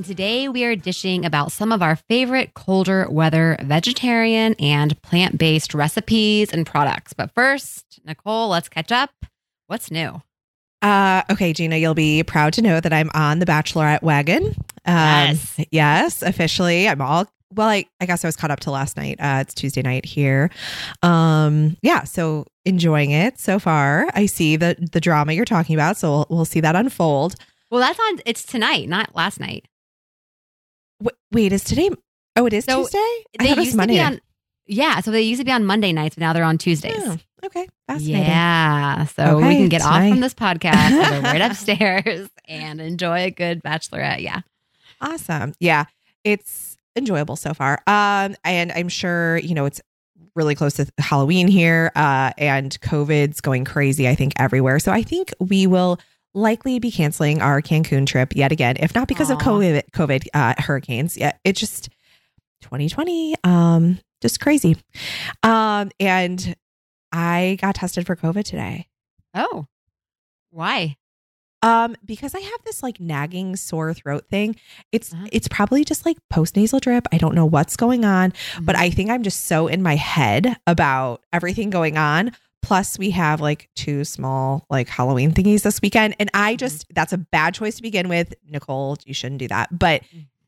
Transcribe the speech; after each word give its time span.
And 0.00 0.06
today 0.06 0.48
we 0.48 0.64
are 0.64 0.74
dishing 0.76 1.26
about 1.26 1.52
some 1.52 1.72
of 1.72 1.82
our 1.82 1.94
favorite 1.94 2.54
colder 2.54 3.06
weather 3.10 3.58
vegetarian 3.60 4.54
and 4.58 4.98
plant 5.02 5.36
based 5.36 5.74
recipes 5.74 6.54
and 6.54 6.64
products. 6.64 7.12
But 7.12 7.34
first, 7.34 8.00
Nicole, 8.06 8.48
let's 8.48 8.70
catch 8.70 8.90
up. 8.92 9.10
What's 9.66 9.90
new? 9.90 10.22
Uh, 10.80 11.20
okay, 11.30 11.52
Gina, 11.52 11.76
you'll 11.76 11.92
be 11.92 12.22
proud 12.22 12.54
to 12.54 12.62
know 12.62 12.80
that 12.80 12.94
I'm 12.94 13.10
on 13.12 13.40
the 13.40 13.44
Bachelorette 13.44 14.00
wagon. 14.00 14.44
Um, 14.86 14.94
Yes. 15.36 15.60
yes, 15.70 16.22
officially. 16.22 16.88
I'm 16.88 17.02
all 17.02 17.26
well. 17.52 17.68
I, 17.68 17.84
I 18.00 18.06
guess 18.06 18.24
I 18.24 18.28
was 18.28 18.36
caught 18.36 18.50
up 18.50 18.60
to 18.60 18.70
last 18.70 18.96
night. 18.96 19.20
Uh, 19.20 19.40
it's 19.42 19.52
Tuesday 19.52 19.82
night 19.82 20.06
here. 20.06 20.48
Um, 21.02 21.76
yeah, 21.82 22.04
so 22.04 22.46
enjoying 22.64 23.10
it 23.10 23.38
so 23.38 23.58
far. 23.58 24.08
I 24.14 24.24
see 24.24 24.56
the 24.56 24.76
the 24.92 24.98
drama 25.02 25.34
you're 25.34 25.44
talking 25.44 25.74
about, 25.76 25.98
so 25.98 26.10
we'll, 26.10 26.26
we'll 26.30 26.44
see 26.46 26.60
that 26.60 26.74
unfold. 26.74 27.34
Well, 27.70 27.80
that's 27.80 28.00
on, 28.00 28.20
it's 28.24 28.42
tonight, 28.44 28.88
not 28.88 29.14
last 29.14 29.38
night. 29.38 29.66
Wait, 31.00 31.14
wait 31.32 31.52
is 31.52 31.64
today? 31.64 31.90
Oh, 32.36 32.46
it 32.46 32.52
is 32.52 32.64
So, 32.64 32.82
Tuesday. 32.82 32.98
I 32.98 33.24
They 33.38 33.44
thought 33.48 33.52
it 33.52 33.56
was 33.58 33.66
used 33.66 33.80
to 33.80 33.86
be 33.86 34.00
on, 34.00 34.20
yeah. 34.66 35.00
So 35.00 35.10
they 35.10 35.22
used 35.22 35.40
to 35.40 35.44
be 35.44 35.52
on 35.52 35.64
Monday 35.64 35.92
nights, 35.92 36.14
but 36.14 36.20
now 36.22 36.32
they're 36.32 36.44
on 36.44 36.58
Tuesdays. 36.58 36.94
Oh, 36.98 37.16
okay, 37.44 37.66
fascinating. 37.86 38.22
Yeah. 38.22 39.04
So 39.06 39.38
we 39.38 39.56
can 39.56 39.68
get 39.68 39.82
off 39.82 40.08
from 40.08 40.20
this 40.20 40.34
podcast, 40.34 40.74
and 40.92 41.24
go 41.24 41.30
right 41.30 41.40
upstairs 41.40 42.28
and 42.46 42.80
enjoy 42.80 43.24
a 43.24 43.30
good 43.30 43.62
bachelorette. 43.62 44.20
Yeah. 44.22 44.40
Awesome. 45.00 45.54
Yeah, 45.60 45.84
it's 46.24 46.76
enjoyable 46.96 47.36
so 47.36 47.54
far. 47.54 47.82
Um, 47.86 48.36
and 48.44 48.70
I'm 48.72 48.88
sure 48.88 49.38
you 49.38 49.54
know 49.54 49.64
it's 49.64 49.80
really 50.36 50.54
close 50.54 50.74
to 50.74 50.86
Halloween 50.98 51.48
here, 51.48 51.90
uh, 51.96 52.32
and 52.38 52.78
COVID's 52.80 53.40
going 53.40 53.64
crazy. 53.64 54.06
I 54.08 54.14
think 54.14 54.34
everywhere. 54.36 54.78
So 54.78 54.92
I 54.92 55.02
think 55.02 55.32
we 55.40 55.66
will 55.66 55.98
likely 56.34 56.78
be 56.78 56.90
canceling 56.90 57.40
our 57.42 57.60
Cancun 57.62 58.06
trip 58.06 58.34
yet 58.36 58.52
again, 58.52 58.76
if 58.78 58.94
not 58.94 59.08
because 59.08 59.30
of 59.30 59.38
COVID, 59.38 59.90
COVID 59.92 60.26
uh, 60.34 60.54
hurricanes. 60.58 61.16
Yeah, 61.16 61.32
it 61.44 61.56
just 61.56 61.88
2020. 62.62 63.34
Um, 63.44 63.98
just 64.20 64.40
crazy. 64.40 64.76
Um, 65.42 65.90
and 65.98 66.54
I 67.12 67.58
got 67.60 67.74
tested 67.76 68.06
for 68.06 68.16
COVID 68.16 68.44
today. 68.44 68.86
Oh, 69.34 69.66
why? 70.50 70.96
Um, 71.62 71.94
because 72.04 72.34
I 72.34 72.40
have 72.40 72.64
this 72.64 72.82
like 72.82 73.00
nagging 73.00 73.54
sore 73.56 73.92
throat 73.92 74.24
thing. 74.30 74.56
It's 74.92 75.12
Uh-huh. 75.12 75.26
it's 75.30 75.46
probably 75.48 75.84
just 75.84 76.06
like 76.06 76.16
post 76.30 76.56
nasal 76.56 76.80
drip. 76.80 77.06
I 77.12 77.18
don't 77.18 77.34
know 77.34 77.44
what's 77.44 77.76
going 77.76 78.04
on, 78.04 78.32
but 78.62 78.76
Mm-hmm. 78.76 78.82
I 78.84 78.90
think 78.90 79.10
I'm 79.10 79.22
just 79.22 79.44
so 79.46 79.66
in 79.66 79.82
my 79.82 79.96
head 79.96 80.56
about 80.66 81.22
everything 81.32 81.68
going 81.70 81.98
on. 81.98 82.32
Plus, 82.62 82.98
we 82.98 83.10
have 83.10 83.40
like 83.40 83.68
two 83.74 84.04
small 84.04 84.64
like 84.70 84.88
Halloween 84.88 85.32
thingies 85.32 85.62
this 85.62 85.80
weekend, 85.82 86.14
and 86.20 86.30
I 86.34 86.56
just 86.56 86.86
that's 86.94 87.12
a 87.12 87.18
bad 87.18 87.54
choice 87.54 87.76
to 87.76 87.82
begin 87.82 88.08
with. 88.08 88.34
Nicole, 88.48 88.96
you 89.04 89.14
shouldn't 89.14 89.38
do 89.38 89.48
that. 89.48 89.76
But 89.76 90.02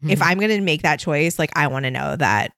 if 0.07 0.19
Mhm. 0.19 0.23
I'm 0.27 0.39
gonna 0.39 0.61
make 0.61 0.83
that 0.83 0.99
choice, 1.01 1.39
like 1.39 1.51
I 1.57 1.67
want 1.69 1.85
to 1.85 1.91
know 1.91 2.17
that 2.17 2.53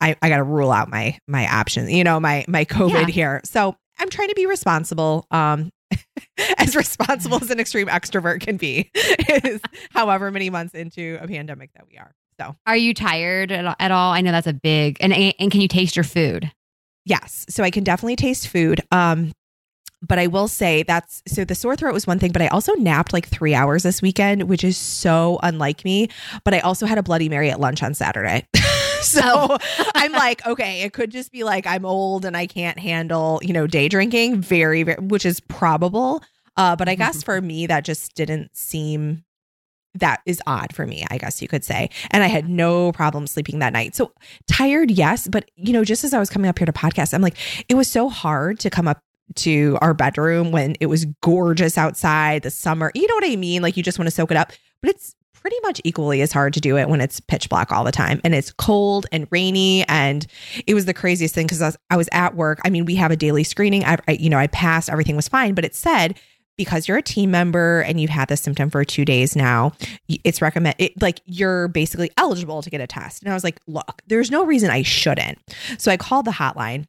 I, 0.00 0.16
I 0.20 0.28
gotta 0.28 0.42
rule 0.42 0.70
out 0.72 0.90
my 0.90 1.16
my 1.26 1.46
options, 1.48 1.90
you 1.92 2.04
know, 2.04 2.20
my 2.20 2.44
my 2.48 2.64
COVID 2.64 2.90
Yeah. 2.92 3.06
here. 3.06 3.40
So 3.44 3.76
I'm 3.98 4.08
trying 4.10 4.28
to 4.28 4.34
be 4.34 4.46
responsible. 4.46 5.26
Um 5.30 5.70
as 6.58 6.74
responsible 6.74 7.38
as 7.42 7.50
an 7.50 7.60
extreme 7.60 7.86
extrovert 7.86 8.40
can 8.40 8.56
be, 8.56 8.90
is 8.94 9.60
however 9.90 10.30
many 10.30 10.50
months 10.50 10.74
into 10.74 11.18
a 11.20 11.28
pandemic 11.28 11.70
that 11.74 11.86
we 11.90 11.98
are. 11.98 12.12
So 12.40 12.56
are 12.66 12.76
you 12.76 12.94
tired 12.94 13.52
at, 13.52 13.76
at 13.78 13.90
all? 13.90 14.12
I 14.12 14.20
know 14.22 14.32
that's 14.32 14.46
a 14.46 14.52
big, 14.54 14.96
and, 15.00 15.12
and 15.12 15.50
can 15.50 15.60
you 15.60 15.68
taste 15.68 15.94
your 15.96 16.04
food? 16.04 16.50
Yes. 17.04 17.46
So 17.48 17.62
I 17.62 17.70
can 17.70 17.84
definitely 17.84 18.16
taste 18.16 18.48
food. 18.48 18.80
Um 18.90 19.32
but 20.04 20.18
I 20.18 20.26
will 20.26 20.48
say 20.48 20.82
that's 20.82 21.22
so 21.28 21.44
the 21.44 21.54
sore 21.54 21.76
throat 21.76 21.94
was 21.94 22.06
one 22.06 22.18
thing, 22.18 22.32
but 22.32 22.42
I 22.42 22.48
also 22.48 22.74
napped 22.74 23.12
like 23.12 23.28
three 23.28 23.54
hours 23.54 23.84
this 23.84 24.02
weekend, 24.02 24.48
which 24.48 24.64
is 24.64 24.76
so 24.76 25.38
unlike 25.42 25.84
me. 25.84 26.08
But 26.44 26.54
I 26.54 26.60
also 26.60 26.86
had 26.86 26.98
a 26.98 27.02
Bloody 27.04 27.28
Mary 27.28 27.50
at 27.50 27.60
lunch 27.60 27.82
on 27.82 27.94
Saturday. 27.94 28.46
so 29.00 29.20
Oh. 29.24 29.58
I'm 29.94 30.12
like, 30.12 30.44
okay, 30.44 30.82
it 30.82 30.92
could 30.92 31.10
just 31.10 31.30
be 31.30 31.44
like 31.44 31.66
I'm 31.66 31.84
old 31.84 32.24
and 32.24 32.36
I 32.36 32.46
can't 32.46 32.78
handle, 32.78 33.40
you 33.42 33.52
know, 33.52 33.66
day 33.68 33.88
drinking, 33.88 34.40
very, 34.40 34.82
very 34.82 35.00
which 35.00 35.24
is 35.24 35.38
probable. 35.40 36.20
Uh, 36.56 36.76
but 36.76 36.88
I 36.88 36.96
guess 36.96 37.22
for 37.22 37.40
me, 37.40 37.66
that 37.66 37.84
just 37.84 38.14
didn't 38.14 38.54
seem 38.56 39.24
that 39.94 40.20
is 40.26 40.40
odd 40.46 40.74
for 40.74 40.86
me, 40.86 41.04
I 41.10 41.18
guess 41.18 41.42
you 41.42 41.48
could 41.48 41.64
say. 41.64 41.90
And 42.10 42.22
I 42.22 42.26
had 42.28 42.48
no 42.48 42.92
problem 42.92 43.26
sleeping 43.26 43.58
that 43.58 43.72
night. 43.72 43.94
So 43.94 44.12
tired, 44.46 44.90
yes. 44.90 45.28
But, 45.28 45.50
you 45.56 45.72
know, 45.72 45.84
just 45.84 46.04
as 46.04 46.14
I 46.14 46.18
was 46.18 46.30
coming 46.30 46.48
up 46.48 46.58
here 46.58 46.66
to 46.66 46.72
podcast, 46.72 47.12
I'm 47.12 47.22
like, 47.22 47.36
it 47.68 47.74
was 47.74 47.90
so 47.90 48.08
hard 48.08 48.58
to 48.60 48.70
come 48.70 48.88
up 48.88 49.02
to 49.34 49.78
our 49.80 49.94
bedroom 49.94 50.50
when 50.50 50.76
it 50.80 50.86
was 50.86 51.04
gorgeous 51.22 51.78
outside, 51.78 52.42
the 52.42 52.50
summer. 52.50 52.90
You 52.94 53.06
know 53.06 53.14
what 53.14 53.30
I 53.30 53.36
mean? 53.36 53.62
Like 53.62 53.76
you 53.76 53.82
just 53.82 53.98
want 53.98 54.06
to 54.06 54.14
soak 54.14 54.30
it 54.30 54.36
up. 54.36 54.52
But 54.80 54.90
it's 54.90 55.14
pretty 55.32 55.56
much 55.62 55.80
equally 55.84 56.22
as 56.22 56.32
hard 56.32 56.54
to 56.54 56.60
do 56.60 56.76
it 56.76 56.88
when 56.88 57.00
it's 57.00 57.18
pitch 57.18 57.48
black 57.48 57.72
all 57.72 57.82
the 57.82 57.90
time 57.92 58.20
and 58.22 58.34
it's 58.34 58.52
cold 58.52 59.06
and 59.10 59.26
rainy. 59.30 59.84
And 59.88 60.24
it 60.66 60.74
was 60.74 60.84
the 60.86 60.94
craziest 60.94 61.34
thing 61.34 61.46
because 61.46 61.60
I 61.60 61.66
was, 61.66 61.76
I 61.90 61.96
was 61.96 62.08
at 62.12 62.36
work. 62.36 62.60
I 62.64 62.70
mean, 62.70 62.84
we 62.84 62.94
have 62.94 63.10
a 63.10 63.16
daily 63.16 63.42
screening. 63.42 63.84
I, 63.84 63.98
I, 64.06 64.12
you 64.12 64.30
know, 64.30 64.38
I 64.38 64.46
passed, 64.46 64.88
everything 64.88 65.16
was 65.16 65.28
fine, 65.28 65.54
but 65.54 65.64
it 65.64 65.74
said, 65.74 66.18
because 66.56 66.86
you're 66.86 66.98
a 66.98 67.02
team 67.02 67.30
member 67.30 67.80
and 67.80 68.00
you've 68.00 68.10
had 68.10 68.28
this 68.28 68.40
symptom 68.40 68.70
for 68.70 68.84
two 68.84 69.04
days 69.04 69.34
now, 69.34 69.72
it's 70.08 70.42
recommend 70.42 70.76
it, 70.78 71.00
like 71.00 71.20
you're 71.24 71.68
basically 71.68 72.10
eligible 72.16 72.62
to 72.62 72.70
get 72.70 72.80
a 72.80 72.86
test. 72.86 73.22
And 73.22 73.30
I 73.30 73.34
was 73.34 73.44
like, 73.44 73.60
look, 73.66 74.02
there's 74.06 74.30
no 74.30 74.44
reason 74.44 74.70
I 74.70 74.82
shouldn't. 74.82 75.38
So 75.78 75.90
I 75.90 75.96
called 75.96 76.26
the 76.26 76.32
hotline 76.32 76.86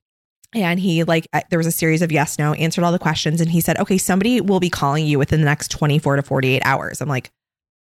and 0.54 0.80
he 0.80 1.04
like 1.04 1.28
there 1.50 1.58
was 1.58 1.68
a 1.68 1.72
series 1.72 2.02
of 2.02 2.12
yes 2.12 2.38
no 2.38 2.54
answered 2.54 2.84
all 2.84 2.92
the 2.92 3.00
questions 3.00 3.42
and 3.42 3.50
he 3.50 3.62
said 3.62 3.78
okay 3.80 3.98
somebody 3.98 4.42
will 4.42 4.60
be 4.60 4.70
calling 4.70 5.06
you 5.06 5.18
within 5.18 5.40
the 5.40 5.46
next 5.46 5.70
24 5.72 6.18
to 6.18 6.22
48 6.22 6.62
hours 6.64 7.02
i'm 7.02 7.10
like 7.10 7.32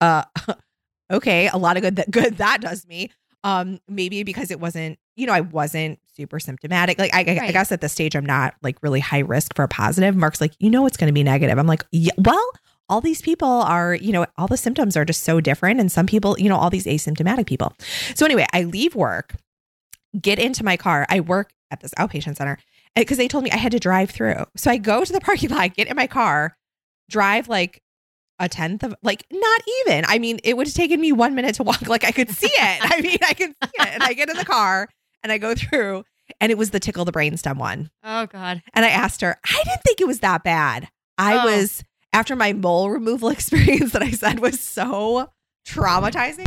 uh 0.01 0.23
okay 1.11 1.49
a 1.49 1.57
lot 1.57 1.77
of 1.77 1.83
good 1.83 1.97
that 1.97 2.11
good 2.11 2.37
that 2.39 2.61
does 2.61 2.87
me 2.87 3.11
um 3.45 3.81
maybe 3.89 4.23
because 4.23 4.51
it 4.51 4.61
wasn't 4.61 4.99
you 5.17 5.27
know 5.27 5.33
i 5.33 5.41
wasn't 5.41 5.99
super 6.21 6.39
symptomatic 6.39 6.99
like 6.99 7.15
i, 7.15 7.21
I- 7.21 7.47
I 7.47 7.53
guess 7.53 7.73
at 7.73 7.81
this 7.81 7.93
stage 7.93 8.15
i'm 8.15 8.27
not 8.27 8.55
like 8.63 8.77
really 8.83 9.01
high 9.01 9.21
risk 9.21 9.55
for 9.55 9.63
a 9.63 9.69
positive 9.69 10.15
mark's 10.17 10.41
like 10.41 10.53
you 10.59 10.69
know 10.69 10.85
it's 10.87 10.97
going 10.99 11.09
to 11.09 11.15
be 11.15 11.23
negative 11.23 11.59
i'm 11.59 11.67
like 11.67 11.83
yeah, 11.93 12.13
well 12.19 12.47
all 12.91 13.01
these 13.01 13.23
people 13.23 13.49
are 13.49 13.95
you 13.95 14.13
know 14.13 14.27
all 14.37 14.47
the 14.49 14.57
symptoms 14.59 14.97
are 14.97 15.05
just 15.07 15.23
so 15.23 15.41
different 15.41 15.81
and 15.81 15.91
some 15.91 16.07
people 16.07 16.37
you 16.39 16.49
know 16.51 16.57
all 16.57 16.69
these 16.69 16.85
asymptomatic 16.85 17.47
people 17.47 17.73
so 18.15 18.27
anyway 18.27 18.45
i 18.53 18.65
leave 18.65 18.95
work 18.95 19.35
get 20.21 20.39
into 20.39 20.63
my 20.65 20.77
car 20.77 21.07
i 21.09 21.21
work 21.21 21.53
at 21.71 21.81
this 21.81 21.95
outpatient 21.95 22.37
center 22.37 22.59
eh, 22.97 23.01
because 23.03 23.17
they 23.17 23.29
told 23.29 23.45
me 23.45 23.51
I 23.53 23.57
had 23.57 23.71
to 23.73 23.79
drive 23.79 24.11
through. 24.11 24.45
So 24.57 24.73
I 24.73 24.77
go 24.77 25.05
to 25.05 25.13
the 25.13 25.21
parking 25.29 25.51
lot, 25.51 25.73
get 25.75 25.87
in 25.87 25.95
my 25.95 26.09
car, 26.09 26.57
drive 27.09 27.49
like 27.49 27.81
a 28.41 28.49
tenth 28.49 28.83
of 28.83 28.93
like 29.05 29.25
not 29.31 29.61
even. 29.87 30.05
I 30.09 30.19
mean, 30.19 30.41
it 30.43 30.57
would 30.57 30.67
have 30.67 30.75
taken 30.75 31.01
me 31.01 31.13
one 31.13 31.37
minute 31.37 31.55
to 31.57 31.63
walk. 31.63 31.87
Like 31.87 32.03
I 32.05 32.11
could 32.11 32.29
see 32.31 32.49
it. 32.51 32.79
I 32.83 33.01
mean, 33.01 33.19
I 33.23 33.35
could 33.35 33.51
see 33.51 33.71
it. 33.79 33.89
And 33.89 34.03
I 34.03 34.15
get 34.15 34.31
in 34.31 34.37
the 34.37 34.45
car 34.45 34.89
and 35.23 35.31
I 35.31 35.39
go 35.39 35.55
through, 35.55 36.03
and 36.41 36.51
it 36.53 36.59
was 36.59 36.71
the 36.71 36.81
tickle 36.81 37.05
the 37.05 37.13
brainstem 37.13 37.57
one. 37.59 37.91
Oh, 38.05 38.27
God. 38.27 38.63
And 38.75 38.85
I 38.85 38.89
asked 38.91 39.21
her, 39.23 39.37
I 39.45 39.63
didn't 39.65 39.83
think 39.83 40.01
it 40.01 40.07
was 40.07 40.21
that 40.21 40.45
bad. 40.45 40.89
I 41.19 41.39
Oh. 41.39 41.45
was 41.47 41.83
after 42.13 42.35
my 42.37 42.53
mole 42.53 42.91
removal 42.91 43.29
experience 43.31 43.93
that 43.93 44.03
I 44.03 44.11
said 44.11 44.41
was 44.41 44.61
so 44.61 45.31
traumatizing. 45.67 46.47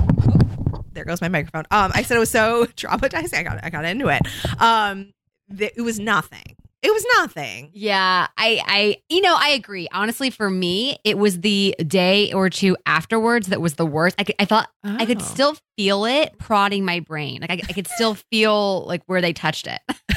Oh, 0.74 0.84
there 0.92 1.06
goes 1.06 1.22
my 1.22 1.30
microphone. 1.30 1.64
Um, 1.72 1.92
I 1.94 2.04
said 2.04 2.18
it 2.18 2.20
was 2.20 2.32
so 2.32 2.66
traumatizing. 2.78 3.36
I 3.38 3.44
got 3.44 3.60
I 3.64 3.70
got 3.70 3.86
into 3.86 4.08
it. 4.10 4.22
Um, 4.62 5.14
th- 5.56 5.74
it 5.76 5.82
was 5.82 6.00
nothing. 6.00 6.56
It 6.84 6.92
was 6.94 7.06
nothing. 7.18 7.72
Yeah, 7.74 8.28
I, 8.38 8.62
I, 8.68 8.98
you 9.10 9.22
know, 9.22 9.36
I 9.40 9.50
agree. 9.52 9.88
Honestly, 9.94 10.30
for 10.30 10.50
me, 10.50 10.98
it 11.06 11.18
was 11.18 11.40
the 11.40 11.74
day 11.88 12.34
or 12.34 12.50
two 12.50 12.76
afterwards 12.86 13.48
that 13.48 13.62
was 13.62 13.76
the 13.76 13.86
worst. 13.86 14.16
I 14.20 14.26
could, 14.26 14.36
I 14.38 14.44
thought 14.46 14.70
I 14.84 15.06
could 15.06 15.22
Oh. 15.22 15.24
still 15.26 15.56
feel 15.78 16.04
it 16.06 16.38
prodding 16.40 16.84
my 16.84 17.00
brain. 17.00 17.40
Like 17.42 17.52
I, 17.52 17.62
I 17.70 17.74
could 17.74 17.88
still 17.88 18.16
feel 18.32 18.86
like 18.86 19.02
where 19.06 19.22
they 19.22 19.32
touched 19.34 19.66
it. 19.68 19.80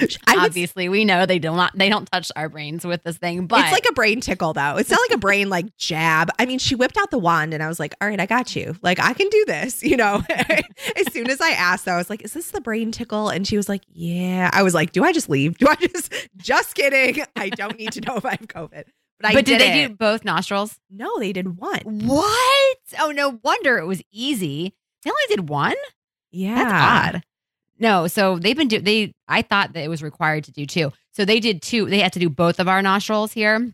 I 0.26 0.34
would 0.36 0.44
Obviously, 0.44 0.88
we 0.88 1.04
know 1.04 1.26
they 1.26 1.38
do 1.38 1.54
not, 1.54 1.72
they 1.76 1.88
don't 1.88 2.10
touch 2.10 2.30
our 2.36 2.48
brains 2.48 2.84
with 2.84 3.02
this 3.02 3.16
thing, 3.18 3.46
but 3.46 3.60
it's 3.60 3.72
like 3.72 3.86
a 3.88 3.92
brain 3.92 4.20
tickle 4.20 4.52
though. 4.52 4.76
It's 4.76 4.90
not 4.90 5.00
like 5.08 5.16
a 5.16 5.20
brain 5.20 5.48
like 5.48 5.76
jab. 5.76 6.30
I 6.38 6.46
mean, 6.46 6.58
she 6.58 6.74
whipped 6.74 6.96
out 6.96 7.10
the 7.10 7.18
wand 7.18 7.54
and 7.54 7.62
I 7.62 7.68
was 7.68 7.80
like, 7.80 7.94
all 8.00 8.08
right, 8.08 8.20
I 8.20 8.26
got 8.26 8.54
you. 8.54 8.76
Like 8.82 9.00
I 9.00 9.12
can 9.12 9.28
do 9.28 9.44
this, 9.46 9.82
you 9.82 9.96
know. 9.96 10.22
as 10.96 11.12
soon 11.12 11.30
as 11.30 11.40
I 11.40 11.50
asked, 11.50 11.84
though, 11.84 11.92
I 11.92 11.98
was 11.98 12.10
like, 12.10 12.22
is 12.22 12.32
this 12.32 12.50
the 12.50 12.60
brain 12.60 12.92
tickle? 12.92 13.28
And 13.28 13.46
she 13.46 13.56
was 13.56 13.68
like, 13.68 13.82
yeah. 13.88 14.50
I 14.52 14.62
was 14.62 14.74
like, 14.74 14.92
do 14.92 15.04
I 15.04 15.12
just 15.12 15.28
leave? 15.28 15.58
Do 15.58 15.66
I 15.68 15.76
just 15.76 16.12
just 16.36 16.74
kidding? 16.74 17.24
I 17.36 17.48
don't 17.50 17.78
need 17.78 17.92
to 17.92 18.00
know 18.00 18.16
if 18.16 18.24
I 18.24 18.30
have 18.30 18.40
COVID. 18.40 18.84
But 19.20 19.30
I 19.30 19.34
but 19.34 19.44
did, 19.44 19.60
they 19.60 19.84
it. 19.84 19.88
do 19.88 19.94
both 19.94 20.24
nostrils? 20.24 20.78
No, 20.90 21.18
they 21.18 21.32
did 21.32 21.58
one. 21.58 22.06
What? 22.06 22.78
Oh, 22.98 23.12
no 23.12 23.40
wonder 23.42 23.78
it 23.78 23.86
was 23.86 24.02
easy. 24.10 24.74
They 25.04 25.10
only 25.10 25.22
did 25.28 25.48
one. 25.48 25.76
Yeah. 26.32 26.56
That's 26.56 27.16
odd. 27.16 27.24
No, 27.78 28.06
so 28.06 28.38
they've 28.38 28.56
been 28.56 28.68
do 28.68 28.80
they 28.80 29.12
I 29.28 29.42
thought 29.42 29.72
that 29.72 29.82
it 29.84 29.88
was 29.88 30.02
required 30.02 30.44
to 30.44 30.52
do 30.52 30.64
two. 30.66 30.92
So 31.12 31.24
they 31.24 31.40
did 31.40 31.62
two. 31.62 31.86
They 31.86 32.00
had 32.00 32.12
to 32.14 32.18
do 32.20 32.28
both 32.30 32.58
of 32.60 32.68
our 32.68 32.82
nostrils 32.82 33.32
here 33.32 33.72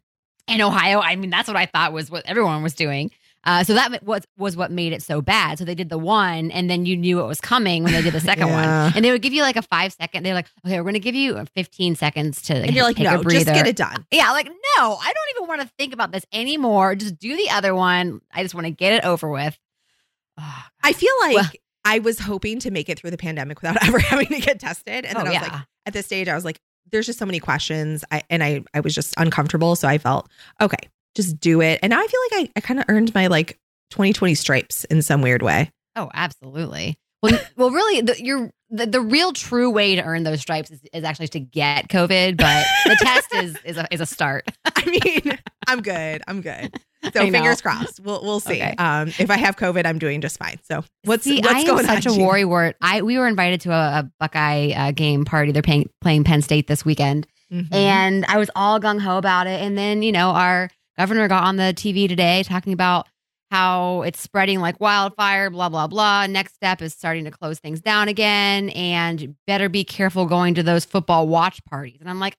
in 0.49 0.61
Ohio. 0.61 1.01
I 1.01 1.17
mean, 1.17 1.31
that's 1.31 1.49
what 1.49 1.57
I 1.57 1.67
thought 1.67 1.93
was 1.93 2.11
what 2.11 2.25
everyone 2.27 2.63
was 2.63 2.75
doing. 2.75 3.11
Uh, 3.43 3.65
so 3.65 3.73
that 3.73 4.03
was 4.05 4.23
was 4.37 4.55
what 4.55 4.71
made 4.71 4.93
it 4.93 5.03
so 5.03 5.23
bad. 5.23 5.59
So 5.59 5.65
they 5.65 5.75
did 5.75 5.89
the 5.89 5.97
one, 5.97 6.51
and 6.51 6.69
then 6.69 6.85
you 6.85 6.95
knew 6.95 7.21
it 7.21 7.27
was 7.27 7.41
coming 7.41 7.83
when 7.85 7.95
they 7.95 8.03
did 8.03 8.13
the 8.13 8.21
second 8.21 8.49
Yeah. 8.49 8.85
one, 8.85 8.93
and 8.97 9.03
they 9.05 9.11
would 9.13 9.23
give 9.23 9.33
you 9.33 9.41
like 9.41 9.57
a 9.57 9.63
five 9.63 9.95
second. 9.95 10.25
They're 10.25 10.35
like, 10.35 10.47
okay, 10.67 10.77
we're 10.79 10.83
going 10.85 10.93
to 10.95 11.01
give 11.01 11.15
you 11.15 11.43
15 11.55 11.95
seconds 11.97 12.43
to, 12.43 12.55
And 12.55 12.75
you're 12.75 12.85
like, 12.85 12.97
take 12.97 13.05
no, 13.07 13.19
a 13.19 13.23
breather. 13.23 13.45
just 13.45 13.55
get 13.55 13.67
it 13.67 13.77
done. 13.77 14.05
Yeah, 14.11 14.31
like 14.33 14.47
no, 14.47 14.53
I 14.97 15.07
don't 15.13 15.37
even 15.37 15.49
want 15.49 15.63
to 15.63 15.69
think 15.79 15.95
about 15.95 16.13
this 16.13 16.27
anymore. 16.35 16.95
Just 16.97 17.19
do 17.19 17.35
the 17.35 17.49
other 17.49 17.75
one. 17.75 18.21
I 18.31 18.43
just 18.43 18.55
want 18.55 18.67
to 18.67 18.71
get 18.73 18.93
it 18.93 19.05
over 19.07 19.31
with. 19.31 19.59
Oh, 20.39 20.63
I 20.83 20.93
feel 20.93 21.13
like 21.23 21.35
Well- 21.37 21.51
I 21.85 21.99
was 21.99 22.19
hoping 22.19 22.61
to 22.61 22.71
make 22.71 22.89
it 22.89 22.99
through 22.99 23.11
the 23.11 23.19
pandemic 23.19 23.61
without 23.63 23.83
ever 23.87 23.99
having 23.99 24.29
to 24.29 24.41
get 24.41 24.61
tested. 24.61 25.05
And 25.05 25.17
oh, 25.17 25.25
then 25.25 25.29
oh, 25.29 25.31
I 25.31 25.41
was 25.41 25.49
yeah. 25.49 25.55
like, 25.55 25.67
at 25.87 25.93
this 25.93 26.07
stage, 26.07 26.29
I 26.29 26.35
was 26.35 26.45
like, 26.45 26.61
there's 26.91 27.07
just 27.07 27.19
so 27.19 27.27
many 27.27 27.41
questions. 27.41 28.05
I 28.11 28.23
and 28.31 28.43
I 28.43 28.63
I 28.75 28.81
was 28.81 28.95
just 28.95 29.15
uncomfortable. 29.17 29.77
So 29.77 29.89
I 29.89 29.99
felt, 29.99 30.29
okay, 30.61 30.89
just 31.15 31.39
do 31.41 31.61
it. 31.61 31.79
And 31.83 31.91
now 31.91 32.01
I 32.01 32.07
feel 32.07 32.21
like 32.31 32.49
I, 32.49 32.53
I 32.57 32.61
kind 32.61 32.81
of 32.81 32.87
earned 32.89 33.15
my 33.15 33.29
like 33.29 33.59
2020 33.91 34.35
stripes 34.35 34.85
in 34.85 35.03
some 35.03 35.23
weird 35.23 35.43
way. 35.43 35.71
Oh, 35.97 36.11
absolutely. 36.15 36.97
Well, 37.23 37.39
well, 37.57 37.71
really, 37.71 38.01
the, 38.01 38.23
you're 38.23 38.51
the, 38.71 38.87
the 38.87 39.01
real 39.01 39.33
true 39.33 39.69
way 39.69 39.95
to 39.95 40.03
earn 40.03 40.23
those 40.23 40.41
stripes 40.41 40.71
is, 40.71 40.81
is 40.93 41.05
actually 41.05 41.29
to 41.29 41.41
get 41.41 41.89
COVID, 41.89 42.37
but 42.37 42.65
the 42.87 42.97
test 42.99 43.35
is 43.35 43.57
is 43.65 43.77
a, 43.77 43.87
is 43.91 44.01
a 44.01 44.07
start. 44.07 44.49
I 44.65 44.85
mean, 44.87 45.39
I'm 45.67 45.83
good. 45.83 46.23
I'm 46.27 46.41
good. 46.41 46.75
So 47.15 47.31
fingers 47.31 47.61
crossed. 47.63 47.99
We'll 48.01 48.23
we'll 48.23 48.41
see. 48.41 48.57
Okay. 48.63 48.75
Um, 48.79 49.09
if 49.19 49.31
I 49.31 49.37
have 49.39 49.57
COVID, 49.57 49.87
I'm 49.87 49.99
doing 49.99 50.21
just 50.21 50.39
fine. 50.39 50.59
So 50.71 50.85
what's 51.05 51.25
See, 51.25 51.41
what's 51.41 51.49
I 51.55 51.59
am 51.61 51.67
going 51.67 51.87
such 51.87 52.07
on? 52.07 52.13
a 52.13 52.15
Gina? 52.17 52.27
worry 52.27 52.45
word. 52.45 52.75
I 52.83 53.01
we 53.03 53.19
were 53.19 53.27
invited 53.27 53.63
to 53.63 53.71
a, 53.73 54.01
a 54.01 54.11
Buckeye 54.21 54.73
uh, 54.73 54.91
game 54.93 55.25
party. 55.25 55.51
They're 55.53 55.63
playing 55.63 55.89
playing 56.03 56.25
Penn 56.25 56.43
State 56.43 56.67
this 56.67 56.85
weekend, 56.85 57.27
Mhm. 57.51 57.73
and 57.75 58.25
I 58.29 58.37
was 58.39 58.51
all 58.55 58.79
gung 58.79 59.01
ho 59.01 59.17
about 59.17 59.47
it. 59.47 59.61
And 59.63 59.79
then 59.79 60.03
you 60.03 60.13
know 60.13 60.29
our 60.31 60.69
governor 60.99 61.27
got 61.27 61.45
on 61.45 61.57
the 61.57 61.73
TV 61.75 62.07
today 62.07 62.43
talking 62.43 62.75
about 62.75 63.07
how 63.51 64.03
it's 64.03 64.21
spreading 64.21 64.61
like 64.61 64.79
wildfire. 64.79 65.49
Blah 65.49 65.71
blah 65.71 65.87
blah. 65.87 66.27
Next 66.27 66.55
step 66.55 66.83
is 66.83 66.93
starting 66.93 67.25
to 67.25 67.31
close 67.31 67.59
things 67.59 67.81
down 67.81 68.09
again, 68.09 68.69
and 68.71 69.35
better 69.47 69.69
be 69.71 69.85
careful 69.85 70.27
going 70.27 70.55
to 70.55 70.63
those 70.63 70.85
football 70.85 71.27
watch 71.27 71.65
parties. 71.65 71.97
And 72.01 72.11
I'm 72.11 72.21
like. 72.21 72.37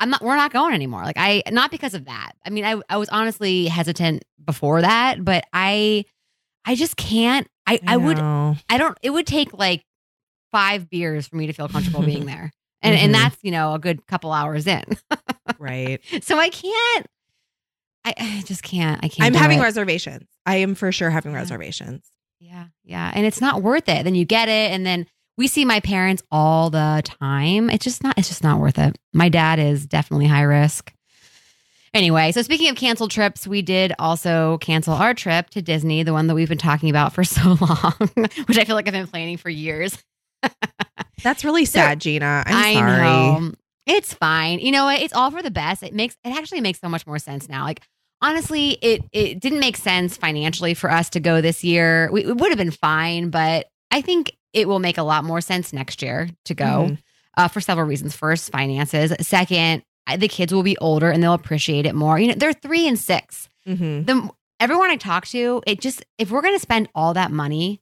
I'm 0.00 0.10
not. 0.10 0.22
We're 0.22 0.34
not 0.36 0.52
going 0.52 0.74
anymore. 0.74 1.02
Like 1.02 1.16
I, 1.18 1.42
not 1.50 1.70
because 1.70 1.94
of 1.94 2.06
that. 2.06 2.32
I 2.44 2.50
mean, 2.50 2.64
I, 2.64 2.80
I 2.88 2.96
was 2.96 3.08
honestly 3.10 3.66
hesitant 3.66 4.24
before 4.44 4.80
that, 4.82 5.24
but 5.24 5.44
I, 5.52 6.04
I 6.64 6.74
just 6.74 6.96
can't. 6.96 7.46
I, 7.66 7.78
I 7.86 7.96
would. 7.98 8.18
I 8.18 8.78
don't. 8.78 8.98
It 9.02 9.10
would 9.10 9.26
take 9.26 9.52
like 9.52 9.84
five 10.50 10.90
beers 10.90 11.28
for 11.28 11.36
me 11.36 11.46
to 11.46 11.52
feel 11.52 11.68
comfortable 11.68 12.02
being 12.02 12.26
there, 12.32 12.50
and 12.82 12.96
Mhm. 12.96 13.04
and 13.04 13.14
that's 13.14 13.36
you 13.42 13.50
know 13.52 13.74
a 13.74 13.78
good 13.78 14.06
couple 14.06 14.32
hours 14.32 14.66
in. 14.66 14.82
right. 15.58 16.00
so 16.22 16.38
I 16.38 16.48
can't. 16.48 17.06
I, 18.04 18.14
I 18.18 18.42
just 18.46 18.62
can't. 18.62 18.98
I 19.04 19.08
can't. 19.08 19.26
I'm 19.26 19.34
having 19.34 19.58
it. 19.58 19.62
reservations. 19.62 20.26
I 20.46 20.56
am 20.56 20.74
for 20.74 20.90
sure 20.90 21.10
having 21.10 21.32
Yeah. 21.32 21.38
reservations. 21.38 22.06
Yeah, 22.40 22.64
yeah, 22.84 23.10
and 23.14 23.26
it's 23.26 23.42
not 23.42 23.62
worth 23.62 23.88
it. 23.88 24.04
Then 24.04 24.14
you 24.14 24.24
get 24.24 24.48
it, 24.48 24.72
and 24.72 24.86
then 24.86 25.06
we 25.40 25.46
see 25.46 25.64
my 25.64 25.80
parents 25.80 26.22
all 26.30 26.68
the 26.68 27.00
time. 27.02 27.70
It's 27.70 27.82
just 27.82 28.02
not. 28.02 28.18
It's 28.18 28.28
just 28.28 28.44
not 28.44 28.60
worth 28.60 28.78
it. 28.78 28.98
My 29.14 29.30
dad 29.30 29.58
is 29.58 29.86
definitely 29.86 30.26
high 30.26 30.42
risk. 30.42 30.92
Anyway, 31.94 32.30
so 32.32 32.42
speaking 32.42 32.68
of 32.68 32.76
canceled 32.76 33.10
trips, 33.10 33.46
we 33.46 33.62
did 33.62 33.94
also 33.98 34.58
cancel 34.58 34.92
our 34.92 35.14
trip 35.14 35.48
to 35.50 35.62
Disney, 35.62 36.02
the 36.02 36.12
one 36.12 36.26
that 36.26 36.34
we've 36.34 36.50
been 36.50 36.58
talking 36.58 36.90
about 36.90 37.14
for 37.14 37.24
so 37.24 37.56
long, 37.58 37.94
which 38.44 38.58
I 38.58 38.66
feel 38.66 38.76
like 38.76 38.86
I've 38.86 38.92
been 38.92 39.06
planning 39.06 39.38
for 39.38 39.48
years. 39.48 39.96
That's 41.22 41.42
really 41.42 41.64
sad, 41.64 42.02
Gina. 42.02 42.44
I'm 42.44 42.54
I 42.54 42.74
sorry. 42.74 43.02
know. 43.02 43.52
It's 43.86 44.12
fine. 44.12 44.58
You 44.58 44.72
know 44.72 44.84
what? 44.84 45.00
It's 45.00 45.14
all 45.14 45.30
for 45.30 45.42
the 45.42 45.50
best. 45.50 45.82
It 45.82 45.94
makes 45.94 46.18
it 46.22 46.36
actually 46.36 46.60
makes 46.60 46.80
so 46.80 46.90
much 46.90 47.06
more 47.06 47.18
sense 47.18 47.48
now. 47.48 47.64
Like 47.64 47.80
honestly, 48.20 48.72
it 48.82 49.04
it 49.10 49.40
didn't 49.40 49.60
make 49.60 49.78
sense 49.78 50.18
financially 50.18 50.74
for 50.74 50.90
us 50.90 51.08
to 51.10 51.20
go 51.20 51.40
this 51.40 51.64
year. 51.64 52.10
We, 52.12 52.26
it 52.26 52.36
would 52.36 52.50
have 52.50 52.58
been 52.58 52.70
fine, 52.70 53.30
but 53.30 53.68
I 53.90 54.02
think 54.02 54.32
it 54.52 54.66
will 54.68 54.78
make 54.78 54.98
a 54.98 55.02
lot 55.02 55.24
more 55.24 55.40
sense 55.40 55.72
next 55.72 56.02
year 56.02 56.28
to 56.44 56.54
go 56.54 56.64
Mhm. 56.90 56.98
uh, 57.36 57.48
for 57.48 57.60
several 57.60 57.86
reasons. 57.86 58.16
First, 58.16 58.50
finances. 58.50 59.12
Second, 59.26 59.82
I- 60.06 60.16
the 60.16 60.28
kids 60.28 60.52
will 60.52 60.62
be 60.64 60.76
older 60.78 61.10
and 61.10 61.22
they'll 61.22 61.34
appreciate 61.34 61.86
it 61.86 61.94
more. 61.94 62.18
You 62.18 62.28
know, 62.28 62.34
they're 62.36 62.52
three 62.52 62.88
and 62.88 62.98
six 62.98 63.48
Mhm. 63.66 64.06
the 64.06 64.28
everyone 64.58 64.90
I 64.90 64.96
talk 64.96 65.26
to, 65.28 65.62
it 65.66 65.80
just 65.80 66.04
if 66.18 66.30
we're 66.30 66.42
going 66.42 66.54
to 66.56 66.60
spend 66.60 66.88
all 66.94 67.14
that 67.14 67.30
money, 67.30 67.80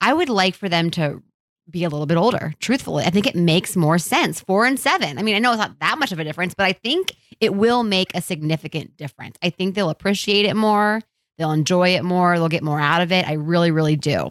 I 0.00 0.12
would 0.12 0.28
like 0.28 0.54
for 0.54 0.68
them 0.68 0.90
to 0.92 1.22
be 1.68 1.82
a 1.84 1.88
little 1.88 2.06
bit 2.06 2.16
older. 2.16 2.54
Truthfully, 2.60 3.04
I 3.04 3.10
think 3.10 3.26
it 3.26 3.34
makes 3.34 3.74
more 3.76 3.98
sense. 3.98 4.40
Four 4.40 4.66
and 4.66 4.78
seven. 4.78 5.18
I 5.18 5.22
mean, 5.22 5.34
I 5.34 5.40
know 5.40 5.50
it's 5.52 5.58
not 5.58 5.78
that 5.80 5.98
much 5.98 6.12
of 6.12 6.18
a 6.20 6.24
difference, 6.24 6.54
but 6.56 6.64
I 6.64 6.72
think 6.72 7.12
it 7.40 7.54
will 7.54 7.82
make 7.82 8.12
a 8.14 8.22
significant 8.22 8.96
difference. 8.96 9.36
I 9.42 9.50
think 9.50 9.74
they'll 9.74 9.90
appreciate 9.90 10.46
it 10.46 10.54
more. 10.54 11.00
They'll 11.38 11.50
enjoy 11.52 11.90
it 11.96 12.04
more. 12.04 12.38
They'll 12.38 12.48
get 12.48 12.62
more 12.62 12.80
out 12.80 13.02
of 13.02 13.10
it. 13.12 13.28
I 13.28 13.32
really, 13.34 13.70
really 13.72 13.96
do. 13.96 14.30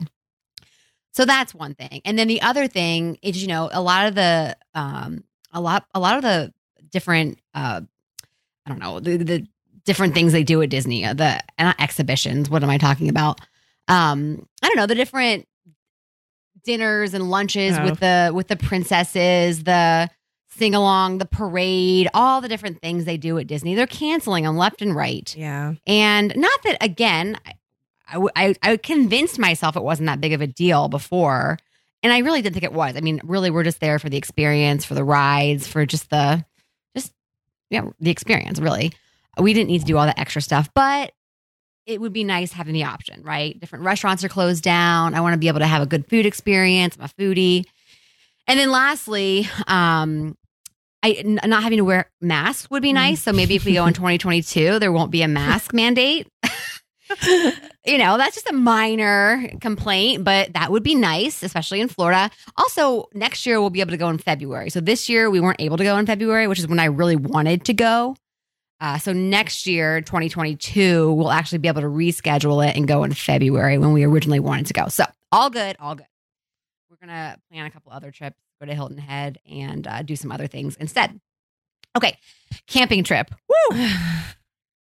So 1.15 1.23
that's 1.25 1.53
one 1.55 1.75
thing. 1.75 2.01
And 2.03 2.19
then 2.19 2.27
the 2.27 2.41
other 2.41 2.67
thing 2.67 3.17
is, 3.21 3.41
you 3.41 3.47
know, 3.47 3.69
a 3.71 3.81
lot 3.81 4.07
of 4.07 4.15
the 4.15 4.57
um 4.73 5.23
a 5.53 5.61
lot 5.61 5.85
a 5.95 5.99
lot 5.99 6.17
of 6.17 6.21
the 6.23 6.53
different 6.91 7.39
uh 7.53 7.81
I 8.65 8.69
don't 8.69 8.79
know, 8.79 8.99
the 8.99 9.17
the 9.17 9.47
different 9.85 10.13
things 10.13 10.31
they 10.33 10.43
do 10.43 10.61
at 10.61 10.69
Disney, 10.69 11.05
uh, 11.05 11.13
the 11.13 11.39
not 11.59 11.79
exhibitions, 11.79 12.49
what 12.49 12.63
am 12.63 12.69
I 12.69 12.77
talking 12.77 13.07
about? 13.09 13.39
Um 13.87 14.45
I 14.61 14.67
don't 14.67 14.75
know, 14.77 14.87
the 14.87 14.95
different 14.95 15.47
dinners 16.63 17.13
and 17.13 17.29
lunches 17.29 17.77
Oh. 17.77 17.83
with 17.85 17.99
the 17.99 18.31
with 18.33 18.47
the 18.47 18.55
princesses, 18.57 19.63
the 19.63 20.09
sing 20.49 20.73
along, 20.75 21.17
the 21.19 21.25
parade, 21.25 22.07
all 22.13 22.41
the 22.41 22.47
different 22.47 22.81
things 22.81 23.05
they 23.05 23.17
do 23.17 23.37
at 23.37 23.47
Disney. 23.47 23.75
They're 23.75 23.87
canceling 23.87 24.45
them 24.45 24.57
left 24.57 24.81
and 24.81 24.95
right. 24.95 25.33
Yeah. 25.37 25.73
And 25.85 26.33
not 26.35 26.63
that 26.63 26.77
again, 26.81 27.37
I, 28.07 28.27
I, 28.35 28.55
I 28.61 28.77
convinced 28.77 29.39
myself 29.39 29.75
it 29.75 29.83
wasn't 29.83 30.07
that 30.07 30.21
big 30.21 30.33
of 30.33 30.41
a 30.41 30.47
deal 30.47 30.87
before. 30.87 31.57
And 32.03 32.13
I 32.13 32.19
really 32.19 32.41
didn't 32.41 32.53
think 32.53 32.63
it 32.63 32.73
was. 32.73 32.95
I 32.95 33.01
mean, 33.01 33.19
really, 33.23 33.49
we're 33.49 33.63
just 33.63 33.79
there 33.79 33.97
for 33.97 34.09
the 34.09 34.17
experience, 34.17 34.85
for 34.85 34.93
the 34.93 35.03
rides, 35.03 35.67
for 35.67 35.85
just 35.85 36.09
the, 36.11 36.45
just, 36.95 37.11
yeah, 37.69 37.85
the 37.99 38.11
experience, 38.11 38.59
really. 38.59 38.91
We 39.39 39.53
didn't 39.53 39.69
need 39.69 39.79
to 39.79 39.85
do 39.85 39.97
all 39.97 40.05
that 40.05 40.19
extra 40.19 40.41
stuff, 40.41 40.69
but 40.75 41.13
it 41.85 41.99
would 41.99 42.13
be 42.13 42.23
nice 42.23 42.51
having 42.51 42.73
the 42.73 42.83
option, 42.83 43.23
right? 43.23 43.59
Different 43.59 43.85
restaurants 43.85 44.23
are 44.23 44.29
closed 44.29 44.63
down. 44.63 45.13
I 45.13 45.21
want 45.21 45.33
to 45.33 45.39
be 45.39 45.47
able 45.47 45.59
to 45.59 45.67
have 45.67 45.81
a 45.81 45.85
good 45.85 46.07
food 46.07 46.25
experience. 46.25 46.95
I'm 46.97 47.05
a 47.05 47.07
foodie. 47.07 47.65
And 48.47 48.59
then 48.59 48.71
lastly, 48.71 49.47
um, 49.67 50.37
I 51.03 51.11
n- 51.11 51.39
not 51.45 51.63
having 51.63 51.77
to 51.77 51.85
wear 51.85 52.09
masks 52.21 52.69
would 52.71 52.81
be 52.81 52.93
nice. 52.93 53.21
So 53.21 53.31
maybe 53.31 53.55
if 53.55 53.65
we 53.65 53.73
go 53.73 53.85
in 53.85 53.93
2022, 53.95 54.79
there 54.79 54.91
won't 54.91 55.11
be 55.11 55.21
a 55.21 55.27
mask 55.27 55.73
mandate. 55.73 56.27
you 57.85 57.97
know, 57.97 58.17
that's 58.17 58.35
just 58.35 58.49
a 58.49 58.53
minor 58.53 59.47
complaint, 59.61 60.23
but 60.23 60.53
that 60.53 60.71
would 60.71 60.83
be 60.83 60.95
nice, 60.95 61.43
especially 61.43 61.81
in 61.81 61.87
Florida. 61.87 62.31
Also, 62.57 63.07
next 63.13 63.45
year 63.45 63.61
we'll 63.61 63.69
be 63.69 63.81
able 63.81 63.91
to 63.91 63.97
go 63.97 64.09
in 64.09 64.17
February. 64.17 64.69
So 64.69 64.79
this 64.79 65.07
year 65.09 65.29
we 65.29 65.39
weren't 65.39 65.61
able 65.61 65.77
to 65.77 65.83
go 65.83 65.97
in 65.97 66.05
February, 66.05 66.47
which 66.47 66.59
is 66.59 66.67
when 66.67 66.79
I 66.79 66.85
really 66.85 67.15
wanted 67.15 67.65
to 67.65 67.73
go. 67.73 68.15
Uh, 68.81 68.97
so 68.97 69.13
next 69.13 69.67
year, 69.67 70.01
2022, 70.01 71.13
we'll 71.13 71.31
actually 71.31 71.59
be 71.59 71.67
able 71.67 71.81
to 71.81 71.87
reschedule 71.87 72.67
it 72.67 72.75
and 72.75 72.87
go 72.87 73.03
in 73.03 73.13
February 73.13 73.77
when 73.77 73.93
we 73.93 74.03
originally 74.03 74.39
wanted 74.39 74.65
to 74.67 74.73
go. 74.73 74.87
So 74.87 75.05
all 75.31 75.49
good, 75.49 75.75
all 75.79 75.95
good. 75.95 76.07
We're 76.89 76.97
gonna 76.97 77.37
plan 77.51 77.65
a 77.65 77.71
couple 77.71 77.91
other 77.91 78.11
trips, 78.11 78.37
go 78.59 78.65
to 78.65 78.73
Hilton 78.73 78.97
Head, 78.97 79.39
and 79.49 79.87
uh, 79.87 80.01
do 80.01 80.15
some 80.15 80.31
other 80.31 80.47
things 80.47 80.75
instead. 80.75 81.19
Okay, 81.95 82.17
camping 82.67 83.03
trip. 83.03 83.33
Woo! 83.47 83.77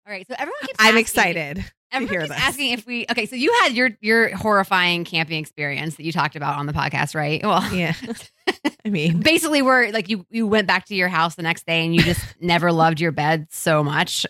All 0.10 0.16
right, 0.16 0.26
so 0.28 0.34
everyone 0.40 0.60
keeps. 0.62 0.74
I'm 0.80 0.88
asking- 0.88 1.00
excited. 1.02 1.66
Everyone 1.92 2.12
hear 2.12 2.22
keeps 2.22 2.34
this. 2.34 2.42
asking 2.42 2.72
if 2.72 2.88
we. 2.88 3.06
Okay, 3.12 3.28
so 3.28 3.36
you 3.36 3.52
had 3.62 3.74
your 3.74 3.92
your 4.02 4.36
horrifying 4.36 5.04
camping 5.06 5.40
experience 5.40 5.98
that 5.98 6.04
you 6.04 6.12
talked 6.12 6.36
about 6.36 6.58
on 6.58 6.66
the 6.66 6.74
podcast, 6.74 7.14
right? 7.14 7.44
Well, 7.44 7.64
Yeah. 7.74 7.94
I 8.86 8.90
mean, 8.90 9.20
basically, 9.20 9.62
where 9.62 9.92
like 9.92 10.10
you 10.10 10.26
you 10.32 10.48
went 10.48 10.66
back 10.68 10.86
to 10.86 10.96
your 10.96 11.10
house 11.10 11.36
the 11.36 11.44
next 11.44 11.68
day 11.68 11.86
and 11.86 11.96
you 11.96 12.02
just 12.02 12.24
never 12.42 12.72
loved 12.72 13.00
your 13.00 13.12
bed 13.12 13.48
so 13.52 13.84
much. 13.84 14.26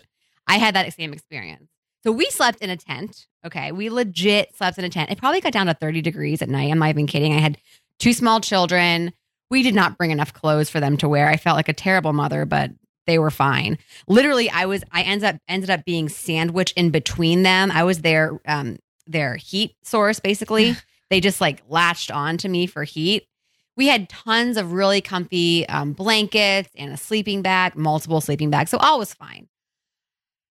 I 0.46 0.58
had 0.58 0.74
that 0.74 0.92
same 0.92 1.14
experience. 1.14 1.66
So 2.02 2.12
we 2.12 2.26
slept 2.26 2.60
in 2.60 2.68
a 2.68 2.76
tent. 2.76 3.26
Okay, 3.46 3.72
we 3.72 3.88
legit 3.88 4.54
slept 4.56 4.76
in 4.76 4.84
a 4.84 4.90
tent. 4.90 5.10
It 5.10 5.16
probably 5.16 5.40
got 5.40 5.52
down 5.52 5.66
to 5.66 5.74
thirty 5.74 6.02
degrees 6.02 6.42
at 6.42 6.50
night. 6.50 6.70
I'm 6.70 6.78
not 6.78 6.90
even 6.90 7.06
kidding. 7.06 7.32
I 7.34 7.38
had 7.40 7.56
two 7.98 8.12
small 8.12 8.40
children. 8.40 9.12
We 9.50 9.62
did 9.62 9.74
not 9.74 9.96
bring 9.96 10.10
enough 10.10 10.34
clothes 10.34 10.68
for 10.68 10.78
them 10.80 10.98
to 10.98 11.08
wear. 11.08 11.26
I 11.26 11.38
felt 11.38 11.56
like 11.56 11.68
a 11.70 11.74
terrible 11.74 12.12
mother, 12.12 12.44
but 12.44 12.70
they 13.10 13.18
were 13.18 13.32
fine. 13.32 13.76
Literally, 14.06 14.48
I 14.48 14.66
was 14.66 14.84
I 14.92 15.02
ended 15.02 15.34
up 15.34 15.36
ended 15.48 15.68
up 15.68 15.84
being 15.84 16.08
sandwiched 16.08 16.76
in 16.76 16.90
between 16.90 17.42
them. 17.42 17.72
I 17.72 17.82
was 17.82 18.02
their 18.02 18.40
um 18.46 18.78
their 19.06 19.34
heat 19.34 19.74
source 19.82 20.20
basically. 20.20 20.76
they 21.10 21.20
just 21.20 21.40
like 21.40 21.62
latched 21.68 22.12
on 22.12 22.36
to 22.38 22.48
me 22.48 22.66
for 22.66 22.84
heat. 22.84 23.26
We 23.76 23.88
had 23.88 24.08
tons 24.08 24.56
of 24.56 24.72
really 24.72 25.00
comfy 25.00 25.68
um, 25.68 25.92
blankets 25.92 26.70
and 26.76 26.92
a 26.92 26.96
sleeping 26.96 27.42
bag, 27.42 27.74
multiple 27.74 28.20
sleeping 28.20 28.50
bags, 28.50 28.70
so 28.70 28.78
all 28.78 28.98
was 28.98 29.12
fine. 29.12 29.48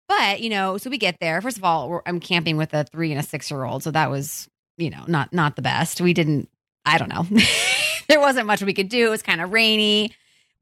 But 0.08 0.40
you 0.40 0.50
know, 0.50 0.76
so 0.76 0.90
we 0.90 0.98
get 0.98 1.18
there. 1.20 1.40
First 1.40 1.56
of 1.56 1.62
all, 1.62 1.88
we're, 1.88 2.02
I'm 2.04 2.18
camping 2.18 2.56
with 2.56 2.74
a 2.74 2.82
three 2.82 3.12
and 3.12 3.20
a 3.20 3.22
six 3.22 3.48
year 3.48 3.62
old, 3.62 3.84
so 3.84 3.92
that 3.92 4.10
was 4.10 4.48
you 4.76 4.90
know 4.90 5.04
not 5.06 5.32
not 5.32 5.54
the 5.54 5.62
best. 5.62 6.00
We 6.00 6.14
didn't. 6.14 6.48
I 6.84 6.98
don't 6.98 7.10
know. 7.10 7.26
there 8.08 8.18
wasn't 8.18 8.48
much 8.48 8.60
we 8.60 8.74
could 8.74 8.88
do. 8.88 9.06
It 9.06 9.10
was 9.10 9.22
kind 9.22 9.40
of 9.40 9.52
rainy. 9.52 10.12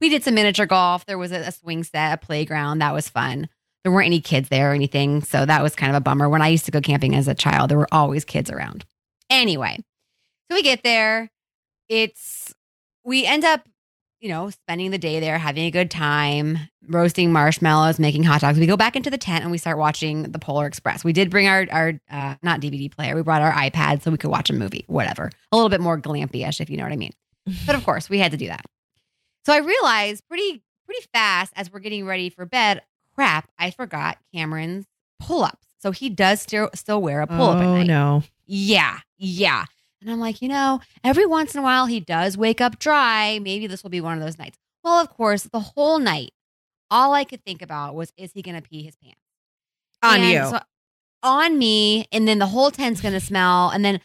We 0.00 0.09
did 0.09 0.23
some 0.23 0.35
miniature 0.35 0.67
golf. 0.67 1.07
There 1.07 1.19
was 1.19 1.33
a, 1.33 1.40
a 1.40 1.52
swing 1.52 1.83
set, 1.85 2.14
a 2.14 2.17
playground. 2.25 2.78
That 2.78 2.95
was 2.95 3.09
fun. 3.09 3.49
There 3.83 3.93
weren't 3.93 4.07
any 4.07 4.21
kids 4.21 4.49
there 4.49 4.71
or 4.71 4.75
anything. 4.75 5.23
So 5.23 5.45
that 5.45 5.62
was 5.62 5.75
kind 5.75 5.90
of 5.90 5.97
a 5.97 6.00
bummer. 6.00 6.28
When 6.28 6.43
I 6.43 6.49
used 6.49 6.67
to 6.67 6.71
go 6.71 6.81
camping 6.81 7.14
as 7.14 7.28
a 7.28 7.35
child, 7.35 7.71
there 7.71 7.78
were 7.78 7.88
always 7.93 8.25
kids 8.25 8.50
around. 8.50 8.85
Anyway, 9.31 9.78
so 10.50 10.57
we 10.57 10.62
get 10.62 10.83
there. 10.83 11.31
It's, 11.88 12.55
we 13.05 13.25
end 13.25 13.45
up, 13.45 13.62
you 14.21 14.28
know, 14.28 14.50
spending 14.50 14.90
the 14.90 14.99
day 14.99 15.21
there, 15.21 15.38
having 15.38 15.64
a 15.64 15.71
good 15.71 15.90
time, 15.90 16.59
roasting 16.88 17.33
marshmallows, 17.33 17.99
making 17.99 18.25
hot 18.25 18.40
dogs. 18.40 18.59
We 18.59 18.67
go 18.67 18.76
back 18.76 18.97
into 18.97 19.11
the 19.11 19.19
tent 19.19 19.43
and 19.43 19.50
we 19.50 19.59
start 19.59 19.78
watching 19.78 20.25
the 20.33 20.38
Polar 20.38 20.67
Express. 20.67 21.05
We 21.05 21.12
did 21.12 21.31
bring 21.31 21.47
our, 21.47 21.67
our 21.71 21.93
uh, 22.11 22.35
not 22.43 22.61
DVD 22.61 22.90
player, 22.90 23.14
we 23.14 23.23
brought 23.23 23.43
our 23.43 23.52
iPad 23.52 24.02
so 24.02 24.11
we 24.11 24.19
could 24.19 24.31
watch 24.31 24.50
a 24.50 24.55
movie, 24.55 24.85
whatever. 24.88 25.31
A 25.52 25.57
little 25.57 25.71
bit 25.71 25.81
more 25.81 26.00
glampy 26.00 26.47
ish, 26.47 26.61
if 26.61 26.69
you 26.69 26.76
know 26.76 26.83
what 26.83 26.93
I 26.93 26.97
mean. 26.97 27.12
But 27.64 27.76
of 27.76 27.85
course, 27.85 28.11
we 28.11 28.19
had 28.19 28.33
to 28.33 28.37
do 28.37 28.49
that. 28.49 28.67
So 29.49 29.55
I 29.55 29.59
realized 29.61 30.28
pretty 30.28 30.62
pretty 30.85 31.07
fast 31.11 31.55
as 31.57 31.73
we're 31.73 31.81
getting 31.81 32.05
ready 32.05 32.28
for 32.28 32.45
bed, 32.45 32.83
crap, 33.14 33.49
I 33.59 33.71
forgot 33.71 34.19
Cameron's 34.35 34.85
pull-ups. 35.21 35.67
So 35.78 35.90
he 35.90 36.11
does 36.11 36.43
still 36.43 36.69
still 36.75 37.00
wear 37.00 37.23
a 37.23 37.26
pull-up 37.26 37.57
at 37.57 37.64
oh 37.64 37.83
no. 37.83 38.25
Yeah, 38.45 38.99
yeah. 39.17 39.64
And 40.02 40.11
I'm 40.11 40.21
like, 40.21 40.43
you 40.43 40.49
know, 40.49 40.81
every 41.02 41.25
once 41.25 41.55
in 41.55 41.61
a 41.61 41.62
while 41.62 41.87
he 41.87 41.99
does 41.99 42.37
wake 42.37 42.61
up 42.61 42.78
dry. 42.78 43.38
Maybe 43.38 43.67
this 43.67 43.83
will 43.83 43.88
be 43.88 44.02
one 44.02 44.19
of 44.19 44.23
those 44.23 44.38
nights. 44.38 44.59
Well, 44.85 45.00
of 45.00 45.09
course, 45.09 45.45
the 45.45 45.61
whole 45.61 45.99
night, 45.99 46.33
all 46.90 47.14
I 47.14 47.25
could 47.25 47.43
think 47.43 47.62
about 47.62 47.95
was, 47.95 48.12
is 48.19 48.33
he 48.33 48.43
going 48.43 48.61
to 48.61 48.69
pee 48.69 48.83
his 48.83 48.97
pants? 48.97 49.19
On 50.02 50.21
And 50.21 50.31
you. 50.31 50.45
so- 50.50 50.61
on 51.23 51.59
me, 51.59 52.07
and 52.12 52.28
then 52.28 52.38
the 52.38 52.47
whole 52.47 52.71
tent's 52.71 53.00
gonna 53.00 53.19
smell, 53.19 53.71
and 53.71 53.83
then 53.83 54.00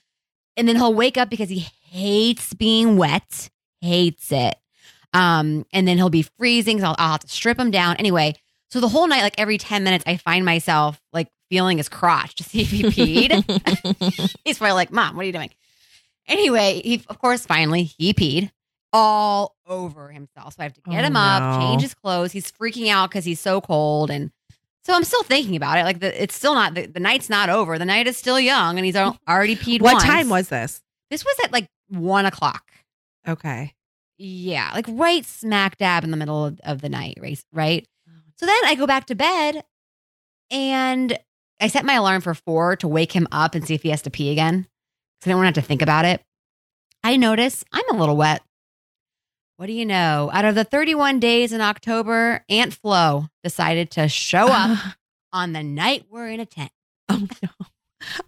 and 0.56 0.70
then 0.70 0.78
he'll 0.78 0.94
wake 0.94 1.18
up 1.18 1.30
because 1.30 1.50
he 1.50 1.68
hates 1.90 2.54
being 2.54 2.96
wet, 2.98 3.50
hates 3.82 4.32
it. 4.32 4.56
Um, 5.14 5.66
and 5.72 5.88
then 5.88 5.98
he'll 5.98 6.10
be 6.10 6.24
freezing. 6.40 6.80
So 6.80 6.88
I'll, 6.88 6.96
I'll 6.98 7.12
have 7.14 7.20
to 7.22 7.28
strip 7.28 7.60
him 7.60 7.72
down 7.72 7.96
anyway. 7.98 8.34
So 8.72 8.80
the 8.80 8.88
whole 8.90 9.08
night, 9.08 9.22
like 9.22 9.36
every 9.38 9.58
ten 9.58 9.84
minutes, 9.84 10.04
I 10.08 10.18
find 10.18 10.44
myself 10.46 11.00
like 11.14 11.28
feeling 11.50 11.78
his 11.78 11.90
crotch 11.90 12.36
to 12.36 12.44
see 12.44 12.62
if 12.62 12.70
he 12.72 12.84
peed. 12.84 14.38
He's 14.46 14.58
probably 14.58 14.74
like, 14.74 14.92
"Mom, 14.92 15.16
what 15.16 15.22
are 15.24 15.26
you 15.26 15.34
doing?" 15.34 15.52
Anyway, 16.28 16.82
he 16.84 17.04
of 17.10 17.20
course 17.20 17.46
finally 17.46 17.84
he 17.84 18.14
peed 18.14 18.50
all 18.92 19.56
over 19.68 20.10
himself. 20.10 20.54
So 20.56 20.62
I 20.62 20.64
have 20.64 20.74
to 20.74 20.82
get 20.82 21.04
Oh, 21.04 21.08
him 21.08 21.16
up, 21.16 21.60
no. 21.60 21.68
change 21.68 21.82
his 21.82 21.94
clothes. 21.94 22.32
He's 22.32 22.52
freaking 22.52 22.90
out 22.90 23.10
because 23.10 23.26
he's 23.26 23.40
so 23.40 23.60
cold, 23.62 24.10
and 24.10 24.32
so 24.86 24.94
I'm 24.94 25.04
still 25.04 25.24
thinking 25.24 25.56
about 25.56 25.78
it. 25.78 25.84
Like 25.84 26.00
the, 26.00 26.22
it's 26.22 26.36
still 26.36 26.56
not 26.56 26.74
the, 26.74 26.86
the 26.88 27.00
night's 27.00 27.30
not 27.30 27.50
over. 27.50 27.78
The 27.78 27.86
night 27.86 28.08
is 28.08 28.18
still 28.18 28.40
young, 28.40 28.78
and 28.78 28.86
he's 28.86 28.96
al- 28.96 29.18
already 29.28 29.56
peed. 29.56 29.82
what 29.82 29.94
once. 29.94 30.04
time 30.06 30.30
was 30.30 30.50
this? 30.50 30.82
this? 31.12 31.24
Was 31.26 31.36
at 31.44 31.52
like 31.52 31.68
one 31.90 32.26
o'clock. 32.26 32.64
Okay. 33.28 33.74
Yeah, 34.26 34.72
like 34.74 34.86
right 34.88 35.26
smack 35.26 35.78
dab 35.78 36.06
in 36.06 36.12
the 36.12 36.16
middle 36.16 36.46
of, 36.46 36.58
of 36.64 36.80
the 36.80 36.88
night, 36.88 37.18
right? 37.20 37.44
Right. 37.52 37.86
So 38.38 38.46
then 38.46 38.58
I 38.64 38.76
go 38.76 38.88
back 38.88 39.08
to 39.08 39.16
bed, 39.16 39.66
and 40.50 41.20
I 41.60 41.68
set 41.68 41.84
my 41.84 41.96
alarm 41.96 42.22
for 42.22 42.34
four 42.34 42.78
to 42.78 42.88
wake 42.88 43.12
him 43.12 43.28
up 43.34 43.54
and 43.54 43.68
see 43.68 43.74
if 43.74 43.84
he 43.84 43.90
has 43.90 44.02
to 44.04 44.10
pee 44.10 44.32
again, 44.32 44.66
because 45.20 45.28
I 45.28 45.32
don't 45.32 45.40
want 45.42 45.54
to 45.54 45.60
have 45.60 45.66
to 45.66 45.68
think 45.68 45.82
about 45.82 46.06
it. 46.06 46.24
I 47.04 47.18
notice 47.18 47.66
I'm 47.74 47.90
a 47.94 48.00
little 48.00 48.16
wet. 48.16 48.42
What 49.58 49.66
do 49.66 49.74
you 49.74 49.86
know? 49.86 50.32
Out 50.32 50.46
of 50.46 50.56
the 50.56 50.64
31 50.64 51.20
days 51.20 51.52
in 51.52 51.60
October, 51.60 52.46
Aunt 52.48 52.74
Flo 52.74 53.28
decided 53.44 53.92
to 53.92 54.08
show 54.08 54.48
up 54.48 54.80
on 55.34 55.52
the 55.52 55.64
night 55.64 56.06
we're 56.10 56.30
in 56.30 56.40
a 56.40 56.46
tent. 56.46 56.72
oh 57.10 57.28
no. 57.42 57.50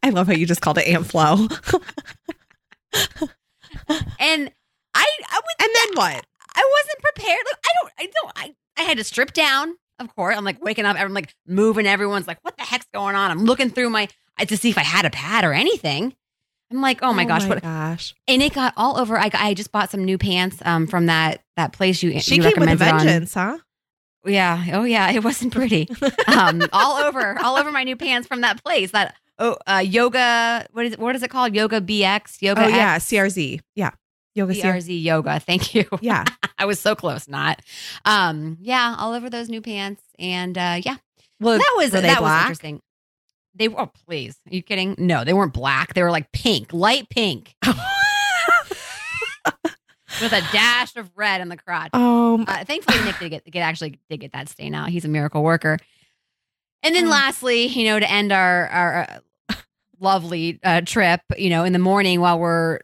I 0.03 0.09
love 0.09 0.27
how 0.27 0.33
you 0.33 0.45
just 0.45 0.59
called 0.59 0.77
it 0.77 0.89
Aunt 0.89 1.05
Flo. 1.05 1.47
And 4.19 4.51
I, 4.95 5.05
I 5.29 5.39
was, 5.39 5.55
and 5.61 5.69
then 5.75 5.97
what? 5.97 6.25
I 6.55 6.71
wasn't 6.77 7.01
prepared. 7.03 7.39
Like 7.45 7.59
I 7.65 7.69
don't, 7.81 7.91
I 7.99 8.05
don't, 8.05 8.31
I, 8.35 8.81
I 8.81 8.85
had 8.85 8.97
to 8.97 9.03
strip 9.03 9.33
down. 9.33 9.75
Of 9.99 10.13
course, 10.15 10.35
I'm 10.35 10.43
like 10.43 10.63
waking 10.63 10.85
up. 10.85 10.97
I'm 10.99 11.13
like 11.13 11.33
moving. 11.47 11.85
Everyone's 11.85 12.27
like, 12.27 12.39
"What 12.41 12.57
the 12.57 12.63
heck's 12.63 12.87
going 12.93 13.15
on?" 13.15 13.31
I'm 13.31 13.45
looking 13.45 13.69
through 13.69 13.89
my 13.89 14.07
to 14.39 14.57
see 14.57 14.69
if 14.69 14.77
I 14.77 14.83
had 14.83 15.05
a 15.05 15.09
pad 15.09 15.45
or 15.45 15.53
anything. 15.53 16.13
I'm 16.71 16.81
like, 16.81 16.99
"Oh 17.01 17.13
my 17.13 17.25
gosh!" 17.25 17.43
my 17.43 17.49
what? 17.49 17.63
gosh. 17.63 18.15
And 18.27 18.41
it 18.41 18.53
got 18.53 18.73
all 18.75 18.97
over. 18.97 19.17
I, 19.17 19.29
I 19.33 19.53
just 19.53 19.71
bought 19.71 19.91
some 19.91 20.03
new 20.03 20.17
pants 20.17 20.57
um 20.65 20.87
from 20.87 21.05
that 21.05 21.41
that 21.55 21.71
place 21.71 22.01
you 22.03 22.19
She 22.19 22.35
you 22.35 22.41
came 22.41 22.59
with 22.59 22.69
recommended 22.69 22.87
on- 22.87 22.99
vengeance, 22.99 23.33
huh? 23.33 23.57
Yeah. 24.25 24.63
Oh 24.73 24.83
yeah. 24.83 25.11
It 25.11 25.23
wasn't 25.23 25.53
pretty. 25.53 25.87
um, 26.27 26.63
all 26.73 26.97
over, 26.97 27.37
all 27.39 27.57
over 27.57 27.71
my 27.71 27.83
new 27.83 27.95
pants 27.95 28.27
from 28.27 28.41
that 28.41 28.63
place. 28.63 28.91
That 28.91 29.15
oh, 29.39 29.57
uh, 29.67 29.83
yoga. 29.85 30.67
What 30.71 30.85
is 30.85 30.93
it? 30.93 30.99
What 30.99 31.15
is 31.15 31.23
it 31.23 31.29
called? 31.29 31.55
Yoga 31.55 31.79
BX. 31.79 32.41
Yoga. 32.41 32.65
Oh 32.65 32.67
yeah, 32.67 32.97
CRZ. 32.97 33.61
Yeah. 33.75 33.91
Yoga 34.35 34.53
CRZ. 34.53 35.01
Yoga. 35.01 35.39
Thank 35.39 35.73
you. 35.73 35.85
Yeah. 36.01 36.25
I 36.57 36.65
was 36.65 36.79
so 36.79 36.93
close. 36.95 37.27
Not. 37.27 37.61
Um. 38.05 38.57
Yeah. 38.61 38.95
All 38.99 39.13
over 39.13 39.29
those 39.29 39.49
new 39.49 39.61
pants, 39.61 40.03
and 40.19 40.57
uh, 40.57 40.79
yeah, 40.83 40.97
Well, 41.39 41.57
that 41.57 41.73
was 41.77 41.91
that 41.91 42.21
was 42.21 42.41
interesting. 42.41 42.81
They 43.55 43.69
were. 43.69 43.81
Oh, 43.81 43.91
please. 44.05 44.35
Are 44.51 44.53
you 44.55 44.61
kidding? 44.61 44.95
No, 44.97 45.23
they 45.23 45.33
weren't 45.33 45.53
black. 45.53 45.93
They 45.93 46.03
were 46.03 46.11
like 46.11 46.31
pink, 46.33 46.73
light 46.73 47.09
pink, 47.09 47.55
with 50.21 50.31
a 50.33 50.41
dash 50.51 50.95
of 50.95 51.09
red 51.15 51.41
in 51.41 51.49
the 51.49 51.57
crotch. 51.57 51.89
um, 51.93 52.45
Uh, 52.47 52.63
thankfully, 52.65 53.03
Nick 53.03 53.19
did 53.19 53.29
get, 53.29 53.45
get 53.51 53.61
actually 53.61 53.99
did 54.09 54.19
get 54.19 54.31
that 54.33 54.49
stain 54.49 54.73
out. 54.75 54.89
He's 54.89 55.05
a 55.05 55.09
miracle 55.09 55.43
worker. 55.43 55.77
And 56.83 56.95
then, 56.95 57.07
Oh. 57.07 57.09
lastly, 57.11 57.65
you 57.67 57.85
know, 57.85 57.99
to 57.99 58.09
end 58.09 58.31
our 58.31 58.67
our 58.67 59.07
uh, 59.49 59.55
lovely 59.99 60.59
uh, 60.63 60.81
trip, 60.81 61.21
you 61.37 61.49
know, 61.49 61.63
in 61.63 61.73
the 61.73 61.79
morning 61.79 62.21
while 62.21 62.37
we're 62.39 62.79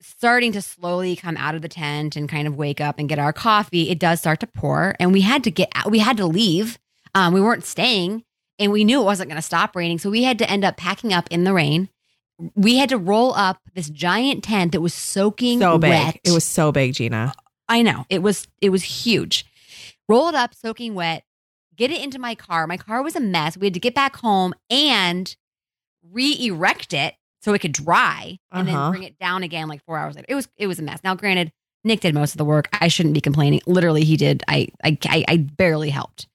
starting 0.00 0.52
to 0.52 0.62
slowly 0.62 1.16
come 1.16 1.36
out 1.36 1.54
of 1.54 1.62
the 1.62 1.68
tent 1.68 2.16
and 2.16 2.28
kind 2.28 2.48
of 2.48 2.56
wake 2.56 2.80
up 2.80 2.98
and 2.98 3.08
get 3.08 3.18
our 3.18 3.32
coffee, 3.32 3.90
it 3.90 3.98
does 3.98 4.20
start 4.20 4.40
to 4.40 4.46
pour, 4.46 4.94
and 4.98 5.12
we 5.12 5.20
had 5.20 5.44
to 5.44 5.50
get 5.50 5.70
out. 5.74 5.90
We 5.90 5.98
had 5.98 6.16
to 6.16 6.26
leave. 6.26 6.78
Um, 7.14 7.34
we 7.34 7.40
weren't 7.40 7.64
staying, 7.64 8.24
and 8.58 8.72
we 8.72 8.84
knew 8.84 9.00
it 9.00 9.04
wasn't 9.04 9.28
going 9.28 9.36
to 9.36 9.42
stop 9.42 9.76
raining, 9.76 9.98
so 9.98 10.10
we 10.10 10.22
had 10.22 10.38
to 10.38 10.50
end 10.50 10.64
up 10.64 10.76
packing 10.76 11.12
up 11.12 11.28
in 11.30 11.44
the 11.44 11.52
rain. 11.52 11.88
We 12.54 12.76
had 12.76 12.88
to 12.88 12.98
roll 12.98 13.34
up 13.34 13.58
this 13.74 13.90
giant 13.90 14.44
tent 14.44 14.72
that 14.72 14.80
was 14.80 14.94
soaking 14.94 15.58
so 15.58 15.76
big. 15.76 15.90
wet. 15.90 16.20
It 16.24 16.32
was 16.32 16.44
so 16.44 16.72
big, 16.72 16.94
Gina. 16.94 17.34
I 17.68 17.82
know. 17.82 18.06
It 18.08 18.22
was 18.22 18.48
it 18.60 18.70
was 18.70 18.82
huge. 18.82 19.44
Roll 20.08 20.28
it 20.28 20.34
up, 20.34 20.54
soaking 20.54 20.94
wet, 20.94 21.24
get 21.76 21.90
it 21.90 22.02
into 22.02 22.18
my 22.18 22.34
car. 22.34 22.66
My 22.66 22.76
car 22.76 23.02
was 23.02 23.14
a 23.14 23.20
mess. 23.20 23.56
We 23.56 23.66
had 23.66 23.74
to 23.74 23.80
get 23.80 23.94
back 23.94 24.16
home 24.16 24.54
and 24.68 25.34
re-erect 26.10 26.92
it 26.92 27.14
so 27.40 27.52
it 27.54 27.60
could 27.60 27.72
dry 27.72 28.38
and 28.52 28.68
Uh-huh. 28.68 28.82
then 28.82 28.90
bring 28.90 29.02
it 29.04 29.18
down 29.18 29.42
again 29.42 29.68
like 29.68 29.84
four 29.84 29.96
hours 29.98 30.14
later. 30.16 30.26
It 30.28 30.34
was 30.34 30.48
it 30.56 30.66
was 30.66 30.78
a 30.78 30.82
mess. 30.82 31.00
Now, 31.04 31.14
granted, 31.14 31.52
Nick 31.84 32.00
did 32.00 32.14
most 32.14 32.34
of 32.34 32.38
the 32.38 32.44
work. 32.44 32.68
I 32.72 32.88
shouldn't 32.88 33.14
be 33.14 33.20
complaining. 33.20 33.60
Literally, 33.66 34.04
he 34.04 34.16
did. 34.16 34.42
I 34.48 34.68
I 34.84 34.98
I, 35.06 35.24
I 35.28 35.36
barely 35.38 35.90
helped. 35.90 36.26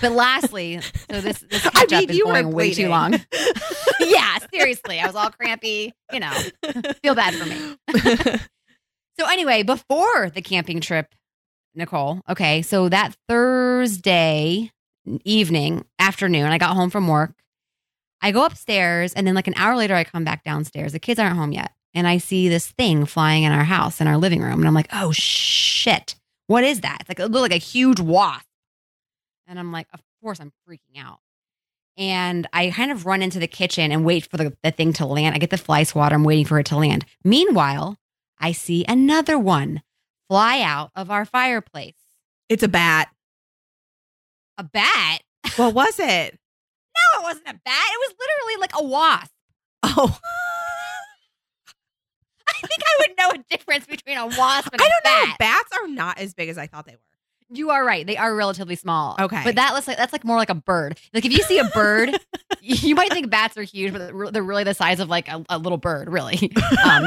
But 0.00 0.12
lastly, 0.12 0.80
so 1.10 1.20
this 1.20 1.40
this 1.50 1.66
I 1.66 1.70
catch 1.70 1.92
up 1.92 2.00
mean, 2.02 2.10
is 2.10 2.16
you 2.16 2.24
going 2.24 2.52
way 2.52 2.72
too 2.72 2.88
long. 2.88 3.14
yeah, 4.00 4.38
seriously, 4.54 5.00
I 5.00 5.06
was 5.06 5.16
all 5.16 5.30
crampy. 5.30 5.92
You 6.12 6.20
know, 6.20 6.32
feel 7.02 7.14
bad 7.16 7.34
for 7.34 7.46
me. 7.46 8.38
So 9.18 9.26
anyway, 9.28 9.62
before 9.62 10.30
the 10.30 10.40
camping 10.40 10.80
trip, 10.80 11.14
Nicole, 11.74 12.20
okay, 12.28 12.62
so 12.62 12.88
that 12.88 13.14
Thursday 13.28 14.70
evening, 15.24 15.84
afternoon, 15.98 16.46
I 16.46 16.58
got 16.58 16.74
home 16.76 16.90
from 16.90 17.08
work. 17.08 17.32
I 18.22 18.30
go 18.30 18.44
upstairs 18.46 19.12
and 19.12 19.26
then 19.26 19.34
like 19.34 19.48
an 19.48 19.54
hour 19.56 19.76
later 19.76 19.94
I 19.94 20.04
come 20.04 20.24
back 20.24 20.44
downstairs. 20.44 20.92
The 20.92 21.00
kids 21.00 21.18
aren't 21.18 21.36
home 21.36 21.52
yet. 21.52 21.72
And 21.92 22.06
I 22.06 22.18
see 22.18 22.48
this 22.48 22.70
thing 22.70 23.04
flying 23.04 23.42
in 23.42 23.52
our 23.52 23.64
house 23.64 24.00
in 24.00 24.06
our 24.06 24.16
living 24.16 24.40
room. 24.40 24.60
And 24.60 24.66
I'm 24.66 24.74
like, 24.74 24.88
oh 24.92 25.12
shit. 25.12 26.14
What 26.46 26.64
is 26.64 26.80
that? 26.80 26.98
It's 27.00 27.08
like 27.08 27.20
it 27.20 27.28
looked 27.28 27.50
like 27.50 27.52
a 27.52 27.56
huge 27.56 28.00
wasp. 28.00 28.46
And 29.46 29.58
I'm 29.58 29.72
like, 29.72 29.88
of 29.92 30.00
course 30.22 30.40
I'm 30.40 30.52
freaking 30.68 30.98
out. 30.98 31.18
And 31.98 32.46
I 32.52 32.70
kind 32.70 32.90
of 32.90 33.04
run 33.04 33.20
into 33.20 33.38
the 33.38 33.46
kitchen 33.46 33.92
and 33.92 34.04
wait 34.04 34.26
for 34.26 34.38
the, 34.38 34.56
the 34.62 34.70
thing 34.70 34.92
to 34.94 35.04
land. 35.04 35.34
I 35.34 35.38
get 35.38 35.50
the 35.50 35.58
fly 35.58 35.82
swatter. 35.82 36.14
I'm 36.14 36.24
waiting 36.24 36.46
for 36.46 36.58
it 36.58 36.66
to 36.66 36.76
land. 36.76 37.04
Meanwhile, 37.24 37.98
I 38.38 38.52
see 38.52 38.84
another 38.88 39.38
one 39.38 39.82
fly 40.28 40.62
out 40.62 40.90
of 40.96 41.10
our 41.10 41.26
fireplace. 41.26 41.94
it's 42.48 42.62
a 42.62 42.68
bat. 42.68 43.08
A 44.56 44.64
bat? 44.64 45.20
What 45.56 45.74
was 45.74 45.98
it? 45.98 46.38
No, 46.94 47.20
it 47.20 47.22
wasn't 47.24 47.48
a 47.48 47.54
bat. 47.64 47.86
It 47.92 48.00
was 48.08 48.14
literally 48.20 48.60
like 48.60 48.72
a 48.78 48.84
wasp. 48.84 49.32
Oh, 49.84 50.18
I 52.48 52.66
think 52.66 52.80
I 52.84 52.96
would 53.00 53.16
know 53.18 53.30
a 53.30 53.56
difference 53.56 53.86
between 53.86 54.16
a 54.18 54.26
wasp 54.26 54.68
and 54.72 54.80
I 54.80 54.84
a 54.84 54.88
don't 54.88 55.04
bat. 55.04 55.28
know. 55.28 55.34
Bats 55.38 55.70
are 55.80 55.88
not 55.88 56.18
as 56.18 56.34
big 56.34 56.48
as 56.48 56.58
I 56.58 56.66
thought 56.66 56.86
they 56.86 56.92
were. 56.92 56.98
You 57.54 57.70
are 57.70 57.84
right. 57.84 58.06
They 58.06 58.16
are 58.16 58.34
relatively 58.34 58.76
small. 58.76 59.14
Okay. 59.20 59.42
But 59.44 59.56
that 59.56 59.74
looks 59.74 59.86
like 59.86 59.98
that's 59.98 60.12
like 60.12 60.24
more 60.24 60.36
like 60.36 60.48
a 60.50 60.54
bird. 60.54 60.98
Like 61.12 61.24
if 61.26 61.32
you 61.32 61.42
see 61.42 61.58
a 61.58 61.64
bird, 61.64 62.16
you 62.62 62.94
might 62.94 63.12
think 63.12 63.28
bats 63.30 63.58
are 63.58 63.62
huge, 63.62 63.92
but 63.92 63.98
they're 63.98 64.30
they're 64.30 64.42
really 64.42 64.64
the 64.64 64.72
size 64.74 65.00
of 65.00 65.08
like 65.10 65.28
a, 65.28 65.44
a 65.50 65.58
little 65.58 65.78
bird, 65.78 66.08
really. 66.10 66.50
Um, 66.84 67.04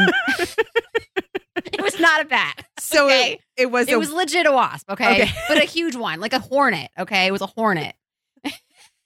it 1.73 1.81
was 1.81 1.99
not 1.99 2.21
a 2.21 2.25
bat. 2.25 2.63
So 2.79 3.05
Okay. 3.05 3.33
it, 3.33 3.41
it 3.57 3.71
was. 3.71 3.87
It 3.87 3.93
a, 3.93 3.99
was 3.99 4.11
legit 4.11 4.45
a 4.45 4.51
wasp, 4.51 4.89
okay? 4.91 5.23
Okay. 5.23 5.31
But 5.47 5.57
a 5.57 5.65
huge 5.65 5.95
one, 5.95 6.19
like 6.19 6.33
a 6.33 6.39
hornet, 6.39 6.91
okay? 6.99 7.25
It 7.25 7.31
was 7.31 7.41
a 7.41 7.47
hornet. 7.47 7.95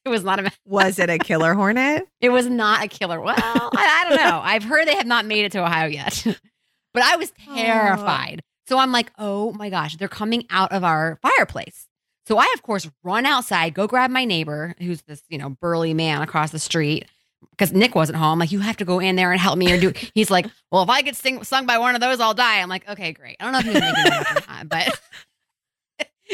It 0.05 0.09
was 0.09 0.23
not 0.23 0.39
a 0.39 0.51
was 0.65 0.99
it 0.99 1.09
a 1.09 1.17
killer 1.17 1.53
hornet? 1.53 2.07
it 2.21 2.29
was 2.29 2.47
not 2.47 2.83
a 2.83 2.87
killer. 2.87 3.19
Well, 3.19 3.35
I, 3.37 4.05
I 4.05 4.09
don't 4.09 4.17
know. 4.17 4.39
I've 4.43 4.63
heard 4.63 4.87
they 4.87 4.95
have 4.95 5.07
not 5.07 5.25
made 5.25 5.45
it 5.45 5.51
to 5.53 5.63
Ohio 5.63 5.87
yet. 5.87 6.25
But 6.91 7.03
I 7.03 7.17
was 7.17 7.31
terrified. 7.53 8.41
So 8.67 8.79
I'm 8.79 8.91
like, 8.91 9.11
oh 9.19 9.51
my 9.53 9.69
gosh, 9.69 9.95
they're 9.97 10.07
coming 10.07 10.47
out 10.49 10.71
of 10.71 10.83
our 10.83 11.19
fireplace. 11.21 11.85
So 12.27 12.39
I, 12.39 12.51
of 12.55 12.63
course, 12.63 12.89
run 13.03 13.27
outside, 13.27 13.75
go 13.75 13.85
grab 13.85 14.09
my 14.09 14.25
neighbor, 14.25 14.73
who's 14.79 15.03
this, 15.03 15.21
you 15.29 15.37
know, 15.37 15.49
burly 15.49 15.93
man 15.93 16.23
across 16.23 16.49
the 16.49 16.57
street, 16.57 17.05
because 17.51 17.71
Nick 17.73 17.93
wasn't 17.93 18.17
home. 18.17 18.39
Like, 18.39 18.51
you 18.51 18.59
have 18.59 18.77
to 18.77 18.85
go 18.85 18.99
in 18.99 19.15
there 19.15 19.31
and 19.31 19.39
help 19.39 19.57
me 19.57 19.71
or 19.71 19.79
do. 19.79 19.93
He's 20.13 20.31
like, 20.31 20.47
well, 20.71 20.81
if 20.83 20.89
I 20.89 21.03
get 21.03 21.15
sting, 21.15 21.43
stung 21.43 21.67
by 21.67 21.77
one 21.77 21.93
of 21.93 22.01
those, 22.01 22.19
I'll 22.19 22.33
die. 22.33 22.59
I'm 22.59 22.69
like, 22.69 22.89
okay, 22.89 23.13
great. 23.13 23.37
I 23.39 23.43
don't 23.43 23.53
know 23.53 23.59
if 23.59 23.65
he 23.65 23.71
was 23.71 23.81
making 23.81 24.03
that 24.03 24.65
but. 24.67 24.99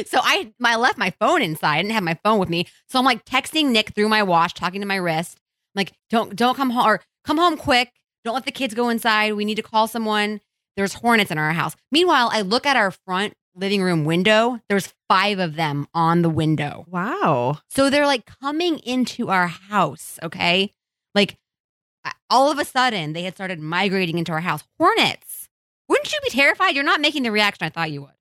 So 0.06 0.20
I, 0.22 0.54
I 0.64 0.76
left 0.76 0.98
my 0.98 1.12
phone 1.20 1.42
inside. 1.42 1.76
I 1.76 1.82
didn't 1.82 1.94
have 1.94 2.04
my 2.04 2.20
phone 2.24 2.40
with 2.40 2.50
me. 2.50 2.68
So 2.90 3.00
I'm 3.00 3.06
like 3.06 3.26
texting 3.26 3.70
Nick 3.70 3.94
through 3.96 4.10
my 4.10 4.24
watch, 4.24 4.54
talking 4.54 4.82
to 4.82 4.88
my 4.88 4.96
wrist. 4.96 5.38
like, 5.74 5.94
don't 6.10 6.36
don't 6.36 6.56
come 6.56 6.72
home 6.72 6.86
or 6.86 7.02
come 7.24 7.38
home 7.38 7.58
quick. 7.58 7.92
Don't 8.24 8.34
let 8.34 8.46
the 8.46 8.52
kids 8.52 8.74
go 8.74 8.90
inside. 8.90 9.34
We 9.34 9.46
need 9.46 9.56
to 9.56 9.64
call 9.64 9.88
someone. 9.88 10.42
There's 10.76 10.96
hornets 10.96 11.32
in 11.32 11.38
our 11.38 11.54
house. 11.54 11.76
Meanwhile, 11.92 12.30
I 12.34 12.42
look 12.42 12.66
at 12.66 12.76
our 12.76 12.92
front 12.92 13.34
living 13.56 13.82
room 13.82 14.04
window. 14.04 14.60
There's 14.68 14.94
five 15.08 15.40
of 15.40 15.56
them 15.56 15.88
on 15.94 16.22
the 16.22 16.30
window. 16.30 16.86
Wow. 16.90 17.60
So 17.70 17.90
they're 17.90 18.06
like 18.06 18.26
coming 18.42 18.80
into 18.80 19.30
our 19.30 19.48
house. 19.48 20.20
Okay. 20.22 20.74
Like 21.14 21.38
all 22.30 22.52
of 22.52 22.60
a 22.60 22.66
sudden 22.66 23.14
they 23.14 23.24
had 23.24 23.36
started 23.36 23.60
migrating 23.60 24.18
into 24.18 24.34
our 24.34 24.42
house. 24.42 24.64
Hornets. 24.78 25.48
Wouldn't 25.88 26.12
you 26.12 26.20
be 26.24 26.32
terrified? 26.32 26.76
You're 26.76 26.84
not 26.84 27.02
making 27.02 27.24
the 27.24 27.32
reaction 27.32 27.66
I 27.66 27.70
thought 27.70 27.92
you 27.92 28.02
would. 28.02 28.15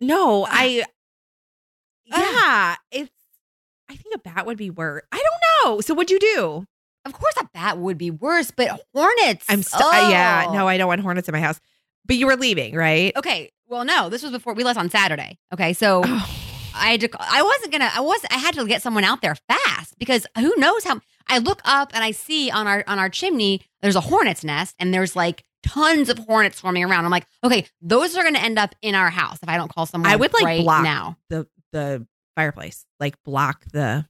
No, 0.00 0.44
Ah. 0.46 0.50
I. 0.52 0.84
Ah. 2.12 2.78
Yeah, 2.92 3.00
it's. 3.02 3.10
I 3.88 3.94
think 3.96 4.14
a 4.14 4.18
bat 4.18 4.46
would 4.46 4.56
be 4.58 4.70
worse. 4.70 5.02
I 5.12 5.16
don't 5.16 5.74
know. 5.76 5.80
So 5.80 5.94
what'd 5.94 6.10
you 6.10 6.18
do? 6.18 6.64
Of 7.04 7.12
course, 7.12 7.34
a 7.40 7.48
bat 7.52 7.78
would 7.78 7.98
be 7.98 8.10
worse, 8.10 8.50
but 8.50 8.80
hornets. 8.94 9.46
I'm. 9.48 9.62
St- 9.62 9.82
uh, 9.82 10.08
Yeah. 10.10 10.46
oh. 10.48 10.52
No, 10.52 10.68
I 10.68 10.76
don't 10.78 10.88
want 10.88 11.00
hornets 11.00 11.28
in 11.28 11.32
my 11.32 11.40
house. 11.40 11.60
But 12.06 12.16
you 12.16 12.26
were 12.26 12.36
leaving, 12.36 12.74
right? 12.74 13.16
Okay. 13.16 13.50
Well, 13.68 13.84
no, 13.84 14.08
this 14.08 14.22
was 14.22 14.32
before 14.32 14.54
we 14.54 14.64
left 14.64 14.78
on 14.78 14.90
Saturday. 14.90 15.38
Okay. 15.52 15.72
So 15.72 16.02
Oh. 16.04 16.36
I 16.74 16.92
had 16.92 17.00
to, 17.02 17.10
I 17.18 17.42
wasn't 17.42 17.72
gonna 17.72 17.90
I 17.94 18.00
was 18.00 18.20
I 18.30 18.38
had 18.38 18.54
to 18.54 18.64
get 18.66 18.80
someone 18.82 19.04
out 19.04 19.22
there 19.22 19.34
fast 19.48 19.98
because 19.98 20.26
who 20.38 20.54
knows 20.56 20.84
how 20.84 21.00
I 21.28 21.38
look 21.38 21.60
up 21.64 21.90
and 21.94 22.02
I 22.02 22.12
see 22.12 22.50
on 22.50 22.66
our 22.66 22.84
on 22.86 22.98
our 22.98 23.08
chimney 23.08 23.60
there's 23.82 23.96
a 23.96 24.00
hornet's 24.00 24.44
nest 24.44 24.76
and 24.78 24.94
there's 24.94 25.14
like 25.16 25.44
tons 25.62 26.08
of 26.08 26.18
hornets 26.18 26.58
swarming 26.58 26.84
around. 26.84 27.04
I'm 27.04 27.10
like, 27.10 27.26
okay, 27.44 27.66
those 27.80 28.16
are 28.16 28.22
gonna 28.24 28.38
end 28.38 28.58
up 28.58 28.74
in 28.82 28.94
our 28.94 29.10
house 29.10 29.38
if 29.42 29.48
I 29.48 29.56
don't 29.56 29.72
call 29.72 29.86
someone 29.86 30.10
I 30.10 30.16
would, 30.16 30.32
like, 30.32 30.44
right 30.44 30.62
block- 30.62 30.84
now. 30.84 31.16
The 31.28 31.46
the 31.72 32.06
fireplace, 32.36 32.84
like 32.98 33.22
block 33.24 33.64
the. 33.72 34.06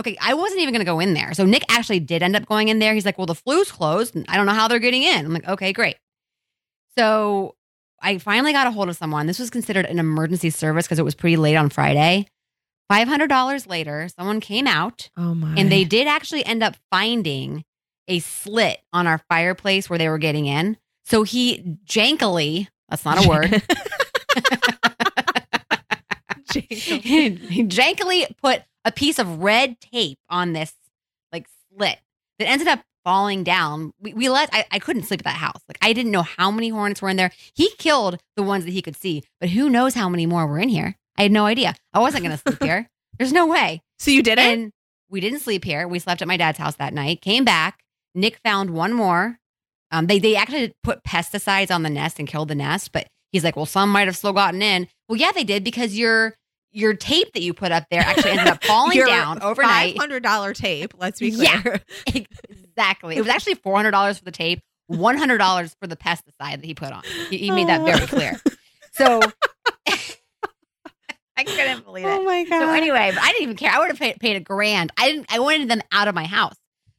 Okay, 0.00 0.16
I 0.20 0.34
wasn't 0.34 0.60
even 0.60 0.74
gonna 0.74 0.84
go 0.84 0.98
in 1.00 1.14
there. 1.14 1.34
So 1.34 1.44
Nick 1.44 1.64
actually 1.68 2.00
did 2.00 2.22
end 2.22 2.34
up 2.34 2.46
going 2.46 2.68
in 2.68 2.78
there. 2.80 2.94
He's 2.94 3.04
like, 3.06 3.18
Well, 3.18 3.26
the 3.26 3.34
flue's 3.34 3.70
closed. 3.70 4.16
I 4.28 4.36
don't 4.36 4.46
know 4.46 4.52
how 4.52 4.66
they're 4.68 4.78
getting 4.80 5.02
in. 5.02 5.24
I'm 5.26 5.32
like, 5.32 5.46
okay, 5.48 5.72
great. 5.72 5.96
So 6.98 7.54
I 8.02 8.18
finally 8.18 8.52
got 8.52 8.66
a 8.66 8.70
hold 8.70 8.88
of 8.88 8.96
someone. 8.96 9.26
This 9.26 9.38
was 9.38 9.50
considered 9.50 9.86
an 9.86 9.98
emergency 9.98 10.50
service 10.50 10.86
because 10.86 10.98
it 10.98 11.04
was 11.04 11.14
pretty 11.14 11.36
late 11.36 11.56
on 11.56 11.70
Friday. 11.70 12.26
$500 12.92 13.66
later, 13.66 14.08
someone 14.16 14.40
came 14.40 14.66
out 14.66 15.08
Oh 15.16 15.34
my! 15.34 15.54
and 15.56 15.72
they 15.72 15.84
did 15.84 16.06
actually 16.06 16.44
end 16.44 16.62
up 16.62 16.76
finding 16.90 17.64
a 18.08 18.18
slit 18.18 18.78
on 18.92 19.06
our 19.06 19.18
fireplace 19.30 19.88
where 19.88 19.98
they 19.98 20.08
were 20.08 20.18
getting 20.18 20.44
in. 20.46 20.76
So 21.04 21.22
he 21.22 21.76
jankily, 21.86 22.68
that's 22.88 23.04
not 23.04 23.24
a 23.24 23.28
word, 23.28 23.46
he 26.52 26.68
jankily 27.68 28.26
put 28.38 28.62
a 28.84 28.92
piece 28.92 29.18
of 29.18 29.42
red 29.42 29.80
tape 29.80 30.18
on 30.28 30.52
this 30.52 30.72
like 31.32 31.46
slit 31.68 31.98
that 32.38 32.48
ended 32.48 32.68
up 32.68 32.80
falling 33.04 33.44
down. 33.44 33.92
We, 34.00 34.14
we 34.14 34.28
let 34.28 34.48
I, 34.52 34.64
I 34.70 34.78
couldn't 34.78 35.04
sleep 35.04 35.20
at 35.20 35.24
that 35.24 35.36
house. 35.36 35.60
Like 35.68 35.78
I 35.82 35.92
didn't 35.92 36.12
know 36.12 36.22
how 36.22 36.50
many 36.50 36.70
hornets 36.70 37.02
were 37.02 37.10
in 37.10 37.16
there. 37.16 37.32
He 37.54 37.70
killed 37.78 38.18
the 38.36 38.42
ones 38.42 38.64
that 38.64 38.72
he 38.72 38.82
could 38.82 38.96
see, 38.96 39.22
but 39.40 39.50
who 39.50 39.68
knows 39.68 39.94
how 39.94 40.08
many 40.08 40.26
more 40.26 40.46
were 40.46 40.58
in 40.58 40.68
here? 40.68 40.96
I 41.16 41.22
had 41.22 41.32
no 41.32 41.46
idea. 41.46 41.74
I 41.92 42.00
wasn't 42.00 42.24
gonna 42.24 42.38
sleep 42.38 42.62
here. 42.62 42.88
There's 43.18 43.32
no 43.32 43.46
way. 43.46 43.82
so 43.98 44.10
you 44.10 44.22
did 44.22 44.38
it. 44.38 44.44
And 44.44 44.72
we 45.08 45.20
didn't 45.20 45.40
sleep 45.40 45.64
here. 45.64 45.86
We 45.86 46.00
slept 46.00 46.20
at 46.22 46.28
my 46.28 46.36
dad's 46.36 46.58
house 46.58 46.74
that 46.76 46.92
night. 46.92 47.20
Came 47.20 47.44
back. 47.44 47.84
Nick 48.14 48.38
found 48.42 48.70
one 48.70 48.92
more. 48.92 49.38
Um, 49.94 50.08
they 50.08 50.18
they 50.18 50.34
actually 50.34 50.74
put 50.82 51.04
pesticides 51.04 51.72
on 51.72 51.84
the 51.84 51.90
nest 51.90 52.18
and 52.18 52.26
killed 52.26 52.48
the 52.48 52.56
nest, 52.56 52.90
but 52.90 53.06
he's 53.30 53.44
like, 53.44 53.54
well, 53.54 53.64
some 53.66 53.90
might 53.90 54.08
have 54.08 54.16
still 54.16 54.32
gotten 54.32 54.60
in. 54.60 54.88
Well, 55.08 55.16
yeah, 55.16 55.30
they 55.32 55.44
did 55.44 55.62
because 55.62 55.96
your 55.96 56.34
your 56.72 56.94
tape 56.94 57.32
that 57.34 57.42
you 57.42 57.54
put 57.54 57.70
up 57.70 57.84
there 57.92 58.00
actually 58.00 58.32
ended 58.32 58.48
up 58.48 58.64
falling 58.64 58.98
down 59.06 59.40
overnight. 59.40 59.92
Five 59.92 60.00
hundred 60.00 60.24
dollar 60.24 60.52
tape. 60.52 60.94
Let's 60.98 61.20
be 61.20 61.30
clear. 61.30 61.80
Yeah. 62.12 62.22
exactly. 62.46 63.16
It 63.16 63.20
was 63.20 63.28
actually 63.30 63.54
four 63.54 63.76
hundred 63.76 63.92
dollars 63.92 64.18
for 64.18 64.24
the 64.24 64.32
tape, 64.32 64.60
one 64.88 65.16
hundred 65.16 65.38
dollars 65.38 65.76
for 65.80 65.86
the 65.86 65.96
pesticide 65.96 66.56
that 66.56 66.64
he 66.64 66.74
put 66.74 66.92
on. 66.92 67.04
He, 67.30 67.38
he 67.38 67.50
made 67.52 67.68
that 67.68 67.84
very 67.84 68.06
clear. 68.08 68.40
So 68.94 69.20
I 71.36 71.44
couldn't 71.44 71.84
believe 71.84 72.04
it. 72.04 72.08
oh 72.08 72.24
my 72.24 72.44
god. 72.44 72.60
So 72.60 72.72
anyway, 72.72 73.12
I 73.16 73.30
didn't 73.30 73.42
even 73.42 73.56
care. 73.56 73.70
I 73.72 73.78
would 73.78 73.88
have 73.88 73.98
paid, 73.98 74.18
paid 74.18 74.34
a 74.34 74.40
grand. 74.40 74.90
I 74.98 75.12
didn't. 75.12 75.32
I 75.32 75.38
wanted 75.38 75.68
them 75.68 75.82
out 75.92 76.08
of 76.08 76.16
my 76.16 76.24
house. 76.24 76.56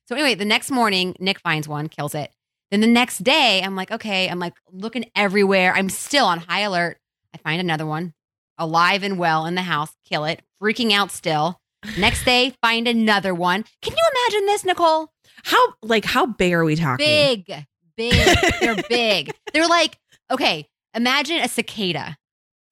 So 0.08 0.16
anyway, 0.16 0.36
the 0.36 0.46
next 0.46 0.72
morning, 0.72 1.16
Nick 1.20 1.40
finds 1.40 1.68
one, 1.68 1.90
kills 1.90 2.16
it. 2.16 2.32
Then 2.76 2.82
the 2.82 2.88
next 2.88 3.24
day, 3.24 3.62
I'm 3.64 3.74
like, 3.78 3.90
okay, 3.90 4.28
I'm 4.28 4.38
like 4.38 4.54
looking 4.70 5.06
everywhere. 5.16 5.72
I'm 5.74 5.88
still 5.88 6.26
on 6.26 6.40
high 6.42 6.60
alert. 6.60 6.98
I 7.34 7.38
find 7.38 7.62
another 7.62 7.86
one, 7.86 8.14
alive 8.58 9.02
and 9.02 9.18
well 9.18 9.46
in 9.46 9.56
the 9.56 9.62
house. 9.62 9.94
Kill 10.04 10.26
it. 10.26 10.42
Freaking 10.62 10.92
out 10.92 11.10
still. 11.10 11.58
Next 11.98 12.26
day, 12.26 12.54
find 12.62 12.86
another 12.86 13.34
one. 13.34 13.64
Can 13.82 13.94
you 13.96 14.04
imagine 14.14 14.46
this, 14.48 14.66
Nicole? 14.66 15.08
how 15.46 15.58
like 15.82 16.04
how 16.04 16.26
big 16.26 16.52
are 16.52 16.66
we 16.66 16.76
talking? 16.76 17.06
Big, 17.06 17.46
big. 17.96 18.14
They're 18.60 18.76
big. 18.90 19.32
They're 19.54 19.68
like 19.70 19.98
okay. 20.30 20.68
Imagine 20.94 21.38
a 21.38 21.48
cicada. 21.48 22.18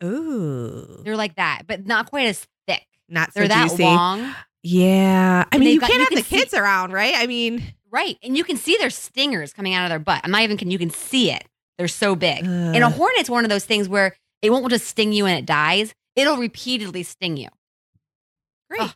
Ooh, 0.04 1.02
They're 1.06 1.16
like 1.16 1.36
that, 1.38 1.62
but 1.66 1.86
not 1.88 2.10
quite 2.10 2.26
as 2.28 2.46
thick. 2.68 2.84
not 3.08 3.34
so 3.34 3.40
They're 3.40 3.48
that 3.48 3.70
juicy. 3.70 3.84
long. 3.84 4.36
Yeah, 4.64 5.46
I 5.50 5.58
mean, 5.60 5.70
you 5.76 5.80
got- 5.80 5.88
can't 5.90 6.00
you 6.00 6.04
have 6.06 6.10
can 6.10 6.18
the 6.18 6.24
see- 6.24 6.38
kids 6.40 6.54
around, 6.54 6.92
right? 6.92 7.14
I 7.18 7.26
mean, 7.28 7.64
Right. 7.94 8.18
And 8.24 8.36
you 8.36 8.44
can 8.44 8.58
see 8.58 8.76
their 8.80 8.90
stingers 8.90 9.54
coming 9.54 9.74
out 9.76 9.86
of 9.86 9.90
their 9.90 10.00
butt. 10.00 10.22
I'm 10.24 10.32
not 10.32 10.42
even 10.42 10.58
can 10.58 10.72
you 10.72 10.80
can 10.80 10.90
see 10.90 11.32
it. 11.32 11.46
They're 11.78 11.88
so 11.88 12.16
big. 12.16 12.44
and 12.44 12.76
a 12.76 12.88
Ugh. 12.88 12.92
hornet's 12.94 13.30
one 13.30 13.46
of 13.46 13.50
those 13.50 13.66
things 13.66 13.88
where 13.88 14.16
it 14.42 14.50
won't 14.50 14.68
just 14.70 14.88
sting 14.88 15.14
you 15.14 15.26
and 15.28 15.38
it 15.38 15.46
dies. 15.46 15.94
It'll 16.16 16.38
repeatedly 16.38 17.04
sting 17.04 17.38
you. 17.38 17.48
great. 18.70 18.82
Ugh. 18.82 18.94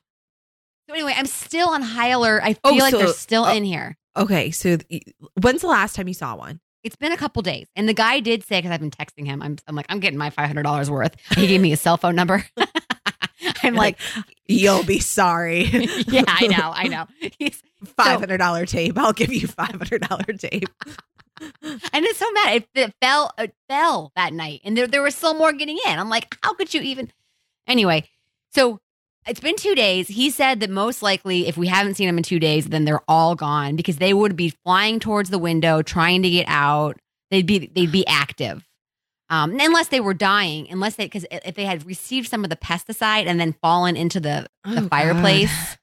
So 0.89 0.93
anyway, 0.95 1.13
I'm 1.15 1.25
still 1.27 1.69
on 1.69 1.81
high 1.83 2.09
alert. 2.09 2.41
I 2.43 2.55
oh, 2.63 2.71
feel 2.73 2.81
Oh, 2.81 2.85
like 2.85 2.91
so- 2.91 2.97
they're 2.97 3.07
still 3.09 3.45
oh. 3.45 3.53
in 3.53 3.63
here. 3.63 3.95
Okay, 4.17 4.49
so 4.49 4.77
th- 4.77 5.03
when's 5.41 5.61
the 5.61 5.67
last 5.67 5.95
time 5.95 6.07
you 6.07 6.13
saw 6.15 6.35
one? 6.35 6.59
It's 6.83 6.95
been 6.95 7.11
a 7.11 7.17
couple 7.17 7.41
days. 7.43 7.67
And 7.75 7.87
the 7.87 7.93
guy 7.93 8.19
did 8.19 8.43
say, 8.43 8.57
because 8.57 8.71
I've 8.71 8.79
been 8.79 8.89
texting 8.89 9.27
him, 9.27 9.43
I'm, 9.43 9.57
I'm 9.67 9.75
like, 9.75 9.85
I'm 9.89 9.99
getting 9.99 10.17
my 10.17 10.31
$500 10.31 10.89
worth. 10.89 11.15
He 11.35 11.45
gave 11.45 11.61
me 11.61 11.69
his 11.69 11.81
cell 11.81 11.97
phone 11.97 12.15
number. 12.15 12.43
I'm 13.67 13.75
like, 13.75 13.99
You'll 14.47 14.83
be 14.83 14.99
sorry. 14.99 15.63
yeah, 16.07 16.23
I 16.27 16.47
know, 16.47 16.71
I 16.73 16.87
know. 16.87 17.05
He's, 17.37 17.61
Five 17.95 18.19
hundred 18.19 18.37
dollar 18.37 18.65
tape. 18.65 18.97
I'll 18.97 19.13
give 19.13 19.31
you 19.31 19.47
five 19.47 19.75
hundred 19.75 20.01
dollar 20.01 20.23
tape. 20.23 20.69
and 21.61 22.05
it's 22.05 22.17
so 22.17 22.31
mad. 22.31 22.55
It, 22.55 22.67
it 22.73 22.93
fell, 22.99 23.31
it 23.37 23.53
fell 23.69 24.11
that 24.15 24.33
night, 24.33 24.61
and 24.63 24.75
there 24.75 24.87
there 24.87 25.03
was 25.03 25.15
still 25.15 25.35
more 25.35 25.53
getting 25.53 25.77
in. 25.85 25.99
I'm 25.99 26.09
like, 26.09 26.35
how 26.41 26.55
could 26.55 26.73
you 26.73 26.81
even? 26.81 27.11
Anyway, 27.67 28.09
so 28.51 28.79
it's 29.27 29.39
been 29.39 29.57
two 29.57 29.75
days. 29.75 30.07
He 30.07 30.31
said 30.31 30.59
that 30.61 30.71
most 30.71 31.03
likely, 31.03 31.47
if 31.47 31.55
we 31.55 31.67
haven't 31.67 31.95
seen 31.95 32.07
them 32.07 32.17
in 32.17 32.23
two 32.23 32.39
days, 32.39 32.65
then 32.65 32.85
they're 32.85 33.03
all 33.07 33.35
gone 33.35 33.75
because 33.75 33.97
they 33.97 34.13
would 34.13 34.35
be 34.35 34.55
flying 34.65 34.99
towards 34.99 35.29
the 35.29 35.37
window, 35.37 35.83
trying 35.83 36.23
to 36.23 36.29
get 36.31 36.47
out. 36.47 36.97
They'd 37.29 37.45
be 37.45 37.71
they'd 37.75 37.91
be 37.91 38.07
active, 38.07 38.66
um, 39.29 39.51
unless 39.59 39.89
they 39.89 39.99
were 39.99 40.13
dying. 40.13 40.67
Unless 40.69 40.95
they 40.95 41.05
because 41.05 41.25
if 41.31 41.55
they 41.55 41.65
had 41.65 41.85
received 41.85 42.29
some 42.29 42.43
of 42.43 42.49
the 42.49 42.55
pesticide 42.55 43.25
and 43.27 43.39
then 43.39 43.53
fallen 43.61 43.95
into 43.97 44.19
the 44.19 44.47
the 44.63 44.81
Oh, 44.83 44.87
fireplace, 44.87 45.77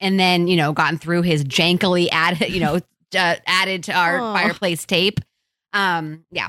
and 0.00 0.18
then 0.18 0.46
you 0.48 0.56
know 0.56 0.72
gotten 0.72 0.98
through 0.98 1.22
his 1.22 1.44
jankily 1.44 2.08
added 2.10 2.48
you 2.52 2.60
know 2.60 2.76
uh, 3.16 3.36
added 3.46 3.84
to 3.84 3.92
our 3.92 4.18
Oh. 4.18 4.32
fireplace 4.34 4.84
tape. 4.84 5.20
Um, 5.72 6.24
yeah. 6.30 6.48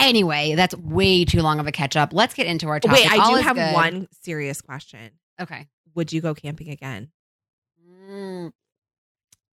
Anyway, 0.00 0.54
that's 0.54 0.74
way 0.76 1.24
too 1.24 1.42
long 1.42 1.58
of 1.58 1.66
a 1.66 1.72
catch 1.72 1.96
up. 1.96 2.12
Let's 2.12 2.32
get 2.32 2.46
into 2.46 2.68
our 2.68 2.78
topic. 2.78 2.98
Wait, 3.04 3.10
I 3.12 3.18
All 3.18 3.34
do 3.36 3.42
have 3.42 3.56
good. 3.56 3.74
one 3.74 4.08
serious 4.22 4.60
question. 4.60 5.10
Okay. 5.40 5.66
Would 5.96 6.12
you 6.12 6.20
go 6.20 6.34
camping 6.34 6.68
again? 6.68 7.10
Mm, 8.08 8.52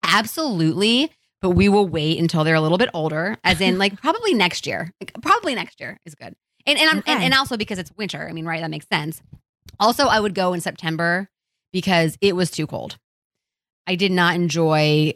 absolutely. 0.03 1.13
But 1.43 1.51
we 1.51 1.69
will 1.69 1.89
wait 1.89 2.19
until 2.19 2.45
they're 2.45 2.55
a 2.55 2.61
little 2.61 2.79
bit 2.79 2.91
older, 2.93 3.37
as 3.45 3.61
in 3.61 3.79
like 3.79 4.01
probably 4.03 4.35
next 4.35 4.67
year. 4.67 4.93
Like, 5.01 5.13
probably 5.23 5.55
next 5.55 5.81
year 5.81 5.99
is 6.05 6.15
good. 6.15 6.35
And 6.67 6.79
and, 6.79 6.89
I'm, 6.91 6.97
and 7.07 7.17
Okay. 7.17 7.25
and 7.25 7.35
also 7.35 7.57
because 7.57 7.79
it's 7.79 7.91
winter. 7.97 8.29
I 8.29 8.33
mean, 8.33 8.45
right? 8.45 8.61
That 8.61 8.71
makes 8.71 8.87
sense. 8.89 9.23
Also, 9.79 10.07
I 10.07 10.21
would 10.21 10.35
go 10.35 10.53
in 10.53 10.61
September 10.61 11.29
because 11.73 12.19
it 12.21 12.37
was 12.37 12.51
too 12.51 12.67
cold. 12.67 12.99
I 13.87 13.95
did 13.95 14.13
not 14.13 14.35
enjoy 14.35 15.15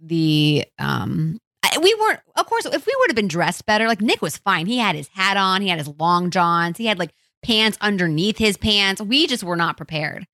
the 0.00 0.64
um 0.78 1.38
we 1.82 1.94
weren't 1.94 2.20
of 2.36 2.46
course 2.46 2.66
if 2.66 2.86
we 2.86 2.94
would 2.98 3.10
have 3.10 3.16
been 3.16 3.28
dressed 3.28 3.64
better 3.66 3.86
like 3.88 4.00
nick 4.02 4.20
was 4.22 4.36
fine 4.36 4.66
he 4.66 4.76
had 4.78 4.94
his 4.94 5.08
hat 5.08 5.36
on 5.38 5.62
he 5.62 5.68
had 5.68 5.78
his 5.78 5.88
long 5.98 6.30
johns 6.30 6.76
he 6.76 6.84
had 6.86 6.98
like 6.98 7.12
pants 7.42 7.78
underneath 7.80 8.36
his 8.38 8.56
pants 8.58 9.00
we 9.00 9.26
just 9.26 9.42
were 9.42 9.56
not 9.56 9.76
prepared 9.76 10.26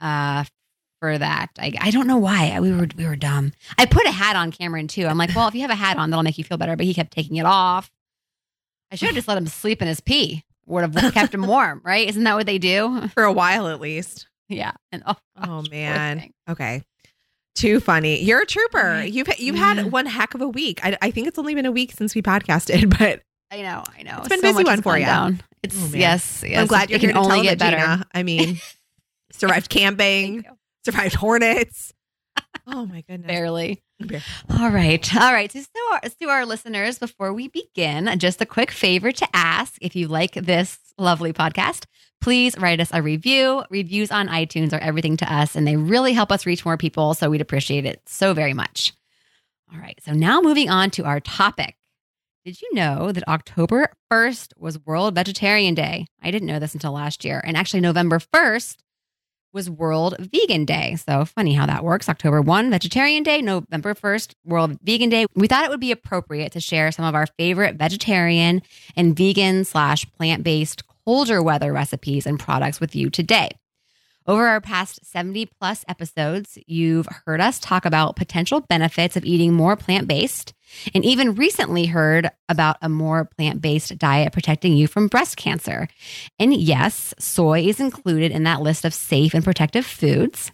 uh 0.00 0.44
for 1.12 1.18
that. 1.18 1.50
I, 1.58 1.72
I 1.80 1.90
don't 1.90 2.06
know 2.06 2.16
why 2.16 2.58
we 2.60 2.72
were 2.72 2.88
we 2.96 3.04
were 3.06 3.16
dumb. 3.16 3.52
I 3.78 3.86
put 3.86 4.06
a 4.06 4.10
hat 4.10 4.36
on 4.36 4.50
Cameron 4.52 4.88
too. 4.88 5.06
I'm 5.06 5.18
like, 5.18 5.34
well, 5.34 5.48
if 5.48 5.54
you 5.54 5.60
have 5.62 5.70
a 5.70 5.74
hat 5.74 5.96
on, 5.98 6.10
that'll 6.10 6.22
make 6.22 6.38
you 6.38 6.44
feel 6.44 6.56
better. 6.58 6.76
But 6.76 6.86
he 6.86 6.94
kept 6.94 7.12
taking 7.12 7.36
it 7.36 7.46
off. 7.46 7.90
I 8.90 8.96
should 8.96 9.06
have 9.06 9.14
just 9.14 9.28
let 9.28 9.38
him 9.38 9.46
sleep 9.46 9.82
in 9.82 9.88
his 9.88 10.00
pee. 10.00 10.44
Would 10.66 10.94
have 10.94 11.12
kept 11.14 11.34
him 11.34 11.46
warm, 11.46 11.82
right? 11.84 12.08
Isn't 12.08 12.24
that 12.24 12.36
what 12.36 12.46
they 12.46 12.58
do? 12.58 13.08
For 13.08 13.24
a 13.24 13.32
while 13.32 13.68
at 13.68 13.80
least. 13.80 14.28
Yeah. 14.48 14.72
And 14.92 15.02
oh, 15.06 15.14
gosh, 15.38 15.46
Oh 15.48 15.64
man. 15.70 16.30
Okay. 16.48 16.82
Too 17.54 17.80
funny. 17.80 18.22
You're 18.22 18.42
a 18.42 18.46
trooper. 18.46 19.02
You've 19.04 19.28
you've 19.38 19.56
Yeah. 19.56 19.74
had 19.74 19.92
one 19.92 20.06
heck 20.06 20.34
of 20.34 20.40
a 20.40 20.48
week. 20.48 20.80
I, 20.84 20.96
I 21.02 21.10
think 21.10 21.28
it's 21.28 21.38
only 21.38 21.54
been 21.54 21.66
a 21.66 21.72
week 21.72 21.92
since 21.92 22.14
we 22.14 22.22
podcasted, 22.22 22.88
but 22.98 23.22
I 23.50 23.62
know, 23.62 23.84
I 23.96 24.02
know. 24.02 24.18
It's 24.18 24.28
been 24.28 24.38
a 24.40 24.42
So 24.42 24.52
busy 24.52 24.64
one 24.64 24.82
for 24.82 24.98
you. 24.98 25.04
Down. 25.04 25.40
Oh, 25.42 25.46
it's 25.62 25.76
Oh, 25.76 25.90
yes, 25.96 26.42
yes. 26.46 26.60
I'm 26.60 26.66
glad 26.66 26.90
you're 26.90 26.96
it 26.96 27.00
here 27.02 27.10
can 27.12 27.20
to 27.22 27.28
tell 27.28 27.32
only 27.32 27.46
it, 27.46 27.50
get 27.50 27.58
better. 27.60 27.76
Gina. 27.76 28.06
I 28.14 28.22
mean, 28.22 28.58
survived 29.32 29.68
camping. 29.68 30.44
Survived 30.84 31.14
hornets. 31.14 31.92
Oh 32.66 32.86
my 32.86 33.02
goodness. 33.02 33.28
Barely. 33.28 33.82
All 34.58 34.70
right. 34.70 35.16
All 35.16 35.32
right. 35.32 35.52
So, 35.52 35.60
to 35.60 35.80
our, 35.92 36.00
uh, 36.02 36.08
to 36.20 36.28
our 36.28 36.46
listeners, 36.46 36.98
before 36.98 37.32
we 37.32 37.48
begin, 37.48 38.18
just 38.18 38.40
a 38.40 38.46
quick 38.46 38.70
favor 38.70 39.12
to 39.12 39.28
ask 39.34 39.74
if 39.80 39.94
you 39.94 40.08
like 40.08 40.32
this 40.32 40.78
lovely 40.98 41.32
podcast, 41.32 41.84
please 42.20 42.56
write 42.58 42.80
us 42.80 42.90
a 42.92 43.02
review. 43.02 43.64
Reviews 43.70 44.10
on 44.10 44.28
iTunes 44.28 44.72
are 44.72 44.78
everything 44.78 45.16
to 45.18 45.32
us, 45.32 45.54
and 45.54 45.66
they 45.66 45.76
really 45.76 46.12
help 46.12 46.32
us 46.32 46.46
reach 46.46 46.64
more 46.64 46.76
people. 46.76 47.14
So, 47.14 47.30
we'd 47.30 47.40
appreciate 47.40 47.84
it 47.84 48.00
so 48.06 48.34
very 48.34 48.54
much. 48.54 48.92
All 49.72 49.78
right. 49.80 49.98
So, 50.04 50.12
now 50.12 50.40
moving 50.40 50.70
on 50.70 50.90
to 50.92 51.04
our 51.04 51.20
topic. 51.20 51.76
Did 52.44 52.60
you 52.60 52.74
know 52.74 53.10
that 53.10 53.26
October 53.26 53.90
1st 54.12 54.52
was 54.58 54.84
World 54.84 55.14
Vegetarian 55.14 55.74
Day? 55.74 56.06
I 56.22 56.30
didn't 56.30 56.48
know 56.48 56.58
this 56.58 56.74
until 56.74 56.92
last 56.92 57.24
year. 57.24 57.40
And 57.42 57.56
actually, 57.56 57.80
November 57.80 58.18
1st 58.18 58.76
was 59.54 59.70
World 59.70 60.16
Vegan 60.18 60.64
Day. 60.64 60.96
So 60.96 61.24
funny 61.24 61.54
how 61.54 61.64
that 61.66 61.84
works. 61.84 62.08
October 62.08 62.42
1, 62.42 62.70
Vegetarian 62.70 63.22
Day, 63.22 63.40
November 63.40 63.94
1st, 63.94 64.34
World 64.44 64.78
Vegan 64.82 65.08
Day. 65.08 65.26
We 65.34 65.46
thought 65.46 65.64
it 65.64 65.70
would 65.70 65.80
be 65.80 65.92
appropriate 65.92 66.52
to 66.52 66.60
share 66.60 66.90
some 66.90 67.04
of 67.04 67.14
our 67.14 67.26
favorite 67.38 67.76
vegetarian 67.76 68.62
and 68.96 69.16
vegan 69.16 69.64
slash 69.64 70.10
plant 70.12 70.42
based 70.42 70.82
colder 71.04 71.42
weather 71.42 71.72
recipes 71.72 72.26
and 72.26 72.38
products 72.38 72.80
with 72.80 72.96
you 72.96 73.08
today. 73.08 73.50
Over 74.26 74.46
our 74.46 74.60
past 74.60 75.04
70 75.04 75.46
plus 75.60 75.84
episodes, 75.86 76.58
you've 76.66 77.06
heard 77.26 77.42
us 77.42 77.58
talk 77.58 77.84
about 77.84 78.16
potential 78.16 78.60
benefits 78.60 79.16
of 79.16 79.24
eating 79.24 79.52
more 79.52 79.76
plant 79.76 80.08
based, 80.08 80.53
and 80.94 81.04
even 81.04 81.34
recently 81.34 81.86
heard 81.86 82.30
about 82.48 82.76
a 82.82 82.88
more 82.88 83.24
plant 83.24 83.60
based 83.60 83.96
diet 83.98 84.32
protecting 84.32 84.74
you 84.76 84.86
from 84.86 85.08
breast 85.08 85.36
cancer. 85.36 85.88
And 86.38 86.54
yes, 86.54 87.14
soy 87.18 87.60
is 87.62 87.80
included 87.80 88.32
in 88.32 88.44
that 88.44 88.60
list 88.60 88.84
of 88.84 88.94
safe 88.94 89.34
and 89.34 89.44
protective 89.44 89.86
foods. 89.86 90.50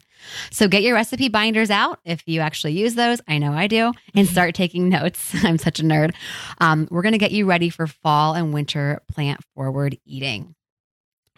So 0.51 0.67
get 0.67 0.83
your 0.83 0.93
recipe 0.93 1.29
binders 1.29 1.71
out 1.71 1.99
if 2.05 2.21
you 2.27 2.41
actually 2.41 2.73
use 2.73 2.93
those. 2.93 3.19
I 3.27 3.39
know 3.39 3.53
I 3.53 3.65
do. 3.65 3.91
And 4.13 4.27
start 4.27 4.53
taking 4.53 4.87
notes. 4.87 5.33
I'm 5.43 5.57
such 5.57 5.79
a 5.79 5.83
nerd. 5.83 6.13
Um, 6.59 6.87
we're 6.91 7.01
going 7.01 7.13
to 7.13 7.17
get 7.17 7.31
you 7.31 7.47
ready 7.47 7.69
for 7.69 7.87
fall 7.87 8.35
and 8.35 8.53
winter 8.53 9.01
plant 9.11 9.41
forward 9.55 9.97
eating. 10.05 10.53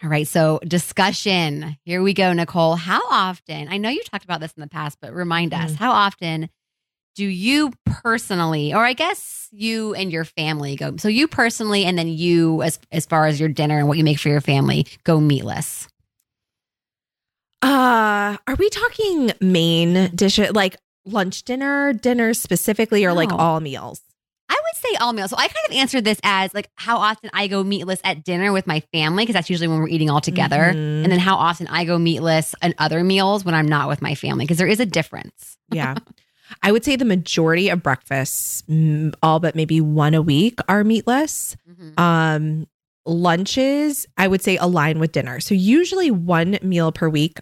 All 0.02 0.10
right. 0.10 0.28
So 0.28 0.60
discussion. 0.66 1.76
Here 1.84 2.02
we 2.02 2.12
go, 2.12 2.32
Nicole. 2.34 2.76
How 2.76 3.00
often, 3.10 3.68
I 3.70 3.78
know 3.78 3.88
you 3.88 4.02
talked 4.02 4.24
about 4.24 4.40
this 4.40 4.52
in 4.52 4.60
the 4.60 4.68
past, 4.68 4.98
but 5.00 5.14
remind 5.14 5.54
us, 5.54 5.72
Mm. 5.72 5.76
how 5.76 5.92
often 5.92 6.50
do 7.14 7.24
you 7.24 7.72
personally, 7.86 8.74
or 8.74 8.84
I 8.84 8.92
guess 8.92 9.48
you 9.52 9.94
and 9.94 10.10
your 10.12 10.24
family 10.24 10.76
go, 10.76 10.96
so 10.96 11.08
you 11.08 11.28
personally, 11.28 11.84
and 11.84 11.96
then 11.98 12.08
you 12.08 12.62
as, 12.62 12.78
as 12.90 13.06
far 13.06 13.26
as 13.26 13.38
your 13.38 13.48
dinner 13.48 13.78
and 13.78 13.86
what 13.88 13.98
you 13.98 14.04
make 14.04 14.18
for 14.18 14.28
your 14.28 14.40
family, 14.40 14.86
go 15.04 15.20
meatless? 15.20 15.86
Uh, 17.62 18.36
are 18.46 18.54
we 18.58 18.68
talking 18.68 19.32
main 19.40 20.10
dishes 20.14 20.50
like 20.52 20.76
lunch, 21.06 21.44
dinner, 21.44 21.92
dinner 21.92 22.34
specifically, 22.34 23.04
or 23.04 23.12
like 23.14 23.32
all 23.32 23.60
meals? 23.60 24.00
I 24.50 24.54
would 24.54 24.82
say 24.90 24.96
all 25.00 25.14
meals. 25.14 25.30
So 25.30 25.36
I 25.38 25.48
kind 25.48 25.66
of 25.70 25.76
answered 25.76 26.04
this 26.04 26.20
as 26.22 26.52
like 26.52 26.68
how 26.74 26.98
often 26.98 27.30
I 27.32 27.46
go 27.46 27.64
meatless 27.64 28.00
at 28.04 28.22
dinner 28.24 28.52
with 28.52 28.66
my 28.66 28.80
family 28.92 29.22
because 29.22 29.32
that's 29.34 29.48
usually 29.48 29.68
when 29.68 29.78
we're 29.78 29.88
eating 29.88 30.10
all 30.10 30.20
together, 30.20 30.58
Mhm. 30.74 31.04
and 31.04 31.06
then 31.12 31.18
how 31.18 31.36
often 31.36 31.66
I 31.68 31.84
go 31.84 31.98
meatless 31.98 32.54
and 32.60 32.74
other 32.78 33.02
meals 33.02 33.44
when 33.44 33.54
I'm 33.54 33.66
not 33.68 33.88
with 33.88 34.02
my 34.02 34.14
family 34.14 34.44
because 34.44 34.58
there 34.58 34.66
is 34.66 34.80
a 34.80 34.86
difference. 34.86 35.56
yeah. 35.70 35.94
I 36.62 36.72
would 36.72 36.84
say 36.84 36.96
the 36.96 37.04
majority 37.04 37.68
of 37.68 37.82
breakfasts, 37.82 38.62
all 39.22 39.40
but 39.40 39.54
maybe 39.54 39.80
one 39.80 40.14
a 40.14 40.22
week, 40.22 40.58
are 40.68 40.84
meatless. 40.84 41.56
Mhm. 41.68 41.98
Um, 41.98 42.66
lunches, 43.06 44.06
I 44.16 44.28
would 44.28 44.42
say 44.42 44.56
align 44.56 44.98
with 44.98 45.12
dinner. 45.12 45.40
So 45.40 45.54
usually 45.54 46.10
one 46.10 46.58
meal 46.62 46.92
per 46.92 47.08
week, 47.08 47.38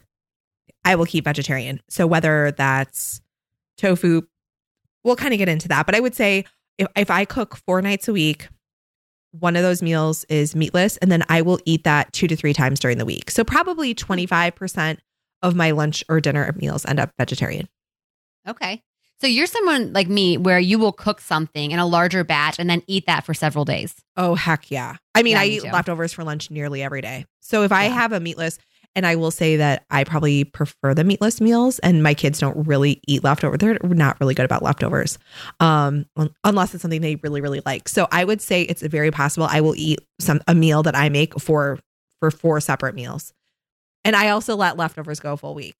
I 0.84 0.96
will 0.96 1.06
keep 1.06 1.24
vegetarian. 1.24 1.80
So 1.88 2.06
whether 2.06 2.52
that's 2.52 3.20
tofu, 3.76 4.22
we'll 5.04 5.16
kind 5.16 5.32
of 5.34 5.38
get 5.38 5.48
into 5.48 5.68
that. 5.68 5.86
But 5.86 5.94
I 5.94 6.00
would 6.00 6.14
say 6.14 6.44
if, 6.78 6.88
if 6.96 7.10
I 7.10 7.24
cook 7.24 7.56
four 7.56 7.80
nights 7.82 8.08
a 8.08 8.12
week, 8.12 8.48
one 9.32 9.56
of 9.56 9.62
those 9.62 9.82
meals 9.82 10.24
is 10.24 10.54
meatless, 10.54 10.96
and 10.98 11.10
then 11.10 11.22
I 11.28 11.40
will 11.42 11.58
eat 11.64 11.84
that 11.84 12.12
two 12.12 12.26
to 12.28 12.36
three 12.36 12.52
times 12.52 12.78
during 12.80 12.98
the 12.98 13.06
week. 13.06 13.30
So 13.30 13.44
probably 13.44 13.94
25% 13.94 14.98
of 15.42 15.54
my 15.54 15.70
lunch 15.70 16.04
or 16.08 16.20
dinner 16.20 16.52
meals 16.56 16.84
end 16.84 17.00
up 17.00 17.12
vegetarian. 17.18 17.68
Okay. 18.46 18.82
So 19.22 19.28
you're 19.28 19.46
someone 19.46 19.92
like 19.92 20.08
me 20.08 20.36
where 20.36 20.58
you 20.58 20.80
will 20.80 20.90
cook 20.90 21.20
something 21.20 21.70
in 21.70 21.78
a 21.78 21.86
larger 21.86 22.24
batch 22.24 22.58
and 22.58 22.68
then 22.68 22.82
eat 22.88 23.06
that 23.06 23.24
for 23.24 23.34
several 23.34 23.64
days. 23.64 23.94
Oh, 24.16 24.34
heck 24.34 24.68
yeah. 24.68 24.96
I 25.14 25.22
mean, 25.22 25.34
Yeah, 25.34 25.40
I 25.42 25.44
me 25.44 25.54
eat 25.58 25.62
too. 25.62 25.70
leftovers 25.70 26.12
for 26.12 26.24
lunch 26.24 26.50
nearly 26.50 26.82
every 26.82 27.02
day. 27.02 27.26
So 27.40 27.62
if 27.62 27.70
I 27.70 27.84
Yeah. 27.84 27.90
have 27.94 28.10
a 28.10 28.18
meatless, 28.18 28.58
and 28.96 29.06
I 29.06 29.14
will 29.14 29.30
say 29.30 29.58
that 29.58 29.84
I 29.92 30.02
probably 30.02 30.42
prefer 30.42 30.92
the 30.92 31.04
meatless 31.04 31.40
meals, 31.40 31.78
and 31.78 32.02
my 32.02 32.14
kids 32.14 32.40
don't 32.40 32.66
really 32.66 33.00
eat 33.06 33.22
leftover. 33.22 33.56
They're 33.56 33.78
not 33.84 34.18
really 34.20 34.34
good 34.34 34.44
about 34.44 34.60
leftovers, 34.64 35.20
um, 35.60 36.04
unless 36.42 36.74
it's 36.74 36.82
something 36.82 37.00
they 37.00 37.14
really, 37.14 37.40
really 37.40 37.62
like. 37.64 37.88
So 37.88 38.08
I 38.10 38.24
would 38.24 38.40
say 38.42 38.62
it's 38.62 38.82
very 38.82 39.12
possible 39.12 39.46
I 39.48 39.60
will 39.60 39.76
eat 39.76 40.00
some 40.18 40.40
a 40.48 40.54
meal 40.56 40.82
that 40.82 40.96
I 40.96 41.10
make 41.10 41.38
for 41.40 41.78
for 42.18 42.32
four 42.32 42.60
separate 42.60 42.96
meals, 42.96 43.32
and 44.04 44.16
I 44.16 44.30
also 44.30 44.56
let 44.56 44.76
leftovers 44.76 45.20
go 45.20 45.34
a 45.34 45.36
full 45.36 45.54
week. 45.54 45.76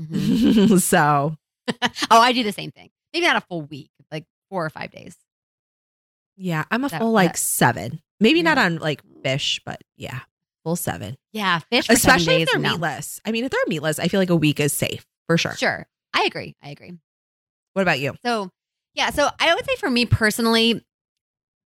Mhm. 0.00 0.80
so 0.82 1.36
oh, 2.10 2.20
I 2.20 2.32
do 2.32 2.42
the 2.42 2.52
same 2.52 2.70
thing. 2.70 2.90
Maybe 3.12 3.26
not 3.26 3.36
a 3.36 3.40
full 3.42 3.62
week, 3.62 3.90
like 4.10 4.24
four 4.50 4.64
or 4.64 4.70
five 4.70 4.90
days. 4.90 5.16
yeah, 6.36 6.64
I'm 6.70 6.84
a 6.84 6.88
That- 6.88 7.00
full 7.00 7.12
like 7.12 7.32
that- 7.34 7.38
seven, 7.38 8.00
maybe 8.20 8.42
not 8.42 8.58
on 8.58 8.76
like 8.78 9.02
fish, 9.22 9.60
but 9.64 9.80
yeah, 9.96 10.20
full 10.64 10.76
seven. 10.76 11.16
Yeah, 11.32 11.60
fish, 11.70 11.86
especially 11.88 12.42
if 12.42 12.50
they're 12.50 12.60
no. 12.60 12.72
meatless. 12.72 13.20
I 13.24 13.30
mean, 13.30 13.44
if 13.44 13.50
they're 13.50 13.60
meatless, 13.68 13.98
I 13.98 14.08
feel 14.08 14.20
like 14.20 14.30
a 14.30 14.36
week 14.36 14.60
is 14.60 14.72
safe 14.72 15.06
for 15.26 15.38
sure. 15.38 15.54
Sure, 15.54 15.86
I 16.12 16.24
agree. 16.24 16.54
I 16.62 16.70
agree. 16.70 16.92
What 17.74 17.82
about 17.82 17.98
you? 18.00 18.14
So, 18.24 18.50
yeah, 18.94 19.10
so 19.10 19.28
I 19.40 19.54
would 19.54 19.64
say 19.66 19.76
for 19.76 19.90
me 19.90 20.06
personally, 20.06 20.84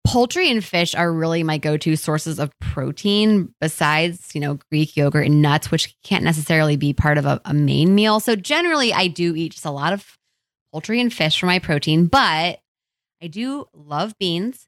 poultry 0.07 0.49
and 0.49 0.63
fish 0.63 0.95
are 0.95 1.11
really 1.11 1.43
my 1.43 1.57
go-to 1.57 1.95
sources 1.95 2.39
of 2.39 2.57
protein 2.59 3.53
besides, 3.59 4.33
you 4.33 4.39
know, 4.39 4.57
Greek 4.71 4.95
yogurt 4.95 5.27
and 5.27 5.41
nuts, 5.41 5.69
which 5.69 5.95
can't 6.03 6.23
necessarily 6.23 6.77
be 6.77 6.93
part 6.93 7.17
of 7.17 7.25
a, 7.25 7.41
a 7.43 7.53
main 7.53 7.93
meal. 7.93 8.19
So 8.19 8.35
generally 8.35 8.93
I 8.93 9.07
do 9.07 9.35
eat 9.35 9.51
just 9.51 9.65
a 9.65 9.71
lot 9.71 9.91
of 9.91 10.17
poultry 10.71 11.01
and 11.01 11.13
fish 11.13 11.39
for 11.39 11.45
my 11.45 11.59
protein, 11.59 12.07
but 12.07 12.59
I 13.21 13.27
do 13.27 13.65
love 13.73 14.17
beans. 14.17 14.67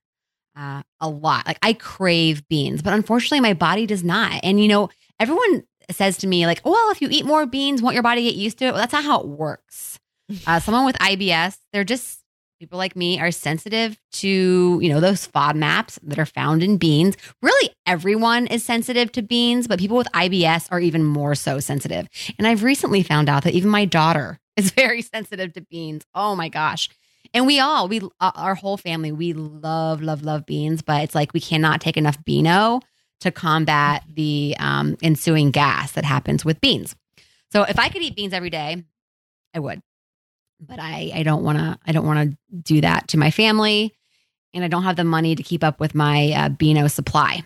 Uh, 0.58 0.82
a 0.99 1.08
lot. 1.08 1.47
Like 1.47 1.60
I 1.62 1.71
crave 1.71 2.45
beans, 2.49 2.82
but 2.82 2.91
unfortunately 2.91 3.39
my 3.39 3.54
body 3.54 3.86
does 3.86 4.04
not. 4.04 4.41
And 4.43 4.62
you 4.62 4.67
know, 4.67 4.89
everyone 5.17 5.63
says 5.89 6.17
to 6.17 6.28
me 6.28 6.45
like, 6.45 6.60
"Well, 6.65 6.91
if 6.91 7.02
you 7.02 7.08
eat 7.10 7.25
more 7.25 7.45
beans, 7.45 7.82
won't 7.82 7.93
your 7.93 8.04
body 8.04 8.23
get 8.23 8.36
used 8.36 8.58
to 8.58 8.65
it?" 8.65 8.71
Well, 8.71 8.82
that's 8.82 8.91
not 8.91 9.06
how 9.06 9.21
it 9.21 9.28
works. 9.28 9.99
Uh, 10.45 10.60
someone 10.60 10.86
with 10.86 10.97
IBS, 10.97 11.60
they're 11.71 11.86
just 11.86 12.19
people 12.60 12.78
like 12.78 12.95
me 12.95 13.19
are 13.19 13.32
sensitive 13.32 13.98
to 14.12 14.80
you 14.82 14.89
know 14.89 15.00
those 15.00 15.28
FODMAPs 15.28 15.98
that 16.04 16.19
are 16.19 16.26
found 16.26 16.62
in 16.62 16.78
beans. 16.78 17.15
Really, 17.41 17.69
everyone 17.86 18.48
is 18.48 18.63
sensitive 18.63 19.12
to 19.13 19.22
beans, 19.22 19.67
but 19.67 19.80
people 19.80 19.95
with 19.95 20.12
IBS 20.12 20.67
are 20.69 20.82
even 20.82 21.06
more 21.06 21.36
so 21.36 21.60
sensitive. 21.60 22.10
And 22.38 22.45
I've 22.45 22.63
recently 22.63 23.02
found 23.02 23.30
out 23.30 23.43
that 23.43 23.54
even 23.54 23.69
my 23.69 23.86
daughter 23.86 24.39
is 24.58 24.72
very 24.72 25.02
sensitive 25.02 25.54
to 25.54 25.62
beans. 25.62 26.06
Oh 26.13 26.36
my 26.36 26.50
gosh. 26.50 26.89
And 27.34 27.45
we 27.45 27.60
all, 27.60 27.88
we, 27.88 28.02
uh, 28.19 28.32
our 28.36 28.56
whole 28.56 28.78
family, 28.78 29.12
we 29.12 29.34
love, 29.34 30.02
love, 30.02 30.24
love 30.24 30.45
beans, 30.45 30.82
but 30.82 31.04
it's 31.04 31.13
like 31.13 31.32
we 31.32 31.39
cannot 31.39 31.80
take 31.80 31.95
enough 31.95 32.17
Beano 32.26 32.82
to 33.22 33.32
combat 33.32 34.04
the 34.12 34.56
um, 34.60 34.98
ensuing 35.04 35.52
gas 35.52 35.91
that 35.91 36.06
happens 36.06 36.43
with 36.43 36.60
beans. 36.60 36.95
So 37.52 37.63
if 37.63 37.78
I 37.78 37.89
could 37.89 38.02
eat 38.02 38.15
beans 38.15 38.34
every 38.34 38.50
day, 38.50 38.84
I 39.54 39.60
would. 39.60 39.82
But 40.60 40.80
I, 40.80 41.12
I 41.13 41.24
don't 41.24 41.43
want 41.43 41.58
to. 41.58 41.78
I 41.86 41.91
don't 41.91 42.06
want 42.06 42.32
to 42.32 42.38
do 42.58 42.82
that 42.82 43.08
to 43.10 43.17
my 43.17 43.32
family, 43.32 43.95
and 44.54 44.63
I 44.63 44.67
don't 44.67 44.84
have 44.84 44.98
the 44.98 45.04
money 45.04 45.36
to 45.36 45.43
keep 45.43 45.63
up 45.63 45.80
with 45.80 45.95
my 45.95 46.32
uh, 46.32 46.50
Beano 46.50 46.88
supply. 46.88 47.43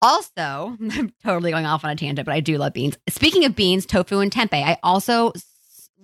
Also, 0.00 0.30
I'm 0.92 1.12
totally 1.24 1.50
going 1.50 1.66
off 1.66 1.84
on 1.84 1.90
a 1.90 1.96
tangent, 1.96 2.26
but 2.26 2.34
I 2.34 2.40
do 2.40 2.58
love 2.58 2.74
beans. 2.74 2.96
Speaking 3.08 3.44
of 3.44 3.56
beans, 3.56 3.86
tofu 3.86 4.18
and 4.20 4.30
tempeh, 4.30 4.62
I 4.62 4.78
also 4.82 5.32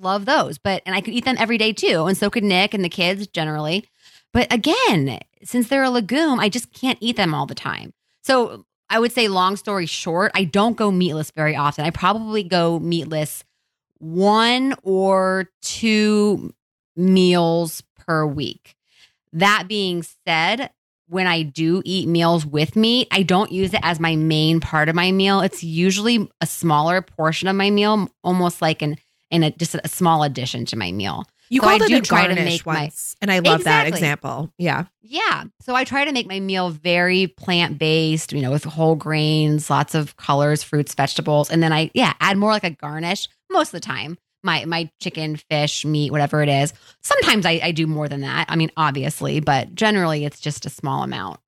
love 0.01 0.25
those. 0.25 0.59
But 0.59 0.83
and 0.87 0.95
I 0.95 1.01
could 1.01 1.15
eat 1.15 1.25
them 1.25 1.37
every 1.39 1.59
day 1.59 1.73
too, 1.73 2.07
and 2.07 2.17
so 2.17 2.31
could 2.31 2.45
Nick 2.45 2.75
and 2.75 2.85
the 2.85 2.89
kids 2.89 3.27
generally. 3.27 3.89
But 4.33 4.53
again, 4.53 5.21
since 5.45 5.69
they're 5.69 5.85
a 5.85 5.91
legume, 5.91 6.41
I 6.41 6.49
just 6.49 6.73
can't 6.73 6.99
eat 7.01 7.17
them 7.17 7.35
all 7.35 7.47
the 7.47 7.55
time. 7.55 7.93
So 8.23 8.67
I 8.91 8.99
would 8.99 9.13
say, 9.13 9.29
long 9.29 9.57
story 9.57 9.87
short, 9.87 10.33
I 10.35 10.45
don't 10.45 10.77
go 10.77 10.91
meatless 10.91 11.31
very 11.31 11.57
often. 11.57 11.85
I 11.85 11.91
probably 11.91 12.43
go 12.43 12.79
meatless 12.79 13.45
one 13.99 14.75
or 14.83 15.51
two 15.63 16.53
meals 16.97 17.83
per 18.07 18.27
week. 18.27 18.75
That 19.33 19.67
being 19.69 20.05
said, 20.27 20.71
when 21.09 21.27
I 21.27 21.43
do 21.43 21.83
eat 21.85 22.07
meals 22.09 22.45
with 22.45 22.77
meat, 22.77 23.09
I 23.11 23.23
don't 23.23 23.51
use 23.53 23.73
it 23.73 23.81
as 23.83 23.99
my 24.01 24.17
main 24.17 24.61
part 24.61 24.89
of 24.89 24.95
my 24.95 25.11
meal. 25.13 25.41
It's 25.41 25.63
usually 25.65 26.31
a 26.41 26.47
smaller 26.47 27.01
portion 27.03 27.49
of 27.49 27.57
my 27.57 27.71
meal, 27.71 28.09
almost 28.23 28.61
like 28.61 28.83
an 28.83 28.97
in 29.31 29.43
a 29.43 29.51
just 29.51 29.75
a 29.75 29.89
small 29.89 30.23
addition 30.23 30.65
to 30.67 30.77
my 30.77 30.91
meal. 30.93 31.25
You 31.51 31.61
So 31.61 31.67
called 31.69 31.83
I 31.83 31.85
it 31.87 31.89
do 31.89 31.97
a 31.97 32.01
try 32.03 32.27
to 32.27 32.35
make 32.35 32.67
my- 32.67 32.75
once, 32.85 33.17
and 33.23 33.31
I 33.33 33.39
love 33.39 33.65
that 33.65 33.87
example. 33.87 34.53
Yeah. 34.59 34.85
Yeah. 35.03 35.45
So 35.63 35.75
I 35.75 35.85
try 35.85 36.05
to 36.05 36.13
make 36.13 36.27
my 36.27 36.41
meal 36.41 36.69
very 36.71 37.27
plant 37.27 37.79
based, 37.79 38.33
you 38.33 38.43
know, 38.43 38.51
with 38.51 38.65
whole 38.65 38.95
grains, 38.97 39.71
lots 39.71 39.95
of 39.95 40.17
colors, 40.17 40.63
fruits, 40.63 40.95
vegetables. 40.95 41.51
And 41.51 41.63
then 41.63 41.73
I, 41.73 41.91
yeah, 41.95 42.13
add 42.21 42.37
more 42.37 42.51
like 42.51 42.65
a 42.65 42.71
garnish 42.71 43.29
most 43.59 43.69
of 43.69 43.81
the 43.81 43.87
time. 43.87 44.17
My 44.45 44.65
my 44.65 44.89
chicken, 45.01 45.37
fish, 45.37 45.85
meat, 45.85 46.13
whatever 46.13 46.43
it 46.43 46.49
is. 46.49 46.73
Sometimes 47.03 47.45
I, 47.45 47.61
I 47.63 47.73
do 47.73 47.87
more 47.87 48.09
than 48.09 48.21
that. 48.21 48.47
I 48.49 48.55
mean, 48.55 48.71
obviously, 48.77 49.41
but 49.41 49.75
generally 49.75 50.25
it's 50.25 50.41
just 50.41 50.65
a 50.65 50.71
small 50.71 51.03
amount. 51.03 51.41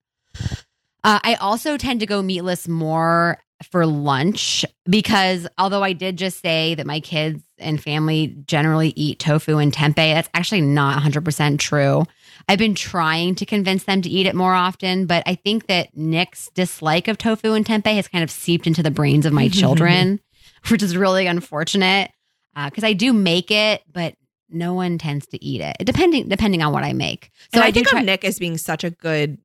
Uh, 1.05 1.21
I 1.23 1.35
also 1.41 1.77
tend 1.77 2.01
to 2.01 2.07
go 2.07 2.21
meatless 2.21 2.67
more 2.69 3.39
for 3.71 3.87
lunch 3.87 4.65
because 4.89 5.47
although 5.59 5.83
I 5.83 5.93
did 5.93 6.17
just 6.17 6.41
say 6.41 6.75
that 6.75 6.87
my 6.87 7.01
kids 7.01 7.43
and 7.59 7.81
family 7.81 8.37
generally 8.47 8.93
eat 8.97 9.19
tofu 9.19 9.59
and 9.59 9.73
tempeh, 9.73 10.15
that's 10.15 10.31
actually 10.35 10.63
not 10.63 11.01
100% 11.01 11.59
true. 11.59 12.05
I've 12.49 12.59
been 12.59 12.75
trying 12.75 13.35
to 13.37 13.47
convince 13.47 13.85
them 13.85 14.03
to 14.03 14.09
eat 14.09 14.27
it 14.27 14.35
more 14.35 14.55
often, 14.55 15.07
but 15.07 15.23
I 15.27 15.35
think 15.35 15.67
that 15.67 15.97
Nick's 15.97 16.51
dislike 16.55 17.07
of 17.07 17.19
tofu 17.19 17.53
and 17.53 17.65
tempeh 17.65 17.95
has 17.95 18.09
kind 18.09 18.25
of 18.25 18.31
seeped 18.31 18.67
into 18.67 18.83
the 18.83 18.91
brains 18.91 19.27
of 19.27 19.33
my 19.33 19.49
children, 19.53 20.21
which 20.69 20.83
is 20.83 20.97
really 20.97 21.27
unfortunate 21.27 22.11
because 22.67 22.85
I 22.85 22.93
do 22.93 23.13
make 23.13 23.51
it, 23.51 23.83
but 23.93 24.15
no 24.51 24.75
one 24.75 24.99
tends 24.99 25.27
to 25.29 25.43
eat 25.45 25.61
it, 25.61 25.77
depending 25.85 26.29
depending 26.29 26.63
on 26.63 26.73
what 26.73 26.83
I 26.85 26.93
make. 26.93 27.31
So 27.55 27.61
I, 27.61 27.71
do 27.71 27.75
think 27.81 27.89
try- 27.89 28.01
of 28.01 28.05
Nick 28.07 28.25
as 28.25 28.39
being 28.39 28.59
such 28.59 28.83
a 28.85 28.91
good 28.91 29.39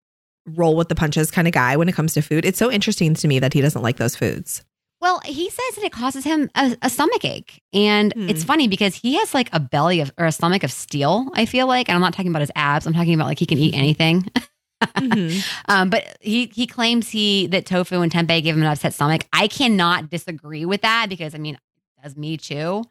roll 0.47 0.75
with 0.75 0.89
the 0.89 0.95
punches 0.95 1.32
kind 1.32 1.47
of 1.47 1.54
guy 1.54 1.78
when 1.78 1.88
it 1.89 1.93
comes 1.95 2.13
to 2.13 2.21
food. 2.21 2.45
It's 2.45 2.60
so 2.60 2.71
interesting 2.71 3.13
to 3.15 3.28
me 3.28 3.39
that 3.39 3.54
he 3.54 3.62
doesn't 3.62 3.82
like 3.82 3.97
those 3.97 4.15
foods. 4.15 4.63
Well, 5.01 5.19
he 5.25 5.49
says 5.49 5.75
that 5.75 5.84
it 5.84 5.91
causes 5.91 6.23
him 6.23 6.49
a, 6.56 6.75
a 6.82 6.89
stomach 6.89 7.23
ache. 7.25 7.62
And 7.73 8.12
Hmm. 8.13 8.30
it's 8.30 8.43
funny 8.43 8.67
because 8.67 8.95
he 8.95 9.15
has 9.15 9.34
like 9.34 9.49
a 9.54 9.60
belly 9.60 9.99
of 10.01 10.12
or 10.17 10.25
a 10.25 10.32
stomach 10.32 10.63
of 10.63 10.71
steel, 10.71 11.30
I 11.34 11.45
feel 11.45 11.67
like. 11.67 11.89
And 11.89 11.95
I'm 11.95 12.01
not 12.01 12.13
talking 12.13 12.30
about 12.32 12.41
his 12.41 12.51
abs. 12.56 12.86
I'm 12.88 12.93
talking 12.93 13.13
about 13.13 13.28
like 13.28 13.39
he 13.39 13.45
can 13.45 13.58
eat 13.60 13.75
anything. 13.75 14.28
Mhm. 14.83 15.43
Um, 15.67 15.89
but 15.89 16.17
he 16.21 16.47
he 16.53 16.67
claims 16.67 17.09
he 17.09 17.47
that 17.47 17.65
tofu 17.65 18.01
and 18.01 18.11
tempeh 18.11 18.43
give 18.43 18.55
him 18.55 18.61
an 18.63 18.67
upset 18.69 18.93
stomach. 18.93 19.25
I 19.33 19.47
cannot 19.47 20.09
disagree 20.09 20.65
with 20.65 20.81
that 20.81 21.07
because 21.09 21.33
I 21.33 21.38
mean, 21.38 21.55
it 21.55 22.03
does 22.03 22.15
me 22.15 22.38
too. 22.38 22.83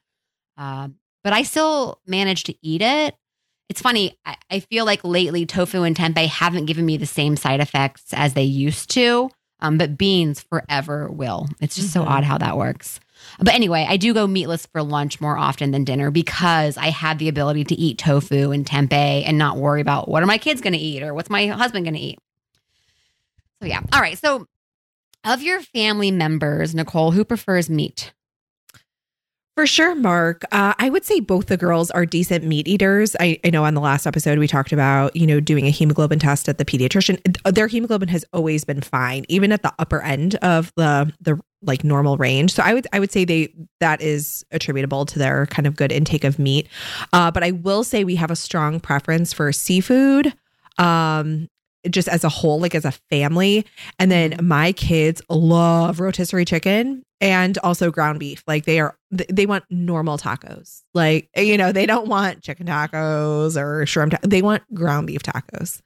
Um, 0.57 0.97
but 1.23 1.33
I 1.33 1.42
still 1.42 2.01
manage 2.07 2.44
to 2.44 2.55
eat 2.62 2.83
it. 2.83 3.14
It's 3.68 3.81
funny. 3.81 4.18
I, 4.27 4.37
I 4.51 4.61
feel 4.61 4.85
like 4.85 5.03
lately 5.05 5.47
tofu 5.47 5.83
and 5.83 5.97
tempeh 5.97 6.27
haven't 6.27 6.66
given 6.66 6.85
me 6.85 6.97
the 6.97 7.07
same 7.07 7.37
side 7.37 7.61
effects 7.61 8.12
as 8.12 8.35
they 8.35 8.42
used 8.44 8.90
to. 8.90 9.31
Um, 9.61 9.79
but 9.79 9.97
beans 9.97 10.40
forever 10.42 11.09
will. 11.11 11.49
It's 11.61 11.77
just 11.77 11.92
so 11.92 12.03
Mhm. 12.03 12.09
odd 12.09 12.25
how 12.25 12.38
that 12.38 12.59
works. 12.59 13.01
But 13.39 13.55
anyway, 13.55 13.87
I 13.89 13.97
do 13.97 14.15
go 14.15 14.27
meatless 14.27 14.67
for 14.67 14.83
lunch 14.83 15.21
more 15.21 15.37
often 15.37 15.71
than 15.71 15.85
dinner 15.85 16.11
because 16.11 16.77
I 16.77 16.91
have 16.91 17.19
the 17.19 17.29
ability 17.29 17.65
to 17.65 17.75
eat 17.75 17.99
tofu 17.99 18.51
and 18.51 18.65
tempeh 18.65 19.25
and 19.27 19.39
not 19.39 19.57
worry 19.57 19.81
about 19.81 20.09
what 20.09 20.23
are 20.23 20.27
my 20.27 20.39
kids 20.39 20.61
going 20.61 20.73
to 20.73 20.79
eat 20.79 21.03
or 21.03 21.15
what's 21.15 21.31
my 21.31 21.47
husband 21.47 21.85
going 21.85 21.95
to 21.95 22.01
eat. 22.01 22.19
So 23.61 23.69
yeah. 23.69 23.81
All 23.93 24.01
right. 24.01 24.19
So 24.19 24.47
of 25.25 25.43
your 25.43 25.61
family 25.61 26.11
members, 26.11 26.75
Nicole, 26.75 27.13
who 27.13 27.25
prefers 27.25 27.71
meat? 27.71 28.13
For 29.57 29.69
sure, 29.69 29.95
Mark. 29.95 30.43
Uh, 30.51 30.75
I 30.79 30.91
would 30.91 31.05
say 31.05 31.21
both 31.21 31.47
the 31.47 31.57
girls 31.57 31.89
are 31.93 32.05
decent 32.05 32.43
meat 32.45 32.67
eaters. 32.67 33.15
I, 33.21 33.39
I 33.45 33.51
know 33.51 33.65
on 33.65 33.75
the 33.75 33.81
last 33.81 34.05
episode 34.05 34.41
we 34.41 34.49
talked 34.49 34.73
about, 34.73 35.15
you 35.15 35.29
know, 35.29 35.39
doing 35.39 35.65
a 35.67 35.71
hemoglobin 35.71 36.19
test 36.19 36.49
at 36.49 36.59
the 36.59 36.65
pediatrician. 36.65 37.21
Their 37.55 37.69
hemoglobin 37.69 38.09
has 38.09 38.25
always 38.33 38.65
been 38.65 38.81
fine, 38.81 39.25
even 39.29 39.53
at 39.53 39.63
the 39.63 39.73
upper 39.79 40.03
end 40.03 40.35
of 40.37 40.73
the 40.77 41.13
the 41.21 41.41
like 41.66 41.85
normal 41.85 42.16
range. 42.16 42.53
So 42.53 42.62
I 42.62 42.74
would 42.74 42.87
I 42.92 43.00
would 43.00 43.12
say 43.12 43.24
they 43.24 43.53
that 43.81 44.00
is 44.00 44.44
attributable 44.50 45.07
to 45.07 45.18
their 45.18 45.46
kind 45.46 45.66
of 45.66 45.77
good 45.77 45.92
intake 45.92 46.24
of 46.24 46.38
meat. 46.38 46.68
Uh, 47.12 47.31
but 47.31 47.42
I 47.42 47.50
will 47.50 47.85
say 47.85 48.05
we 48.05 48.16
have 48.16 48.31
a 48.31 48.37
strong 48.37 48.81
preference 48.81 49.33
for 49.33 49.53
seafood. 49.53 50.33
Um, 50.79 51.48
just 51.90 52.09
as 52.09 52.24
a 52.24 52.29
whole, 52.29 52.61
like 52.61 52.74
as 52.74 52.85
a 52.85 52.92
family. 53.11 53.64
And 53.98 54.11
then 54.11 54.37
my 54.42 54.72
kids 54.72 55.20
love 55.29 56.00
rotisserie 56.00 56.44
chicken 56.44 57.05
and 57.20 57.59
also 57.59 57.90
ground 57.90 58.20
beef. 58.20 58.42
Like 58.46 58.64
they 58.64 58.81
are, 58.81 58.96
they 59.11 59.46
want 59.46 59.64
normal 59.70 60.18
tacos. 60.18 60.83
Like, 60.94 61.29
you 61.37 61.59
know, 61.59 61.72
they 61.72 61.87
don't 61.87 62.09
want 62.09 62.42
chicken 62.42 62.66
tacos 62.66 63.61
or 63.61 63.85
shrimp. 63.87 64.12
Ta- 64.12 64.18
they 64.22 64.42
want 64.42 64.62
ground 64.74 65.07
beef 65.07 65.22
tacos. 65.22 65.83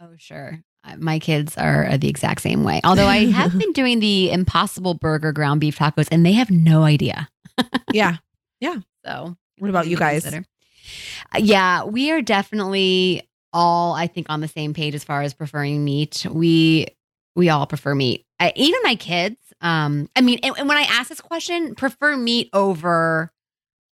Oh, 0.00 0.10
sure. 0.18 0.62
Uh, 0.84 0.96
My 0.98 1.18
kids 1.18 1.56
are 1.58 1.86
uh, 1.86 1.96
the 1.96 2.08
exact 2.08 2.40
same 2.42 2.64
way. 2.64 2.80
Although 2.84 3.06
I 3.06 3.26
have 3.30 3.56
been 3.58 3.72
doing 3.72 4.00
the 4.00 4.30
Impossible 4.30 4.94
Burger 4.94 5.32
ground 5.32 5.60
beef 5.60 5.78
tacos, 5.78 6.08
and 6.10 6.24
they 6.24 6.32
have 6.32 6.50
no 6.50 6.82
idea. 6.84 7.28
Yeah. 7.92 8.16
Yeah. 8.60 8.76
So, 9.04 9.36
What 9.58 9.68
about 9.68 9.86
you 9.86 9.96
guys? 9.96 10.22
consider. 10.22 10.46
Uh, 11.34 11.38
Yeah, 11.42 11.84
we 11.84 12.10
are 12.10 12.22
definitely 12.22 13.28
all, 13.52 13.92
I 13.94 14.06
think, 14.06 14.28
on 14.30 14.40
the 14.40 14.48
same 14.48 14.72
page 14.74 14.94
as 14.94 15.04
far 15.04 15.22
as 15.22 15.34
preferring 15.34 15.84
meat. 15.84 16.24
We 16.30 16.86
we 17.36 17.48
all 17.50 17.66
prefer 17.66 17.94
meat. 17.94 18.24
I, 18.38 18.52
even 18.56 18.80
my 18.82 18.94
kids. 18.94 19.36
Um, 19.60 20.08
I 20.16 20.20
mean, 20.22 20.38
and, 20.42 20.54
and 20.58 20.68
when 20.68 20.78
I 20.78 20.82
ask 20.82 21.08
this 21.10 21.20
question, 21.20 21.74
prefer 21.74 22.16
meat 22.16 22.48
over 22.52 23.30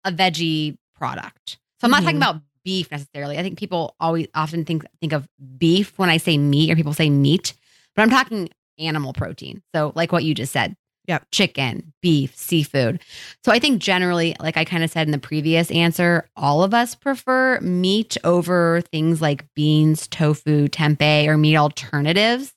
a 0.05 0.13
veggie 0.13 0.77
product. 0.95 1.59
So 1.81 1.85
I'm 1.87 1.91
not 1.91 2.03
talking 2.03 2.17
Mhm. 2.17 2.23
about 2.29 2.43
beef 2.67 2.91
necessarily. 2.91 3.39
I 3.39 3.43
think 3.43 3.59
people 3.59 3.95
always 4.01 4.27
often 4.35 4.65
think 4.65 4.85
think 5.01 5.13
of 5.13 5.27
beef 5.57 5.97
when 5.97 6.11
I 6.11 6.17
say 6.17 6.37
meat, 6.37 6.71
or 6.71 6.75
people 6.75 6.93
say 6.93 7.09
meat, 7.09 7.55
but 7.95 8.03
I'm 8.03 8.11
talking 8.11 8.51
animal 8.79 9.13
protein. 9.13 9.63
So 9.75 9.93
like 9.95 10.13
what 10.13 10.25
you 10.25 10.35
just 10.35 10.53
said. 10.53 10.77
yeah, 11.07 11.21
Chicken, 11.31 11.93
beef, 12.03 12.37
seafood. 12.37 13.01
So 13.45 13.53
I 13.53 13.61
think 13.61 13.81
generally, 13.81 14.35
like 14.41 14.57
I 14.57 14.65
kind 14.65 14.83
of 14.83 14.91
said 14.91 15.07
in 15.07 15.13
the 15.13 15.19
previous 15.19 15.71
answer, 15.71 16.29
all 16.37 16.65
of 16.65 16.75
us 16.75 16.97
prefer 16.97 17.61
meat 17.61 18.17
over 18.25 18.83
things 18.93 19.23
like 19.23 19.47
beans, 19.55 20.09
tofu, 20.09 20.67
tempeh, 20.67 21.29
or 21.29 21.39
meat 21.39 21.57
alternatives. 21.57 22.53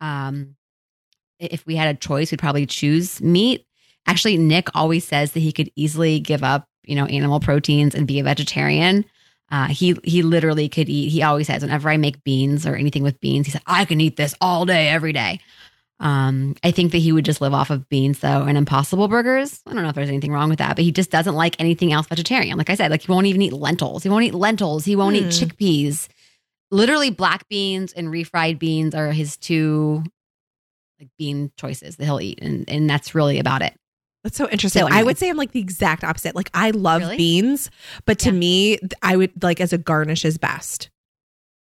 Um, 0.00 0.56
if 1.38 1.66
we 1.66 1.76
had 1.76 1.94
a 1.94 1.98
choice, 1.98 2.30
we'd 2.30 2.40
probably 2.40 2.64
choose 2.64 3.20
meat. 3.20 3.66
Actually, 4.06 4.38
Nick 4.38 4.74
always 4.74 5.04
says 5.04 5.32
that 5.32 5.40
he 5.40 5.52
could 5.52 5.70
easily 5.76 6.18
give 6.18 6.42
up, 6.42 6.66
you 6.84 6.96
know, 6.96 7.04
animal 7.06 7.40
proteins 7.40 7.94
and 7.94 8.06
be 8.06 8.18
a 8.18 8.24
vegetarian. 8.24 9.04
Uh, 9.54 9.66
he 9.68 9.96
he 10.02 10.22
literally 10.22 10.68
could 10.68 10.88
eat. 10.88 11.10
He 11.10 11.22
always 11.22 11.46
says, 11.46 11.62
whenever 11.62 11.88
I 11.88 11.96
make 11.96 12.24
beans 12.24 12.66
or 12.66 12.74
anything 12.74 13.04
with 13.04 13.20
beans, 13.20 13.46
he 13.46 13.52
said, 13.52 13.62
I 13.66 13.84
can 13.84 14.00
eat 14.00 14.16
this 14.16 14.34
all 14.40 14.64
day, 14.66 14.88
every 14.88 15.12
day. 15.12 15.38
Um, 16.00 16.56
I 16.64 16.72
think 16.72 16.90
that 16.90 16.98
he 16.98 17.12
would 17.12 17.24
just 17.24 17.40
live 17.40 17.54
off 17.54 17.70
of 17.70 17.88
beans 17.88 18.18
though 18.18 18.42
and 18.42 18.58
impossible 18.58 19.06
burgers. 19.06 19.60
I 19.66 19.72
don't 19.72 19.84
know 19.84 19.90
if 19.90 19.94
there's 19.94 20.08
anything 20.08 20.32
wrong 20.32 20.48
with 20.50 20.58
that, 20.58 20.74
but 20.74 20.84
he 20.84 20.90
just 20.90 21.10
doesn't 21.10 21.36
like 21.36 21.54
anything 21.60 21.92
else 21.92 22.08
vegetarian. 22.08 22.58
Like 22.58 22.68
I 22.68 22.74
said, 22.74 22.90
like 22.90 23.02
he 23.02 23.12
won't 23.12 23.26
even 23.26 23.42
eat 23.42 23.52
lentils. 23.52 24.02
He 24.02 24.08
won't 24.08 24.24
eat 24.24 24.34
lentils. 24.34 24.84
He 24.84 24.96
won't 24.96 25.16
Hmm. 25.16 25.24
eat 25.26 25.28
chickpeas. 25.38 26.08
Literally 26.72 27.10
black 27.10 27.48
beans 27.48 27.92
and 27.92 28.08
refried 28.08 28.58
beans 28.58 28.92
are 28.92 29.12
his 29.12 29.36
two 29.36 30.02
like 30.98 31.10
bean 31.16 31.52
choices 31.56 31.94
that 31.96 32.04
he'll 32.06 32.20
eat. 32.20 32.40
And 32.42 32.68
and 32.68 32.90
that's 32.90 33.14
really 33.14 33.38
about 33.38 33.62
it. 33.62 33.74
That's 34.24 34.36
so 34.36 34.48
interesting. 34.48 34.80
So 34.82 34.88
I 34.90 35.02
would 35.02 35.18
say 35.18 35.28
I'm 35.30 35.36
like 35.36 35.52
the 35.52 35.60
exact 35.60 36.02
opposite. 36.02 36.34
Like 36.34 36.50
I 36.54 36.70
love 36.70 37.02
Really? 37.02 37.16
beans, 37.18 37.70
but 38.06 38.18
to 38.20 38.30
Yeah. 38.30 38.38
me, 38.38 38.78
I 39.02 39.16
would 39.16 39.42
like 39.42 39.60
as 39.60 39.72
a 39.72 39.78
garnish 39.78 40.24
is 40.24 40.38
best. 40.38 40.90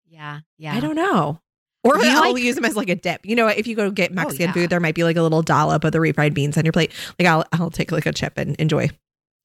Yeah. 0.08 0.40
Yeah. 0.58 0.74
I 0.74 0.80
don't 0.80 0.96
know. 0.96 1.40
Or 1.84 1.96
you 1.98 2.02
I'll 2.10 2.32
like- 2.32 2.42
use 2.42 2.54
them 2.56 2.64
as 2.64 2.74
like 2.74 2.88
a 2.88 2.94
dip. 2.96 3.24
You 3.26 3.36
know, 3.36 3.46
if 3.46 3.66
you 3.66 3.76
go 3.76 3.90
get 3.90 4.12
Mexican 4.12 4.46
yeah. 4.46 4.52
food, 4.52 4.70
there 4.70 4.80
might 4.80 4.94
be 4.94 5.04
like 5.04 5.16
a 5.16 5.22
little 5.22 5.42
dollop 5.42 5.84
of 5.84 5.92
the 5.92 5.98
refried 5.98 6.34
beans 6.34 6.56
on 6.56 6.64
your 6.64 6.72
plate. 6.72 6.92
Like 7.18 7.28
I'll 7.28 7.44
I'll 7.52 7.70
take 7.70 7.92
like 7.92 8.06
a 8.06 8.12
chip 8.12 8.32
and 8.38 8.56
enjoy 8.56 8.88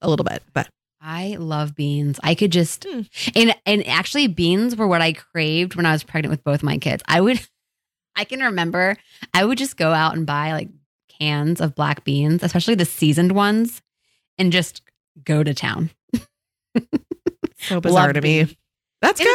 a 0.02 0.10
little 0.10 0.24
bit. 0.24 0.42
But 0.54 0.68
I 1.02 1.36
love 1.40 1.76
beans. 1.76 2.20
I 2.24 2.34
could 2.34 2.52
just 2.52 2.86
Hmm. 2.90 3.02
and 3.36 3.54
and 3.66 3.86
actually 3.88 4.28
beans 4.28 4.76
were 4.76 4.88
what 4.88 5.02
I 5.02 5.14
craved 5.14 5.76
when 5.76 5.86
I 5.86 5.92
was 5.92 6.04
pregnant 6.04 6.32
with 6.32 6.44
both 6.44 6.64
my 6.64 6.78
kids. 6.78 7.04
I 7.08 7.20
would 7.22 7.46
I 8.16 8.24
can 8.24 8.40
remember 8.40 8.96
I 9.34 9.44
would 9.46 9.58
just 9.58 9.78
go 9.78 9.92
out 9.92 10.16
and 10.16 10.26
buy 10.26 10.54
like 10.54 10.70
cans 11.22 11.62
of 11.62 11.76
black 11.76 12.04
beans, 12.04 12.44
especially 12.44 12.76
the 12.76 12.86
seasoned 12.86 13.32
ones, 13.34 13.82
and 14.38 14.52
just 14.52 14.82
go 15.24 15.44
to 15.44 15.54
town. 15.54 15.92
so 17.60 17.80
bizarre 17.80 18.08
Love 18.08 18.14
to 18.16 18.22
me. 18.22 18.44
beans. 18.44 18.56
That's 19.02 19.20
And 19.20 19.30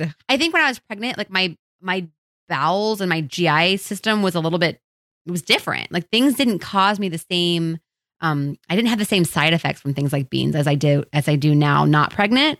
good. 0.00 0.14
I 0.28 0.36
think 0.36 0.52
when 0.54 0.62
I 0.62 0.68
was 0.68 0.78
pregnant, 0.78 1.18
like 1.18 1.30
my 1.30 1.56
my 1.80 2.06
bowels 2.48 3.00
and 3.00 3.08
my 3.08 3.20
GI 3.22 3.76
system 3.78 4.22
was 4.22 4.34
a 4.34 4.40
little 4.40 4.58
bit 4.58 4.80
it 5.26 5.30
was 5.30 5.42
different. 5.42 5.90
Like 5.90 6.08
things 6.10 6.34
didn't 6.34 6.58
cause 6.58 6.98
me 6.98 7.08
the 7.08 7.18
same 7.18 7.78
um 8.20 8.56
I 8.68 8.76
didn't 8.76 8.88
have 8.88 8.98
the 8.98 9.04
same 9.04 9.24
side 9.24 9.52
effects 9.54 9.80
from 9.80 9.94
things 9.94 10.12
like 10.12 10.30
beans 10.30 10.54
as 10.54 10.66
I 10.66 10.74
do 10.74 11.04
as 11.12 11.28
I 11.28 11.36
do 11.36 11.54
now 11.54 11.84
not 11.84 12.12
pregnant. 12.12 12.58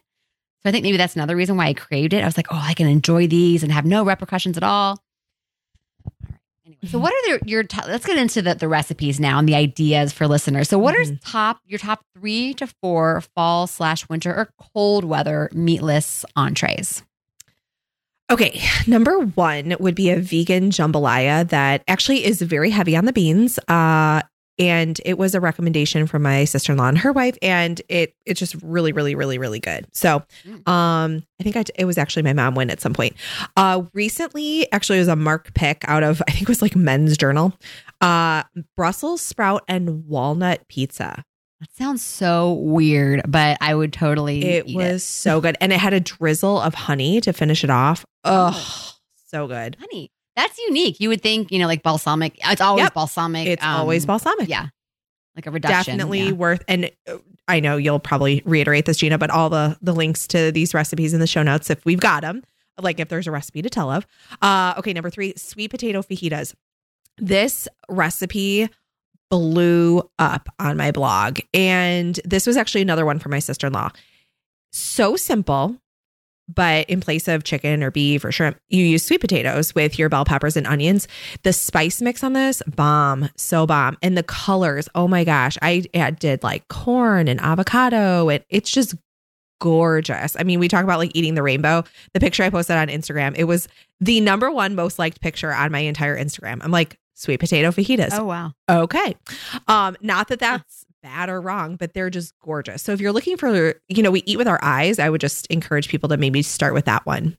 So 0.62 0.70
I 0.70 0.72
think 0.72 0.82
maybe 0.82 0.96
that's 0.96 1.14
another 1.16 1.37
reason 1.37 1.56
why 1.56 1.66
I 1.66 1.74
craved 1.74 2.14
it. 2.14 2.22
I 2.22 2.26
was 2.26 2.37
like, 2.38 2.46
"Oh, 2.50 2.60
I 2.62 2.72
can 2.74 2.87
enjoy 2.88 3.26
these 3.26 3.62
and 3.62 3.70
have 3.70 3.84
no 3.84 4.04
repercussions 4.04 4.56
at 4.56 4.62
all." 4.62 4.98
All 6.85 6.90
right. 6.90 6.90
Anyway, 6.90 6.90
So, 6.90 6.99
what 6.99 7.12
are 7.12 7.38
the, 7.38 7.49
your 7.51 7.62
top, 7.62 7.87
let's 7.87 8.05
get 8.05 8.18
into 8.18 8.42
the, 8.42 8.55
the 8.55 8.68
recipes 8.68 9.18
now 9.20 9.38
and 9.38 9.49
the 9.49 9.55
ideas 9.55 10.12
for 10.12 10.27
listeners. 10.27 10.68
So, 10.68 10.79
what 10.79 10.94
are 10.97 11.05
Mhm. 11.05 11.18
top 11.25 11.61
your 11.66 11.79
top 11.79 12.05
three 12.18 12.55
to 12.55 12.66
four 12.83 13.23
fall 13.35 13.66
slash 13.66 14.09
winter 14.09 14.35
or 14.35 14.49
cold 14.75 15.05
weather 15.05 15.49
meatless 15.53 16.25
entrees? 16.37 17.03
Okay, 18.33 18.61
number 18.87 19.18
one 19.18 19.77
would 19.81 19.94
be 19.94 20.09
a 20.11 20.18
vegan 20.18 20.70
jambalaya 20.70 21.47
that 21.51 21.83
actually 21.87 22.25
is 22.25 22.40
very 22.40 22.70
heavy 22.70 22.97
on 22.97 23.05
the 23.05 23.12
beans. 23.12 23.59
Uh, 23.68 24.23
and 24.58 25.00
it 25.04 25.18
was 25.18 25.34
a 25.34 25.40
recommendation 25.40 26.06
from 26.06 26.22
my 26.22 26.44
sister 26.44 26.72
in 26.72 26.78
law 26.78 26.88
and 26.88 26.98
her 26.98 27.12
wife, 27.12 27.36
and 27.42 27.80
it 27.88 28.14
it's 28.26 28.38
just 28.38 28.54
really, 28.62 28.92
really, 28.92 29.14
really, 29.14 29.38
really 29.38 29.60
good. 29.60 29.86
So, 29.92 30.22
Mm. 30.46 30.68
um, 30.68 31.22
I 31.40 31.42
think 31.42 31.56
I, 31.56 31.64
it 31.76 31.84
was 31.84 31.98
actually 31.98 32.22
my 32.22 32.32
mom 32.32 32.54
went 32.54 32.70
at 32.70 32.80
some 32.80 32.92
point. 32.94 33.14
Uh, 33.56 33.82
recently, 33.92 34.70
actually, 34.72 34.98
it 34.98 35.02
was 35.02 35.08
a 35.08 35.16
Mark 35.16 35.52
pick 35.54 35.84
out 35.88 36.02
of 36.02 36.22
I 36.28 36.30
think 36.32 36.42
it 36.42 36.48
was 36.48 36.62
like 36.62 36.76
Men's 36.76 37.16
Journal. 37.16 37.52
Uh, 38.00 38.42
Brussels 38.76 39.20
sprout 39.22 39.62
and 39.68 40.06
walnut 40.06 40.66
pizza. 40.68 41.24
That 41.60 41.74
sounds 41.76 42.02
so 42.02 42.52
weird, 42.54 43.22
but 43.26 43.56
I 43.60 43.74
would 43.74 43.92
totally 43.92 44.44
It 44.44 44.66
was 44.74 45.02
so 45.04 45.40
good, 45.40 45.56
and 45.60 45.72
it 45.72 45.78
had 45.78 45.94
a 45.94 46.00
drizzle 46.00 46.60
of 46.60 46.74
honey 46.74 47.20
to 47.22 47.32
finish 47.32 47.64
it 47.64 47.70
off. 47.70 48.04
Oh, 48.24 48.92
so 49.26 49.46
good. 49.46 49.76
honey. 49.80 50.10
That's 50.37 50.59
unique. 50.59 51.01
You 51.01 51.09
would 51.11 51.23
think, 51.23 51.53
you 51.53 51.59
know, 51.59 51.66
like 51.66 51.83
balsamic. 51.83 52.38
It's 52.44 52.61
always 52.61 52.85
Yep. 52.85 52.94
balsamic. 52.94 53.47
It's 53.47 53.62
um, 53.64 53.81
always 53.81 54.05
balsamic. 54.07 54.49
Yeah. 54.49 54.68
Like 55.37 55.47
a 55.47 55.51
reduction. 55.51 55.97
definitely 55.99 56.27
yeah. 56.27 56.31
worth 56.33 56.62
and 56.68 56.90
uh, 57.09 57.16
i 57.49 57.59
know 57.59 57.77
you'll 57.77 57.99
probably 57.99 58.40
reiterate 58.44 58.87
this 58.87 58.99
gina 58.99 59.18
but 59.18 59.31
all 59.31 59.51
the 59.51 59.77
the 59.83 59.92
links 59.92 60.29
to 60.29 60.53
these 60.53 60.73
recipes 60.73 61.12
in 61.12 61.18
the 61.18 61.27
show 61.27 61.42
notes 61.42 61.70
if 61.70 61.85
we've 61.85 61.99
got 61.99 62.20
them 62.23 62.40
like 62.81 63.01
if 63.01 63.09
there's 63.09 63.27
a 63.27 63.33
recipe 63.33 63.61
to 63.61 63.68
tell 63.68 63.90
of 63.90 64.07
uh 64.42 64.75
okay 64.79 64.92
number 64.92 65.11
three 65.11 65.35
sweet 65.37 65.73
potato 65.73 66.03
fajitas 66.03 66.55
this 67.18 67.66
recipe 67.88 68.68
blew 69.29 70.09
up 70.20 70.49
on 70.61 70.77
my 70.77 70.92
blog 70.92 71.40
and 71.53 72.20
this 72.25 72.47
was 72.47 72.57
actually 72.57 72.83
another 72.83 73.05
one 73.05 73.18
for 73.18 73.29
my 73.29 73.40
sister-in-law 73.40 73.90
so 74.70 75.16
simple 75.16 75.77
but 76.48 76.88
in 76.90 77.00
place 77.00 77.28
of 77.28 77.44
chicken 77.44 77.83
or 77.83 77.90
beef 77.90 78.24
or 78.24 78.33
shrimp, 78.33 78.59
you 78.68 78.85
use 78.85 79.02
sweet 79.02 79.20
potatoes 79.20 79.74
with 79.74 79.98
your 79.98 80.09
bell 80.09 80.24
peppers 80.24 80.57
and 80.57 80.66
onions. 80.66 81.09
The 81.42 81.52
spice 81.52 82.02
mix 82.02 82.22
on 82.22 82.33
this, 82.33 82.62
bomb, 82.66 83.30
so 83.37 83.66
bomb. 83.66 83.96
And 84.02 84.16
the 84.16 84.22
colors, 84.22 84.88
oh 84.94 85.09
my 85.09 85.24
gosh, 85.24 85.57
I, 85.62 85.85
I 85.94 86.11
did 86.11 86.42
like 86.42 86.68
corn 86.68 87.28
and 87.28 87.40
avocado, 87.40 88.28
and 88.28 88.44
it's 88.48 88.70
just 88.70 88.94
gorgeous. 89.61 90.37
I 90.38 90.42
mean, 90.42 90.61
we 90.61 90.68
talk 90.68 90.85
about 90.85 90.98
like 90.98 91.12
eating 91.14 91.35
the 91.35 91.42
rainbow. 91.42 91.85
The 92.12 92.20
picture 92.20 92.42
I 92.42 92.50
posted 92.50 92.76
on 92.76 92.88
Instagram, 92.88 93.35
it 93.37 93.44
was 93.44 93.68
the 94.00 94.20
number 94.20 94.50
one 94.50 94.74
most 94.74 94.98
liked 94.98 95.20
picture 95.20 95.52
on 95.52 95.72
my 95.72 95.80
entire 95.80 96.18
Instagram. 96.18 96.61
I'm 96.62 96.70
like, 96.70 96.98
sweet 97.14 97.40
potato 97.40 97.70
fajitas. 97.70 98.11
Oh, 98.12 98.24
wow. 98.24 98.52
Okay. 98.68 99.16
Um, 99.68 99.96
not 100.00 100.28
that 100.28 100.40
that's 100.40 100.85
bad 101.04 101.28
or 101.28 101.38
wrong, 101.40 101.76
but 101.76 101.92
they're 101.92 102.10
just 102.10 102.32
gorgeous. 102.40 102.82
So 102.82 102.92
if 102.92 103.00
you're 103.00 103.12
looking 103.12 103.36
for, 103.36 103.74
you 103.88 104.02
know, 104.02 104.10
we 104.10 104.22
eat 104.24 104.38
with 104.38 104.48
our 104.48 104.58
eyes, 104.62 104.98
I 104.98 105.10
would 105.10 105.20
just 105.20 105.46
encourage 105.48 105.88
people 105.88 106.08
to 106.08 106.16
maybe 106.16 106.42
start 106.42 106.72
with 106.72 106.86
that 106.86 107.04
one. 107.04 107.36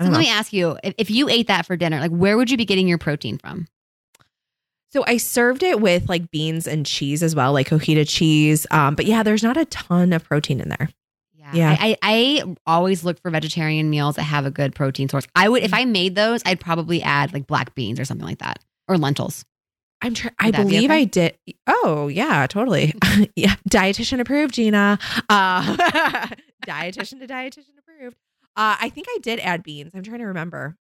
So 0.00 0.04
let 0.04 0.12
know. 0.12 0.18
me 0.18 0.28
ask 0.28 0.52
you 0.52 0.78
if, 0.84 0.94
if 0.98 1.10
you 1.10 1.28
ate 1.28 1.48
that 1.48 1.66
for 1.66 1.76
dinner, 1.76 1.98
like 1.98 2.10
where 2.10 2.36
would 2.36 2.50
you 2.50 2.58
be 2.58 2.66
getting 2.66 2.86
your 2.86 2.98
protein 2.98 3.38
from? 3.38 3.66
So 4.92 5.02
I 5.06 5.16
served 5.16 5.62
it 5.62 5.80
with 5.80 6.08
like 6.08 6.30
beans 6.30 6.66
and 6.66 6.84
cheese 6.84 7.22
as 7.22 7.34
well, 7.34 7.52
like 7.52 7.68
cojita 7.68 8.06
cheese. 8.08 8.66
Um, 8.70 8.94
but 8.96 9.06
yeah, 9.06 9.22
there's 9.22 9.42
not 9.42 9.56
a 9.56 9.64
ton 9.66 10.12
of 10.12 10.24
protein 10.24 10.60
in 10.60 10.68
there. 10.68 10.90
Yeah. 11.32 11.50
Yeah. 11.54 11.76
I, 11.80 11.96
I, 12.02 12.42
I 12.44 12.54
always 12.66 13.02
look 13.02 13.20
for 13.20 13.30
vegetarian 13.30 13.88
meals 13.88 14.16
that 14.16 14.24
have 14.24 14.44
a 14.44 14.50
good 14.50 14.74
protein 14.74 15.08
source. 15.08 15.26
I 15.34 15.48
would, 15.48 15.62
if 15.62 15.72
I 15.72 15.84
made 15.86 16.16
those, 16.16 16.42
I'd 16.44 16.60
probably 16.60 17.02
add 17.02 17.32
like 17.32 17.46
black 17.46 17.74
beans 17.74 17.98
or 17.98 18.04
something 18.04 18.26
like 18.26 18.38
that 18.38 18.58
or 18.88 18.98
lentils. 18.98 19.44
I'm 20.02 20.14
trying. 20.14 20.34
I 20.38 20.50
that 20.50 20.58
be 20.58 20.62
believe 20.64 20.90
okay? 20.90 21.00
I 21.00 21.04
did. 21.04 21.38
Oh 21.66 22.08
yeah, 22.08 22.46
totally. 22.46 22.94
yeah, 23.36 23.56
dietitian 23.68 24.20
approved, 24.20 24.54
Gina. 24.54 24.98
Uh, 25.28 25.76
dietitian 26.66 27.20
to 27.20 27.26
dietitian 27.26 27.78
approved. 27.78 28.16
Uh, 28.56 28.76
I 28.80 28.88
think 28.88 29.06
I 29.10 29.18
did 29.22 29.40
add 29.40 29.62
beans. 29.62 29.92
I'm 29.94 30.02
trying 30.02 30.20
to 30.20 30.26
remember. 30.26 30.76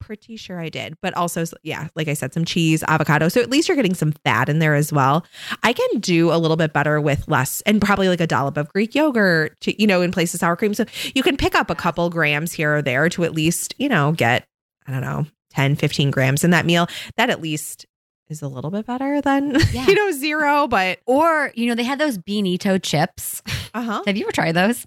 Pretty 0.00 0.36
sure 0.36 0.60
I 0.60 0.68
did, 0.68 0.96
but 1.00 1.14
also 1.14 1.44
yeah, 1.62 1.88
like 1.96 2.08
I 2.08 2.14
said, 2.14 2.34
some 2.34 2.44
cheese, 2.44 2.82
avocado. 2.88 3.28
So 3.28 3.40
at 3.40 3.48
least 3.48 3.68
you're 3.68 3.76
getting 3.76 3.94
some 3.94 4.12
fat 4.24 4.50
in 4.50 4.58
there 4.58 4.74
as 4.74 4.92
well. 4.92 5.24
I 5.62 5.72
can 5.72 6.00
do 6.00 6.30
a 6.30 6.36
little 6.36 6.58
bit 6.58 6.74
better 6.74 7.00
with 7.00 7.26
less, 7.26 7.62
and 7.62 7.80
probably 7.80 8.08
like 8.08 8.20
a 8.20 8.26
dollop 8.26 8.58
of 8.58 8.68
Greek 8.68 8.94
yogurt, 8.94 9.58
to, 9.60 9.80
you 9.80 9.86
know, 9.86 10.02
in 10.02 10.10
place 10.12 10.34
of 10.34 10.40
sour 10.40 10.56
cream. 10.56 10.74
So 10.74 10.84
you 11.14 11.22
can 11.22 11.38
pick 11.38 11.54
up 11.54 11.70
a 11.70 11.74
couple 11.74 12.10
grams 12.10 12.52
here 12.52 12.76
or 12.76 12.82
there 12.82 13.08
to 13.10 13.24
at 13.24 13.34
least 13.34 13.74
you 13.78 13.88
know 13.88 14.12
get 14.12 14.46
I 14.86 14.92
don't 14.92 15.00
know 15.00 15.26
10, 15.54 15.76
15 15.76 16.10
grams 16.10 16.44
in 16.44 16.50
that 16.50 16.66
meal. 16.66 16.86
That 17.16 17.30
at 17.30 17.40
least 17.40 17.86
is 18.28 18.42
a 18.42 18.48
little 18.48 18.70
bit 18.70 18.86
better 18.86 19.20
than 19.20 19.56
Yeah. 19.72 19.86
you 19.86 19.94
know 19.94 20.10
zero 20.12 20.66
but 20.66 21.00
Or, 21.06 21.52
you 21.54 21.66
know, 21.66 21.74
they 21.74 21.82
had 21.84 21.98
those 21.98 22.18
Beanito 22.18 22.82
chips. 22.82 23.42
uh-huh 23.74 24.02
Have 24.06 24.16
you 24.16 24.24
ever 24.24 24.32
tried 24.32 24.52
those? 24.52 24.86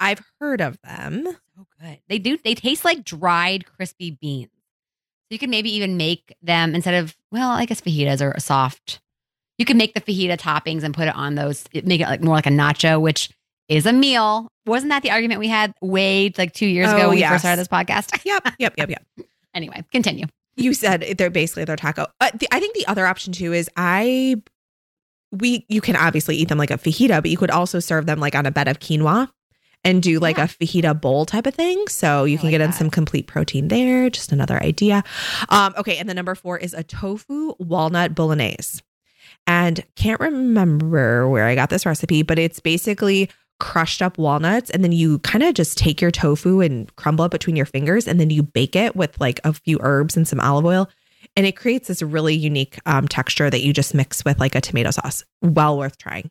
i've 0.00 0.22
heard 0.40 0.60
of 0.62 0.78
them 0.82 1.24
So 1.26 1.66
good. 1.80 1.98
They 2.08 2.18
do, 2.18 2.38
they 2.42 2.54
taste 2.54 2.84
like 2.84 3.04
dried 3.04 3.66
crispy 3.66 4.12
beans. 4.20 4.50
So 4.52 5.34
you 5.34 5.38
can 5.38 5.50
maybe 5.50 5.70
even 5.76 5.96
make 5.96 6.34
them 6.42 6.74
instead 6.74 6.94
of, 6.94 7.14
well, 7.30 7.50
I 7.50 7.64
guess 7.66 7.80
fajitas 7.80 8.20
are 8.20 8.38
soft. 8.40 9.00
You 9.58 9.64
can 9.66 9.76
make 9.76 9.92
the 9.94 10.00
fajita 10.00 10.38
toppings 10.38 10.82
and 10.84 10.92
put 10.94 11.06
it 11.06 11.14
on 11.14 11.34
those, 11.34 11.64
make 11.84 12.00
it 12.00 12.06
like 12.06 12.22
more 12.22 12.34
like 12.34 12.46
a 12.46 12.50
nacho, 12.50 13.00
which 13.00 13.28
is 13.68 13.84
a 13.86 13.92
meal. 13.92 14.50
Wasn't 14.66 14.88
that 14.90 15.02
the 15.02 15.10
argument 15.10 15.38
we 15.38 15.46
had 15.48 15.72
way 15.82 16.32
like 16.38 16.52
two 16.54 16.66
years 16.66 16.90
ago 16.90 17.02
Oh, 17.02 17.08
when 17.10 17.18
we 17.18 17.22
first 17.24 17.42
started 17.42 17.60
this 17.60 17.68
podcast? 17.68 18.24
yep 18.24 18.42
yep 18.58 18.74
yep 18.78 18.88
yep 18.90 19.04
anyway, 19.54 19.84
continue. 19.92 20.24
You 20.60 20.74
said 20.74 21.14
they're 21.18 21.30
basically 21.30 21.64
their 21.64 21.76
taco. 21.76 22.06
Uh, 22.20 22.30
the, 22.34 22.46
i 22.52 22.60
think 22.60 22.74
the 22.74 22.86
other 22.86 23.06
option 23.06 23.32
too 23.32 23.52
is 23.52 23.68
i 23.76 24.34
we 25.32 25.64
you 25.68 25.80
can 25.80 25.96
obviously 25.96 26.36
eat 26.36 26.48
them 26.48 26.58
like 26.58 26.70
a 26.70 26.78
fajita 26.78 27.20
but 27.22 27.30
you 27.30 27.36
could 27.36 27.50
also 27.50 27.78
serve 27.80 28.06
them 28.06 28.18
like 28.20 28.34
on 28.34 28.46
a 28.46 28.50
bed 28.50 28.68
of 28.68 28.78
quinoa 28.80 29.28
and 29.84 30.02
do 30.02 30.18
like 30.18 30.36
Yeah. 30.36 30.44
a 30.44 30.48
fajita 30.48 31.00
bowl 31.00 31.24
type 31.24 31.46
of 31.46 31.54
thing. 31.54 31.86
So 31.88 32.24
you 32.24 32.34
I 32.34 32.36
can 32.40 32.46
like 32.48 32.50
get 32.52 32.60
in 32.60 32.72
some 32.72 32.90
complete 32.90 33.26
protein 33.26 33.68
there. 33.68 34.10
Just 34.10 34.30
another 34.30 34.62
idea. 34.62 35.02
Um 35.48 35.72
okay. 35.78 35.96
And 35.96 36.06
the 36.08 36.12
number 36.14 36.34
four 36.34 36.58
is 36.58 36.74
a 36.74 36.82
tofu 36.82 37.54
walnut 37.58 38.14
bolognese. 38.14 38.82
And 39.46 39.82
can't 39.96 40.20
remember 40.20 41.28
where 41.28 41.46
i 41.46 41.54
got 41.54 41.70
this 41.70 41.86
recipe 41.86 42.22
but 42.22 42.38
it's 42.38 42.60
basically 42.60 43.30
crushed 43.60 44.02
up 44.02 44.18
walnuts 44.18 44.70
and 44.70 44.82
then 44.82 44.90
you 44.92 45.18
kind 45.20 45.44
of 45.44 45.54
just 45.54 45.78
take 45.78 46.00
your 46.00 46.10
tofu 46.10 46.60
and 46.60 46.94
crumble 46.96 47.24
it 47.26 47.30
between 47.30 47.54
your 47.54 47.66
fingers 47.66 48.08
and 48.08 48.18
then 48.18 48.30
you 48.30 48.42
bake 48.42 48.74
it 48.74 48.96
with 48.96 49.20
like 49.20 49.38
a 49.44 49.52
few 49.52 49.78
herbs 49.82 50.16
and 50.16 50.26
some 50.26 50.40
olive 50.40 50.64
oil 50.64 50.88
and 51.36 51.46
it 51.46 51.56
creates 51.56 51.86
this 51.86 52.02
really 52.02 52.34
unique 52.34 52.78
um, 52.86 53.06
texture 53.06 53.48
that 53.50 53.60
you 53.62 53.72
just 53.72 53.94
mix 53.94 54.24
with 54.24 54.40
like 54.40 54.54
a 54.56 54.60
tomato 54.60 54.90
sauce 54.90 55.22
well 55.42 55.78
worth 55.78 55.96
trying 55.98 56.30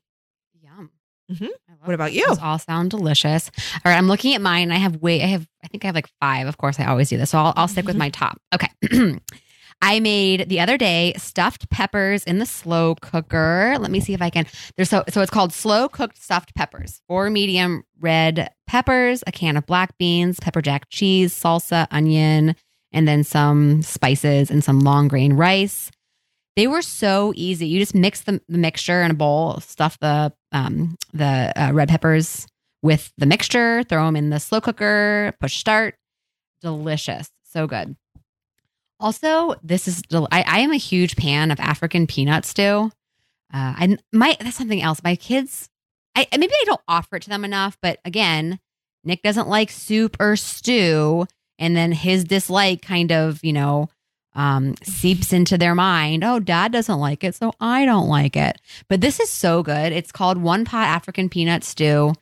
Yum. 0.61 0.89
Mhm. 1.31 1.47
What 1.85 1.93
about 1.93 2.11
you? 2.11 2.27
Those 2.27 2.39
all 2.39 2.59
sound 2.59 2.89
delicious. 2.91 3.49
All 3.73 3.79
right, 3.91 3.97
I'm 3.97 4.07
looking 4.09 4.35
at 4.35 4.41
mine. 4.41 4.69
I 4.69 4.75
have 4.75 4.97
way. 4.97 5.23
I 5.23 5.27
have. 5.27 5.47
I 5.63 5.67
think 5.69 5.85
I 5.85 5.87
have 5.87 5.95
like 5.95 6.09
five. 6.19 6.45
Of 6.45 6.57
course, 6.57 6.77
I 6.77 6.85
always 6.87 7.07
do 7.07 7.15
this. 7.17 7.29
So 7.29 7.37
I'll, 7.37 7.53
I'll 7.55 7.67
stick 7.69 7.85
with 7.85 7.95
Mhm. 7.95 7.99
my 7.99 8.09
top. 8.09 8.37
Okay. 8.53 8.67
I 9.81 9.99
made 9.99 10.49
the 10.49 10.59
other 10.59 10.77
day 10.77 11.13
stuffed 11.17 11.69
peppers 11.69 12.23
in 12.25 12.39
the 12.39 12.45
slow 12.45 12.95
cooker. 12.95 13.77
Let 13.79 13.91
me 13.91 13.99
see 13.99 14.13
if 14.13 14.21
I 14.21 14.29
can. 14.29 14.45
There's 14.75 14.89
so 14.89 15.03
so 15.09 15.21
it's 15.21 15.31
called 15.31 15.53
slow 15.53 15.87
cooked 15.87 16.21
stuffed 16.21 16.53
peppers. 16.53 17.01
Four 17.07 17.29
medium 17.29 17.83
red 17.99 18.51
peppers, 18.67 19.23
a 19.25 19.31
can 19.31 19.55
of 19.55 19.65
black 19.65 19.97
beans, 19.97 20.39
pepper 20.39 20.61
jack 20.61 20.89
cheese, 20.89 21.33
salsa, 21.33 21.87
onion, 21.91 22.55
and 22.91 23.07
then 23.07 23.23
some 23.23 23.81
spices 23.81 24.51
and 24.51 24.63
some 24.63 24.81
long 24.81 25.07
grain 25.07 25.33
rice. 25.33 25.91
They 26.55 26.67
were 26.67 26.81
so 26.81 27.31
easy. 27.35 27.67
You 27.67 27.79
just 27.79 27.95
mix 27.95 28.21
the, 28.21 28.41
the 28.49 28.57
mixture 28.57 29.01
in 29.01 29.11
a 29.11 29.13
bowl, 29.13 29.61
stuff 29.61 29.97
the 29.99 30.33
um, 30.51 30.97
the 31.13 31.53
uh, 31.55 31.71
red 31.71 31.87
peppers 31.87 32.47
with 32.81 33.13
the 33.17 33.25
mixture, 33.25 33.83
throw 33.83 34.05
them 34.05 34.17
in 34.17 34.29
the 34.29 34.39
slow 34.39 34.59
cooker, 34.59 35.33
push 35.39 35.57
start. 35.57 35.95
Delicious, 36.61 37.29
so 37.43 37.65
good. 37.65 37.95
Also, 38.99 39.55
this 39.63 39.87
is 39.87 40.01
del- 40.01 40.27
I, 40.31 40.43
I 40.45 40.59
am 40.59 40.71
a 40.71 40.77
huge 40.77 41.15
fan 41.15 41.51
of 41.51 41.59
African 41.59 42.05
peanut 42.07 42.45
stew. 42.45 42.91
Uh, 43.51 43.73
I 43.77 43.97
my 44.11 44.37
that's 44.39 44.57
something 44.57 44.81
else. 44.81 45.01
My 45.03 45.15
kids, 45.15 45.69
I 46.15 46.27
maybe 46.31 46.53
I 46.53 46.65
don't 46.65 46.81
offer 46.87 47.15
it 47.15 47.23
to 47.23 47.29
them 47.29 47.45
enough, 47.45 47.77
but 47.81 47.99
again, 48.05 48.59
Nick 49.03 49.23
doesn't 49.23 49.47
like 49.47 49.71
soup 49.71 50.17
or 50.19 50.35
stew, 50.35 51.25
and 51.57 51.75
then 51.75 51.91
his 51.91 52.23
dislike 52.25 52.81
kind 52.81 53.11
of 53.11 53.39
you 53.43 53.53
know 53.53 53.89
um, 54.35 54.75
seeps 54.83 55.33
into 55.33 55.57
their 55.57 55.75
mind. 55.75 56.23
Oh, 56.23 56.39
dad 56.39 56.71
doesn't 56.71 56.99
like 56.99 57.23
it, 57.23 57.35
so 57.35 57.53
I 57.59 57.85
don't 57.85 58.07
like 58.07 58.35
it. 58.35 58.61
But 58.87 59.01
this 59.01 59.19
is 59.19 59.29
so 59.29 59.63
good. 59.63 59.91
It's 59.91 60.11
called 60.11 60.37
One 60.37 60.65
Pot 60.65 60.87
African 60.87 61.29
Peanut 61.29 61.63
Stew. 61.63 62.13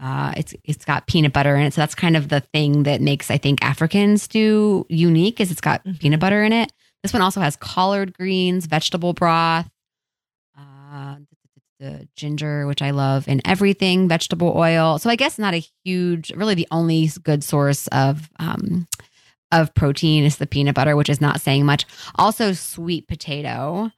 Uh, 0.00 0.32
it's 0.36 0.54
it's 0.64 0.84
got 0.84 1.06
peanut 1.06 1.32
butter 1.32 1.54
in 1.56 1.62
it, 1.66 1.72
so 1.74 1.80
that's 1.80 1.94
kind 1.94 2.16
of 2.16 2.28
the 2.28 2.40
thing 2.40 2.82
that 2.82 3.00
makes 3.00 3.30
I 3.30 3.38
think 3.38 3.62
African 3.64 4.18
stew 4.18 4.86
unique. 4.88 5.40
Is 5.40 5.50
it's 5.50 5.60
got 5.60 5.84
Mhm. 5.84 6.00
peanut 6.00 6.20
butter 6.20 6.42
in 6.42 6.52
it. 6.52 6.72
This 7.02 7.12
one 7.12 7.22
also 7.22 7.40
has 7.40 7.54
collard 7.56 8.12
greens, 8.16 8.66
vegetable 8.66 9.12
broth, 9.12 9.68
uh, 10.58 11.16
the 11.78 12.08
ginger, 12.16 12.66
which 12.66 12.82
I 12.82 12.90
love, 12.90 13.26
and 13.28 13.40
everything, 13.44 14.08
vegetable 14.08 14.52
oil. 14.56 14.98
So 14.98 15.10
I 15.10 15.16
guess 15.16 15.38
not 15.38 15.54
a 15.54 15.62
huge, 15.84 16.30
really 16.32 16.54
the 16.54 16.68
only 16.70 17.10
good 17.22 17.44
source 17.44 17.86
of 17.88 18.28
um, 18.40 18.88
of 19.52 19.72
protein 19.74 20.24
is 20.24 20.36
the 20.38 20.46
peanut 20.46 20.74
butter, 20.74 20.96
which 20.96 21.08
is 21.10 21.20
not 21.20 21.40
saying 21.40 21.64
much. 21.64 21.84
Also, 22.16 22.52
sweet 22.52 23.06
potato. 23.06 23.92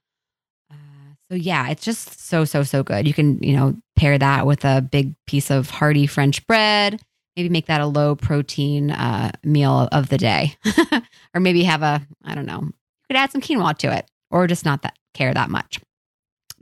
So 1.31 1.37
yeah, 1.37 1.71
it's 1.71 1.85
just 1.85 2.21
so 2.21 2.45
so 2.45 2.63
so 2.63 2.83
good. 2.83 3.07
You 3.07 3.15
can 3.15 3.43
you 3.43 3.57
know 3.57 3.75
pair 3.97 4.17
that 4.17 4.47
with 4.47 4.65
a 4.65 4.81
big 4.81 5.15
piece 5.27 5.51
of 5.51 5.71
hearty 5.71 6.07
French 6.07 6.47
bread. 6.47 7.01
Maybe 7.37 7.49
make 7.49 7.67
that 7.67 7.81
a 7.83 7.87
low 7.87 8.15
protein 8.15 8.91
uh, 8.91 9.33
meal 9.45 9.89
of 9.93 10.09
the 10.09 10.17
day, 10.17 10.57
or 11.35 11.41
maybe 11.41 11.65
have 11.65 11.83
a 11.83 12.07
I 12.25 12.35
don't 12.35 12.47
know. 12.47 12.61
You 12.63 12.75
could 13.09 13.17
add 13.17 13.33
some 13.33 13.41
quinoa 13.41 13.77
to 13.79 13.95
it, 13.95 14.09
or 14.31 14.47
just 14.47 14.65
not 14.65 14.83
that 14.83 14.97
care 15.15 15.35
that 15.35 15.51
much. 15.51 15.81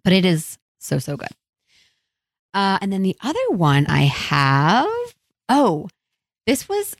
But 0.02 0.12
it 0.12 0.24
is 0.24 0.58
so 0.78 0.98
so 0.98 1.16
good. 1.16 1.28
Uh, 2.54 2.78
and 2.80 2.92
then 2.92 3.02
the 3.02 3.16
other 3.22 3.50
one 3.50 3.86
I 3.86 4.04
have. 4.04 4.86
Oh, 5.48 5.88
this 6.46 6.68
was 6.68 6.96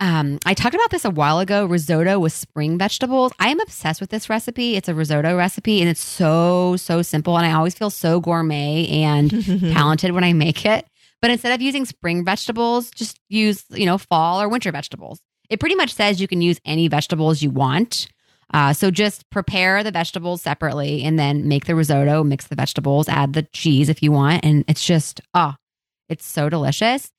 um, 0.00 0.38
I 0.46 0.54
talked 0.54 0.74
about 0.74 0.90
this 0.90 1.04
a 1.04 1.10
while 1.10 1.40
ago 1.40 1.66
risotto 1.66 2.18
with 2.18 2.32
spring 2.32 2.78
vegetables. 2.78 3.32
I 3.38 3.48
am 3.48 3.60
obsessed 3.60 4.00
with 4.00 4.10
this 4.10 4.30
recipe. 4.30 4.76
It's 4.76 4.88
a 4.88 4.94
risotto 4.94 5.36
recipe 5.36 5.80
and 5.80 5.90
it's 5.90 6.02
so, 6.02 6.76
so 6.76 7.02
simple. 7.02 7.36
And 7.36 7.44
I 7.44 7.52
always 7.52 7.74
feel 7.74 7.90
so 7.90 8.20
gourmet 8.20 8.86
and 8.88 9.30
talented 9.72 10.12
when 10.12 10.24
I 10.24 10.32
make 10.32 10.64
it. 10.64 10.86
But 11.20 11.32
instead 11.32 11.52
of 11.52 11.60
using 11.60 11.84
spring 11.84 12.24
vegetables, 12.24 12.90
just 12.92 13.18
use, 13.28 13.64
you 13.70 13.86
know, 13.86 13.98
fall 13.98 14.40
or 14.40 14.48
winter 14.48 14.70
vegetables. 14.70 15.20
It 15.50 15.58
pretty 15.58 15.74
much 15.74 15.92
says 15.92 16.20
you 16.20 16.28
can 16.28 16.42
use 16.42 16.60
any 16.64 16.86
vegetables 16.86 17.42
you 17.42 17.50
want. 17.50 18.06
Uh, 18.54 18.72
so 18.72 18.90
just 18.90 19.28
prepare 19.30 19.82
the 19.82 19.90
vegetables 19.90 20.42
separately 20.42 21.02
and 21.02 21.18
then 21.18 21.48
make 21.48 21.66
the 21.66 21.74
risotto, 21.74 22.22
mix 22.22 22.46
the 22.46 22.54
vegetables, 22.54 23.08
add 23.08 23.32
the 23.32 23.42
cheese 23.42 23.88
if 23.88 24.02
you 24.02 24.12
want. 24.12 24.44
And 24.44 24.64
it's 24.68 24.86
just, 24.86 25.20
oh, 25.34 25.54
it's 26.08 26.24
so 26.24 26.48
delicious. 26.48 27.10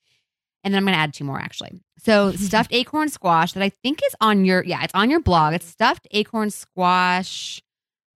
And 0.64 0.74
then 0.74 0.80
I'm 0.80 0.86
going 0.86 0.96
to 0.96 1.00
add 1.00 1.14
two 1.14 1.24
more 1.24 1.40
actually. 1.40 1.82
So 1.98 2.32
stuffed 2.36 2.74
acorn 2.74 3.10
squash 3.10 3.54
that 3.54 3.64
I 3.64 3.70
think 3.70 4.02
is 4.06 4.16
on 4.22 4.46
your 4.46 4.64
yeah, 4.64 4.84
it's 4.84 4.96
on 4.96 5.10
your 5.10 5.20
blog. 5.20 5.54
It's 5.54 5.66
stuffed 5.66 6.08
acorn 6.12 6.50
squash 6.50 7.62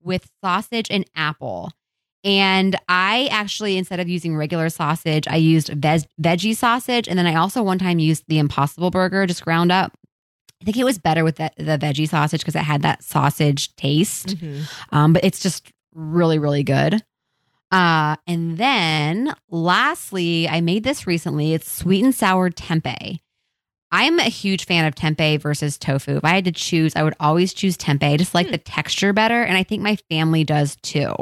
with 0.02 0.30
sausage 0.44 0.88
and 0.90 1.06
apple. 1.16 1.72
And 2.26 2.78
I 2.88 3.28
actually 3.32 3.78
instead 3.78 4.00
of 4.00 4.08
using 4.08 4.36
regular 4.36 4.70
sausage, 4.70 5.28
I 5.28 5.36
used 5.36 5.70
veg- 5.70 6.08
veggie 6.22 6.56
sausage 6.56 7.08
and 7.08 7.18
then 7.18 7.28
I 7.28 7.36
also 7.36 7.64
one 7.64 7.80
time 7.80 8.00
used 8.00 8.24
the 8.28 8.40
impossible 8.40 8.92
burger 8.92 9.26
just 9.26 9.44
ground 9.44 9.72
up. 9.72 9.94
I 10.62 10.66
think 10.66 10.78
it 10.78 10.86
was 10.86 10.98
better 10.98 11.26
with 11.26 11.36
the, 11.36 11.52
the 11.58 11.78
veggie 11.78 12.08
sausage 12.08 12.40
because 12.40 12.56
it 12.56 12.60
had 12.60 12.84
that 12.84 13.04
sausage 13.04 13.76
taste. 13.76 14.38
Mm-hmm. 14.38 14.96
Um, 14.96 15.12
but 15.12 15.24
it's 15.26 15.42
just 15.42 15.74
really, 15.94 16.40
really 16.40 16.64
good. 16.64 17.04
Uh, 17.74 18.16
and 18.28 18.58
then 18.58 19.34
lastly, 19.50 20.48
I 20.48 20.62
made 20.62 20.84
this 20.84 21.08
recently. 21.08 21.54
It's 21.54 21.70
sweet 21.70 22.04
and 22.04 22.14
sour 22.14 22.50
tempeh. 22.52 23.18
I'm 23.92 24.20
a 24.20 24.24
huge 24.24 24.66
fan 24.66 24.86
of 24.86 24.96
tempeh 24.96 25.40
versus 25.42 25.78
tofu. 25.78 26.18
If 26.18 26.24
I 26.24 26.30
had 26.36 26.46
to 26.46 26.52
choose, 26.52 26.96
I 26.96 27.04
would 27.04 27.16
always 27.20 27.54
choose 27.54 27.76
tempeh. 27.78 28.14
I 28.14 28.18
just 28.18 28.34
like 28.34 28.46
Hmm. 28.48 28.52
the 28.54 28.58
texture 28.60 29.12
better. 29.12 29.42
And 29.44 29.58
I 29.58 29.64
think 29.64 29.82
my 29.82 29.98
family 30.10 30.44
does 30.44 30.76
too. 30.84 31.14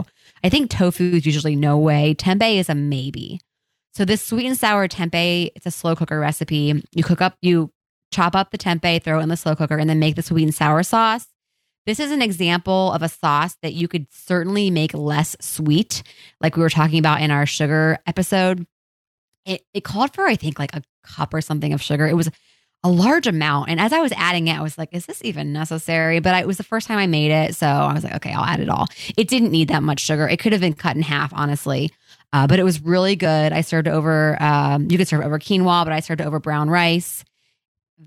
I 0.44 0.50
think 0.50 0.70
tofu 0.70 1.16
is 1.16 1.26
usually 1.26 1.56
no 1.56 1.78
way. 1.78 2.16
Tempeh 2.16 2.58
is 2.58 2.70
a 2.70 2.76
maybe. 2.76 3.40
So 3.94 4.06
this 4.06 4.22
sweet 4.22 4.48
and 4.48 4.58
sour 4.58 4.88
tempeh, 4.88 5.52
it's 5.56 5.66
a 5.66 5.72
slow 5.72 5.96
cooker 5.96 6.20
recipe. 6.20 6.84
You 6.92 7.04
cook 7.04 7.22
up, 7.22 7.36
you 7.42 7.72
chop 8.12 8.36
up 8.36 8.52
the 8.52 8.58
tempeh, 8.58 9.04
throw 9.04 9.20
it 9.20 9.24
in 9.24 9.30
the 9.30 9.38
slow 9.38 9.56
cooker, 9.56 9.78
and 9.78 9.90
then 9.90 10.00
make 10.00 10.16
the 10.16 10.22
sweet 10.22 10.44
and 10.44 10.56
sour 10.56 10.84
sauce. 10.84 11.28
This 11.86 12.00
is 12.00 12.12
an 12.12 12.22
example 12.22 12.92
of 12.92 13.02
a 13.02 13.10
sauce 13.10 13.58
that 13.64 13.74
you 13.74 13.88
could 13.88 14.06
certainly 14.12 14.70
make 14.70 14.94
less 14.94 15.36
sweet, 15.40 16.04
like 16.40 16.56
we 16.56 16.62
were 16.62 16.70
talking 16.70 17.00
about 17.00 17.22
in 17.22 17.32
our 17.32 17.46
sugar 17.48 17.98
episode. 18.06 18.68
It 19.46 19.64
it 19.74 19.84
called 19.84 20.14
for 20.14 20.28
I 20.28 20.36
think 20.36 20.60
like 20.60 20.76
a 20.76 20.84
cup 21.04 21.34
or 21.34 21.42
something 21.42 21.74
of 21.74 21.82
sugar. 21.82 22.08
It 22.08 22.16
was 22.16 22.30
a 22.84 22.90
large 22.90 23.26
amount, 23.28 23.70
and 23.70 23.80
as 23.80 23.94
I 23.94 24.00
was 24.00 24.12
adding 24.16 24.48
it, 24.48 24.58
I 24.58 24.62
was 24.62 24.78
like, 24.78 24.90
"Is 24.92 25.08
this 25.08 25.22
even 25.24 25.54
necessary?" 25.54 26.20
But 26.20 26.36
I, 26.36 26.42
it 26.42 26.48
was 26.48 26.58
the 26.58 26.64
first 26.64 26.88
time 26.88 27.00
I 27.00 27.08
made 27.08 27.32
it, 27.32 27.56
so 27.56 27.66
I 27.68 27.94
was 27.94 28.04
like, 28.04 28.16
"Okay, 28.16 28.32
I'll 28.32 28.46
add 28.46 28.60
it 28.60 28.70
all." 28.70 28.86
It 29.18 29.28
didn't 29.28 29.52
need 29.52 29.70
that 29.70 29.82
much 29.82 30.02
sugar. 30.02 30.28
It 30.28 30.38
could 30.38 30.52
have 30.52 30.62
been 30.62 30.74
cut 30.74 30.96
in 30.96 31.02
half, 31.02 31.32
honestly, 31.34 31.92
uh, 32.34 32.46
but 32.46 32.60
it 32.60 32.64
was 32.64 32.82
really 32.82 33.16
good. 33.16 33.54
I 33.54 33.62
served 33.62 33.88
over. 33.88 34.42
Um, 34.42 34.88
you 34.92 35.00
could 35.00 35.08
serve 35.08 35.26
over 35.26 35.40
quinoa, 35.40 35.84
but 35.84 35.94
I 35.94 36.00
served 36.00 36.22
over 36.22 36.40
brown 36.40 36.70
rice 36.70 37.24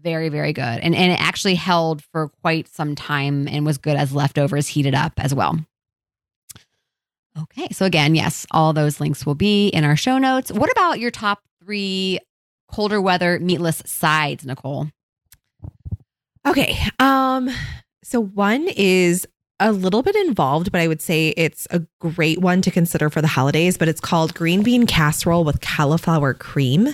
very 0.02 0.28
very 0.28 0.52
good. 0.52 0.62
And 0.62 0.94
and 0.94 1.12
it 1.12 1.20
actually 1.20 1.54
held 1.54 2.02
for 2.04 2.28
quite 2.40 2.68
some 2.68 2.94
time 2.94 3.48
and 3.48 3.64
was 3.64 3.78
good 3.78 3.96
as 3.96 4.12
leftovers 4.12 4.66
heated 4.66 4.94
up 4.94 5.12
as 5.18 5.34
well. 5.34 5.58
Okay 7.38 7.68
so 7.72 7.84
again 7.84 8.14
yes 8.14 8.46
all 8.50 8.72
those 8.72 9.00
links 9.00 9.26
will 9.26 9.34
be 9.34 9.68
in 9.68 9.84
our 9.84 9.96
show 9.96 10.18
notes. 10.18 10.52
What 10.52 10.70
about 10.70 11.00
your 11.00 11.10
top 11.10 11.40
three 11.62 12.20
colder 12.70 13.00
weather 13.00 13.38
meatless 13.40 13.82
sides 13.86 14.44
nicole? 14.44 14.88
Okay. 16.46 16.76
Um 16.98 17.50
so 18.02 18.20
one 18.20 18.68
is 18.76 19.26
a 19.60 19.72
little 19.72 20.02
bit 20.02 20.16
involved, 20.16 20.72
but 20.72 20.80
I 20.80 20.88
would 20.88 21.00
say 21.00 21.28
it's 21.36 21.66
a 21.70 21.82
great 22.00 22.38
one 22.38 22.60
to 22.62 22.70
consider 22.70 23.08
for 23.08 23.20
the 23.20 23.28
holidays, 23.28 23.78
but 23.78 23.88
it's 23.88 24.00
called 24.00 24.34
green 24.34 24.62
bean 24.62 24.86
casserole 24.86 25.44
with 25.44 25.60
cauliflower 25.60 26.34
cream. 26.34 26.88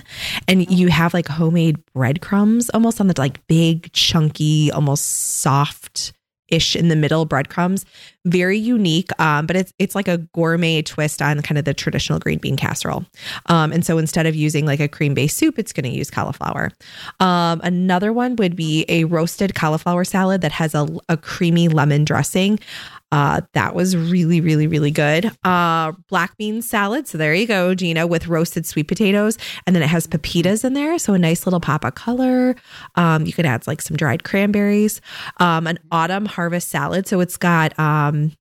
And 0.47 0.61
oh. 0.61 0.71
you 0.71 0.89
have 0.89 1.13
like 1.13 1.27
homemade 1.27 1.83
breadcrumbs 1.93 2.69
almost 2.69 3.01
on 3.01 3.07
the 3.07 3.15
like 3.17 3.45
big 3.47 3.91
chunky, 3.93 4.71
almost 4.71 5.05
soft 5.05 6.13
ish 6.51 6.75
in 6.75 6.89
the 6.89 6.95
middle 6.95 7.25
breadcrumbs. 7.25 7.85
Very 8.25 8.57
unique. 8.57 9.09
Um, 9.19 9.47
but 9.47 9.55
it's 9.55 9.73
it's 9.79 9.95
like 9.95 10.07
a 10.07 10.17
gourmet 10.35 10.81
twist 10.83 11.21
on 11.21 11.41
kind 11.41 11.57
of 11.57 11.65
the 11.65 11.73
traditional 11.73 12.19
green 12.19 12.37
bean 12.37 12.55
casserole. 12.55 13.05
Um, 13.47 13.71
and 13.71 13.83
so 13.83 13.97
instead 13.97 14.27
of 14.27 14.35
using 14.35 14.65
like 14.65 14.79
a 14.79 14.87
cream 14.87 15.13
based 15.13 15.37
soup, 15.37 15.57
it's 15.57 15.73
going 15.73 15.89
to 15.89 15.97
use 15.97 16.11
cauliflower. 16.11 16.71
Um, 17.19 17.61
another 17.63 18.13
one 18.13 18.35
would 18.35 18.55
be 18.55 18.85
a 18.89 19.05
roasted 19.05 19.55
cauliflower 19.55 20.03
salad 20.03 20.41
that 20.41 20.51
has 20.51 20.75
a, 20.75 20.87
a 21.09 21.17
creamy 21.17 21.67
lemon 21.67 22.05
dressing. 22.05 22.59
Uh, 23.11 23.41
that 23.53 23.75
was 23.75 23.95
really, 23.97 24.39
really, 24.39 24.67
really 24.67 24.91
good. 24.91 25.29
Uh, 25.43 25.91
black 26.07 26.37
bean 26.37 26.61
salad. 26.61 27.07
So 27.07 27.17
there 27.17 27.33
you 27.33 27.45
go, 27.45 27.75
Gina, 27.75 28.07
with 28.07 28.27
roasted 28.27 28.65
sweet 28.65 28.87
potatoes. 28.87 29.37
And 29.67 29.75
then 29.75 29.83
it 29.83 29.89
has 29.89 30.07
pepitas 30.07 30.63
in 30.63 30.73
there. 30.73 30.97
So 30.97 31.13
a 31.13 31.19
nice 31.19 31.45
little 31.45 31.59
pop 31.59 31.83
of 31.83 31.95
color. 31.95 32.55
Um, 32.95 33.25
you 33.25 33.33
could 33.33 33.45
add 33.45 33.67
like 33.67 33.81
some 33.81 33.97
dried 33.97 34.23
cranberries. 34.23 35.01
Um, 35.37 35.67
an 35.67 35.77
autumn 35.91 36.25
harvest 36.25 36.69
salad. 36.69 37.07
So 37.07 37.19
it's 37.19 37.35
got 37.37 37.77
um, 37.77 38.31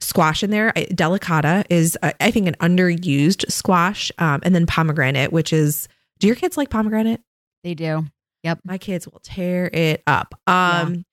squash 0.00 0.42
in 0.42 0.50
there. 0.50 0.72
Delicata 0.74 1.64
is, 1.70 1.96
uh, 2.02 2.12
I 2.20 2.30
think, 2.30 2.46
an 2.48 2.56
underused 2.60 3.50
squash. 3.50 4.12
Um, 4.18 4.40
and 4.44 4.54
then 4.54 4.66
pomegranate, 4.66 5.32
which 5.32 5.52
is, 5.52 5.88
do 6.18 6.26
your 6.26 6.36
kids 6.36 6.56
like 6.56 6.70
pomegranate? 6.70 7.20
they 7.64 7.74
do 7.74 8.04
Yep. 8.42 8.58
my 8.64 8.76
kids 8.76 9.06
will 9.06 9.20
tear 9.22 9.70
it 9.72 10.02
up. 10.06 10.34
Um, 10.48 11.04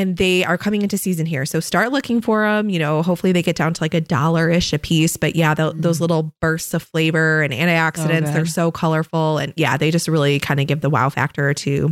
and 0.00 0.16
they 0.16 0.44
are 0.44 0.58
coming 0.58 0.82
into 0.82 0.96
season 0.98 1.26
here, 1.26 1.44
so 1.46 1.60
start 1.60 1.92
looking 1.92 2.20
for 2.20 2.42
them. 2.42 2.68
You 2.70 2.78
know, 2.78 3.02
hopefully 3.02 3.32
they 3.32 3.42
get 3.42 3.56
down 3.56 3.74
to 3.74 3.82
like 3.82 3.94
a 3.94 4.00
dollar 4.00 4.48
ish 4.50 4.72
a 4.72 4.78
piece. 4.78 5.16
But 5.16 5.36
yeah, 5.36 5.54
tho- 5.54 5.72
Mm. 5.72 5.82
those 5.82 6.00
little 6.00 6.34
bursts 6.40 6.74
of 6.74 6.82
flavor 6.82 7.42
and 7.42 7.52
antioxidants, 7.52 8.24
good. 8.26 8.34
they're 8.34 8.46
so 8.46 8.70
colorful, 8.70 9.38
and 9.38 9.52
yeah, 9.56 9.76
they 9.76 9.90
just 9.90 10.08
really 10.08 10.40
kind 10.40 10.58
of 10.60 10.66
give 10.66 10.80
the 10.80 10.90
wow 10.90 11.08
factor 11.10 11.52
to. 11.54 11.84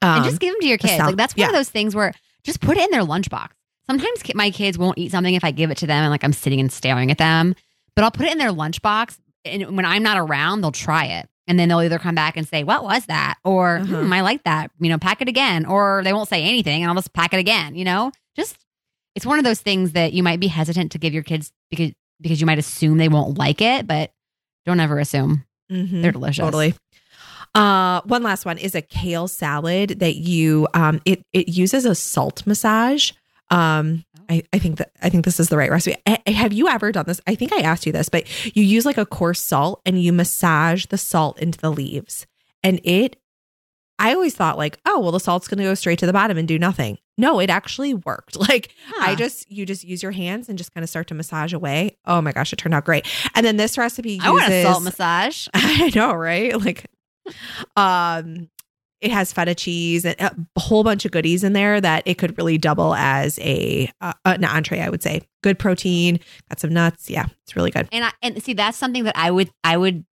Um, 0.00 0.16
and 0.16 0.24
just 0.24 0.38
give 0.40 0.52
them 0.54 0.60
to 0.60 0.66
your 0.68 0.78
kids. 0.78 0.98
like 0.98 1.16
that's 1.16 1.34
one 1.36 1.48
of 1.48 1.54
those 1.54 1.70
things 1.70 1.94
where 1.96 2.12
just 2.44 2.60
put 2.60 2.76
it 2.76 2.84
in 2.84 2.90
their 2.90 3.02
lunchbox. 3.04 3.48
Sometimes 3.90 4.20
my 4.34 4.50
kids 4.50 4.76
won't 4.78 4.98
eat 4.98 5.10
something 5.10 5.34
if 5.34 5.42
I 5.44 5.50
give 5.50 5.70
it 5.70 5.78
to 5.78 5.86
them 5.86 6.02
and 6.04 6.10
like 6.10 6.22
I'm 6.22 6.32
sitting 6.32 6.60
and 6.60 6.70
staring 6.70 7.10
at 7.10 7.18
them, 7.18 7.54
but 7.96 8.04
I'll 8.04 8.10
put 8.10 8.26
it 8.26 8.32
in 8.32 8.38
their 8.38 8.52
lunchbox. 8.52 9.18
And 9.44 9.76
when 9.76 9.84
I'm 9.86 10.02
not 10.02 10.18
around, 10.18 10.60
they'll 10.60 10.72
try 10.72 11.06
it. 11.06 11.28
And 11.48 11.58
then 11.58 11.68
they'll 11.68 11.80
either 11.80 11.98
come 11.98 12.14
back 12.14 12.36
and 12.36 12.46
say, 12.46 12.62
What 12.62 12.84
was 12.84 13.06
that? 13.06 13.38
Or, 13.42 13.78
Uh-huh. 13.78 14.02
"Hmm, 14.02 14.12
I 14.12 14.20
like 14.20 14.44
that. 14.44 14.70
You 14.78 14.90
know, 14.90 14.98
pack 14.98 15.20
it 15.22 15.28
again. 15.28 15.66
Or 15.66 16.02
they 16.04 16.12
won't 16.12 16.28
say 16.28 16.44
anything 16.44 16.82
and 16.82 16.88
I'll 16.90 16.94
just 16.94 17.12
pack 17.12 17.32
it 17.34 17.38
again. 17.38 17.74
You 17.74 17.84
know, 17.84 18.12
just 18.36 18.56
it's 19.16 19.26
one 19.26 19.38
of 19.38 19.44
those 19.44 19.60
things 19.60 19.92
that 19.92 20.12
you 20.12 20.22
might 20.22 20.38
be 20.38 20.46
hesitant 20.46 20.92
to 20.92 20.98
give 20.98 21.12
your 21.14 21.24
kids 21.24 21.50
because 21.70 21.92
because 22.20 22.40
you 22.40 22.46
might 22.46 22.58
assume 22.58 22.98
they 22.98 23.08
won't 23.08 23.38
like 23.38 23.60
it, 23.60 23.86
but 23.86 24.12
don't 24.66 24.78
ever 24.78 24.98
assume. 25.00 25.44
mhm. 25.72 26.02
They're 26.02 26.12
delicious. 26.12 26.42
Totally. 26.44 26.74
Uh, 27.54 28.02
one 28.04 28.22
last 28.22 28.44
one 28.44 28.58
is 28.58 28.74
a 28.74 28.82
kale 28.82 29.26
salad 29.26 30.00
that 30.00 30.16
you 30.16 30.68
um 30.74 31.00
it 31.04 31.24
it 31.32 31.48
uses 31.48 31.84
a 31.86 31.94
salt 31.94 32.46
massage. 32.46 33.12
Um, 33.50 34.04
I, 34.28 34.42
I 34.52 34.58
think 34.58 34.78
that 34.78 34.92
I 35.02 35.08
think 35.08 35.24
this 35.24 35.40
is 35.40 35.48
the 35.48 35.56
right 35.56 35.70
recipe. 35.70 35.96
I- 36.06 36.30
have 36.30 36.52
you 36.52 36.68
ever 36.68 36.92
done 36.92 37.04
this? 37.06 37.20
I 37.26 37.34
think 37.34 37.52
I 37.52 37.60
asked 37.60 37.86
you 37.86 37.92
this, 37.92 38.08
but 38.08 38.24
you 38.56 38.62
use 38.62 38.84
like 38.84 38.98
a 38.98 39.06
coarse 39.06 39.40
salt 39.40 39.80
and 39.86 40.02
you 40.02 40.12
massage 40.12 40.86
the 40.86 40.98
salt 40.98 41.38
into 41.40 41.58
the 41.58 41.70
leaves, 41.70 42.26
and 42.62 42.80
it. 42.84 43.16
I 44.00 44.14
always 44.14 44.32
thought 44.36 44.56
like, 44.56 44.78
oh 44.86 45.00
well, 45.00 45.10
the 45.10 45.18
salt's 45.18 45.48
going 45.48 45.58
to 45.58 45.64
go 45.64 45.74
straight 45.74 45.98
to 45.98 46.06
the 46.06 46.12
bottom 46.12 46.38
and 46.38 46.46
do 46.46 46.56
nothing. 46.56 46.98
No, 47.16 47.40
it 47.40 47.50
actually 47.50 47.94
worked. 47.94 48.36
Like 48.48 48.72
I 49.00 49.16
just 49.16 49.50
you 49.50 49.66
just 49.66 49.82
use 49.82 50.04
your 50.04 50.12
hands 50.12 50.48
and 50.48 50.56
just 50.56 50.72
kind 50.72 50.84
of 50.84 50.88
start 50.88 51.08
to 51.08 51.14
massage 51.14 51.52
away. 51.52 51.96
Oh 52.04 52.20
my 52.22 52.30
gosh, 52.30 52.52
it 52.52 52.56
turned 52.56 52.74
out 52.74 52.84
great. 52.84 53.08
And 53.34 53.44
then 53.44 53.56
this 53.56 53.76
recipe 53.76 54.12
uses 54.12 54.24
I 54.26 54.30
want 54.30 54.48
a 54.52 54.62
salt 54.62 54.82
massage. 54.84 55.48
I 55.54 55.90
know, 55.96 56.12
right? 56.14 56.56
Like, 56.60 56.86
um, 57.76 58.48
it 59.00 59.10
has 59.10 59.32
feta 59.32 59.54
cheese 59.54 60.04
and 60.04 60.16
a 60.20 60.34
whole 60.60 60.82
bunch 60.84 61.04
of 61.04 61.12
goodies 61.12 61.44
in 61.44 61.52
there 61.52 61.80
that 61.80 62.02
it 62.06 62.14
could 62.18 62.36
really 62.36 62.58
double 62.58 62.94
as 62.94 63.38
a 63.40 63.90
uh, 64.00 64.12
an 64.24 64.44
entree. 64.44 64.80
I 64.80 64.88
would 64.90 65.02
say 65.02 65.22
good 65.42 65.58
protein, 65.58 66.18
got 66.48 66.58
some 66.60 66.72
nuts. 66.72 67.08
Yeah, 67.08 67.26
it's 67.44 67.54
really 67.56 67.70
good. 67.70 67.88
And 67.92 68.04
I 68.04 68.10
and 68.22 68.42
see 68.42 68.54
that's 68.54 68.76
something 68.76 69.04
that 69.04 69.16
I 69.16 69.30
would 69.30 69.50
I 69.62 69.76
would 69.76 70.04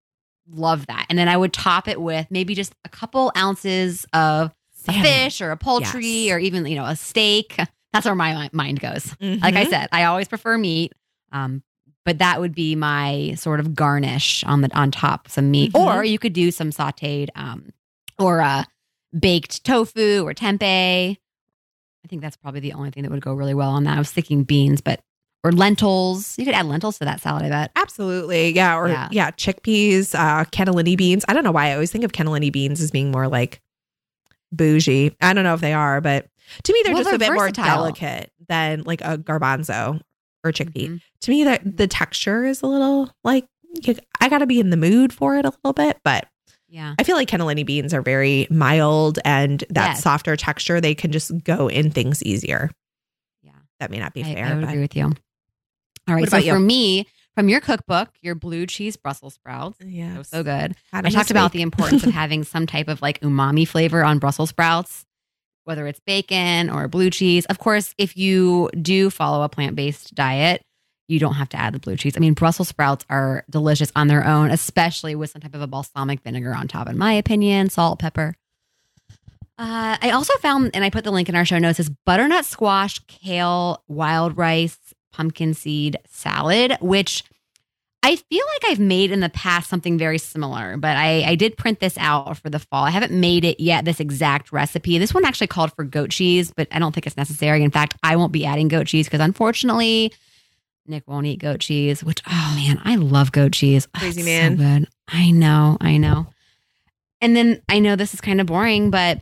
love 0.50 0.86
that. 0.88 1.08
And 1.10 1.18
then 1.18 1.28
I 1.28 1.36
would 1.38 1.54
top 1.54 1.88
it 1.88 2.00
with 2.00 2.28
maybe 2.30 2.54
just 2.54 2.74
a 2.86 2.90
couple 2.90 3.32
ounces 3.36 4.06
of 4.14 4.54
a 4.88 4.94
fish 5.02 5.42
or 5.42 5.50
a 5.50 5.58
poultry 5.58 6.06
Yes. 6.06 6.34
or 6.36 6.40
even 6.40 6.66
you 6.68 6.76
know 6.76 6.86
a 6.86 6.96
steak. 6.96 7.58
That's 7.94 8.06
where 8.06 8.14
my 8.14 8.50
mind 8.52 8.82
goes. 8.82 9.16
Like 9.22 9.56
I 9.56 9.66
Mhm. 9.66 9.70
said, 9.70 9.90
I 9.94 10.04
always 10.04 10.28
prefer 10.28 10.58
meat. 10.58 10.94
Um, 11.32 11.64
but 12.04 12.20
that 12.20 12.40
would 12.40 12.54
be 12.54 12.76
my 12.76 13.34
sort 13.36 13.60
of 13.60 13.74
garnish 13.74 14.44
on 14.44 14.62
the 14.62 14.70
on 14.78 14.92
top 14.92 15.28
some 15.30 15.50
meat, 15.50 15.74
Mhm. 15.74 15.80
or 15.98 16.04
you 16.04 16.20
could 16.20 16.34
do 16.34 16.52
some 16.52 16.70
sautéed 16.70 17.30
um, 17.36 17.70
or 18.20 18.42
uh, 18.42 18.64
baked 19.18 19.64
tofu 19.64 20.24
or 20.26 20.34
tempeh. 20.34 21.18
I 21.18 22.08
think 22.08 22.22
that's 22.22 22.38
probably 22.38 22.60
the 22.60 22.74
only 22.74 22.92
thing 22.92 23.04
that 23.04 23.12
would 23.12 23.22
go 23.22 23.34
really 23.34 23.54
well 23.54 23.70
on 23.72 23.84
that. 23.86 23.96
I 23.96 24.00
was 24.00 24.12
thinking 24.12 24.44
beans, 24.44 24.82
but 24.82 25.02
or 25.44 25.52
lentils. 25.52 26.38
You 26.40 26.46
could 26.46 26.54
add 26.56 26.66
lentils 26.66 26.98
to 27.00 27.06
that 27.06 27.22
salad. 27.22 27.44
I 27.44 27.50
bet. 27.50 27.72
Absolutely. 27.76 28.50
Yeah. 28.54 28.78
Or 28.78 28.88
Yeah. 28.88 29.10
yeah, 29.12 29.32
chickpeas, 29.32 30.16
uh, 30.16 30.46
cannellini 30.46 30.98
beans. 30.98 31.24
I 31.28 31.34
don't 31.34 31.44
know 31.44 31.52
why 31.52 31.68
I 31.70 31.74
always 31.74 31.92
think 31.92 32.04
of 32.04 32.12
cannellini 32.14 32.52
beans 32.52 32.82
as 32.82 32.90
being 32.92 33.12
more 33.12 33.28
like 33.28 33.62
bougie. 34.52 35.16
I 35.22 35.34
don't 35.34 35.44
know 35.44 35.54
if 35.54 35.62
they 35.62 35.74
are, 35.74 36.02
but 36.02 36.28
to 36.64 36.74
me, 36.74 36.82
they're 36.84 36.94
Well, 36.94 37.04
just 37.04 37.14
a 37.16 37.18
they're 37.18 37.30
bit 37.32 37.36
more 37.36 37.52
delicate 37.52 38.32
than 38.48 38.84
like 38.84 39.02
a 39.02 39.18
garbanzo 39.18 40.02
or 40.44 40.52
chickpea. 40.52 40.90
Mhm. 40.90 41.02
To 41.22 41.32
me, 41.32 41.44
that 41.44 41.78
the 41.78 41.88
texture 41.88 42.46
is 42.46 42.62
a 42.62 42.68
little 42.68 43.12
like 43.24 43.46
you- 43.84 43.96
I 44.22 44.30
got 44.30 44.40
to 44.40 44.46
be 44.48 44.60
in 44.60 44.70
the 44.70 44.78
mood 44.78 45.12
for 45.12 45.38
it 45.38 45.46
a 45.46 45.50
little 45.50 45.74
bit, 45.74 46.00
but 46.04 46.28
Yeah. 46.76 46.94
I 47.00 47.04
feel 47.04 47.16
like 47.16 47.30
cannellini 47.30 47.66
beans 47.66 47.94
are 47.94 48.02
very 48.02 48.48
mild 48.50 49.18
and 49.24 49.64
that 49.70 49.92
Yes. 49.92 50.04
softer 50.04 50.36
texture. 50.36 50.82
They 50.82 50.94
can 50.94 51.14
just 51.14 51.32
go 51.46 51.70
in 51.70 51.90
things 51.90 52.22
easier. 52.22 52.70
Yeah. 53.44 53.54
That 53.80 53.92
may 53.92 54.00
not 54.00 54.14
be 54.14 54.26
I, 54.26 54.34
fair. 54.34 54.46
I 54.46 54.54
would 54.56 54.62
but 54.62 54.70
agree 54.72 54.82
with 54.82 54.96
you. 54.98 55.06
All 56.10 56.16
right. 56.16 56.30
So 56.30 56.36
you? 56.36 56.52
for 56.52 56.60
me, 56.60 57.08
from 57.34 57.48
your 57.48 57.62
cookbook, 57.62 58.10
your 58.22 58.36
blue 58.36 58.66
cheese 58.66 58.98
Brussels 58.98 59.36
sprouts. 59.36 59.78
yeah, 59.86 60.18
So, 60.18 60.24
so 60.24 60.44
good. 60.44 60.76
I 60.92 61.10
talked 61.10 61.32
about 61.32 61.54
the 61.54 61.62
importance 61.62 62.04
of 62.04 62.12
having 62.14 62.44
some 62.44 62.68
type 62.68 62.90
of 62.90 63.02
like 63.02 63.22
umami 63.22 63.66
flavor 63.66 64.04
on 64.04 64.20
Brussels 64.20 64.50
sprouts, 64.50 65.06
whether 65.64 65.88
it's 65.88 66.02
bacon 66.02 66.70
or 66.70 66.90
blue 66.90 67.10
cheese. 67.10 67.46
Of 67.46 67.58
course, 67.58 67.94
if 67.98 68.18
you 68.18 68.70
do 68.82 69.10
follow 69.10 69.44
a 69.44 69.50
plant 69.50 69.78
based 69.78 70.14
diet, 70.14 70.62
you 71.08 71.20
don't 71.20 71.36
have 71.36 71.50
to 71.50 71.58
add 71.58 71.74
the 71.74 71.80
blue 71.80 71.96
cheese. 71.96 72.16
I 72.18 72.20
mean, 72.20 72.34
Brussels 72.34 72.68
sprouts 72.68 73.06
are 73.10 73.44
delicious 73.50 73.92
on 73.96 74.08
their 74.08 74.26
own, 74.26 74.50
especially 74.52 75.16
with 75.16 75.30
some 75.30 75.42
type 75.42 75.54
of 75.54 75.62
a 75.62 75.68
balsamic 75.68 76.22
vinegar 76.22 76.54
on 76.54 76.68
top, 76.68 76.90
in 76.90 76.98
my 76.98 77.14
opinion, 77.14 77.70
salt, 77.70 78.00
pepper. 78.00 78.36
Uh, 79.58 79.98
I 80.02 80.12
also 80.12 80.34
found, 80.40 80.72
and 80.74 80.84
I 80.84 80.90
put 80.90 81.04
the 81.04 81.12
link 81.12 81.30
in 81.30 81.36
our 81.36 81.46
show 81.46 81.60
notes, 81.60 81.80
is 81.80 81.90
butternut 81.90 82.46
squash, 82.46 83.00
kale, 83.08 83.84
wild 83.88 84.36
rice, 84.38 84.78
pumpkin 85.14 85.54
seed 85.54 85.98
salad, 86.08 86.78
which 86.82 87.24
I 88.04 88.18
feel 88.18 88.46
like 88.54 88.72
I've 88.72 88.80
made 88.80 89.12
in 89.12 89.22
the 89.22 89.30
past 89.30 89.70
something 89.70 89.98
very 89.98 90.18
similar, 90.18 90.78
but 90.78 90.96
I, 90.98 91.24
I 91.24 91.36
did 91.36 91.58
print 91.58 91.80
this 91.80 91.98
out 91.98 92.38
for 92.38 92.50
the 92.52 92.60
fall. 92.60 92.84
I 92.84 92.92
haven't 92.92 93.14
made 93.14 93.46
it 93.46 93.60
yet, 93.60 93.86
this 93.86 94.00
exact 94.00 94.52
recipe. 94.52 94.98
This 95.00 95.14
one 95.14 95.26
actually 95.26 95.48
called 95.48 95.74
for 95.74 95.84
goat 95.84 96.12
cheese, 96.12 96.52
but 96.56 96.68
I 96.72 96.78
don't 96.78 96.94
think 96.94 97.08
it's 97.08 97.18
necessary. 97.18 97.64
In 97.64 97.72
fact, 97.72 97.96
I 98.04 98.16
won't 98.16 98.32
be 98.32 98.46
adding 98.46 98.68
goat 98.68 98.88
cheese 98.88 99.08
because 99.08 99.22
unfortunately, 99.22 100.14
Nick 100.88 101.08
won't 101.08 101.26
eat 101.26 101.40
goat 101.40 101.60
cheese, 101.60 102.04
which, 102.04 102.22
oh 102.28 102.54
man, 102.56 102.82
I 102.84 102.96
love 102.96 103.32
goat 103.32 103.54
cheese. 103.54 103.88
Crazy 103.98 104.24
man. 104.24 104.58
So 104.58 104.64
good. 104.64 104.88
I 105.08 105.32
know, 105.32 105.78
I 105.82 105.98
know. 105.98 106.28
And 107.22 107.36
then 107.36 107.62
I 107.70 107.80
know 107.80 107.96
this 107.96 108.14
is 108.14 108.22
kind 108.22 108.40
of 108.40 108.48
boring, 108.48 108.92
but 108.92 109.20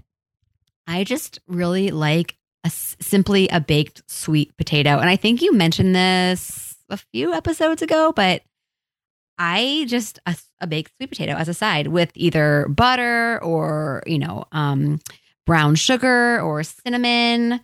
I 0.87 1.03
just 1.03 1.39
really 1.47 1.91
like 1.91 2.35
a, 2.63 2.69
simply 2.69 3.47
a 3.49 3.59
baked 3.61 4.03
sweet 4.07 4.55
potato. 4.57 4.99
And 4.99 5.09
I 5.09 5.15
think 5.15 5.41
you 5.41 5.53
mentioned 5.53 5.95
this 5.95 6.75
a 6.89 6.97
few 6.97 7.33
episodes 7.33 7.81
ago, 7.81 8.11
but 8.13 8.41
I 9.37 9.85
just 9.87 10.19
a, 10.25 10.35
a 10.61 10.67
baked 10.67 10.91
sweet 10.97 11.09
potato 11.09 11.33
as 11.33 11.47
a 11.47 11.53
side 11.53 11.87
with 11.87 12.11
either 12.15 12.67
butter 12.69 13.43
or 13.43 14.03
you 14.05 14.19
know 14.19 14.45
um, 14.51 14.99
brown 15.45 15.75
sugar 15.75 16.39
or 16.41 16.63
cinnamon, 16.63 17.61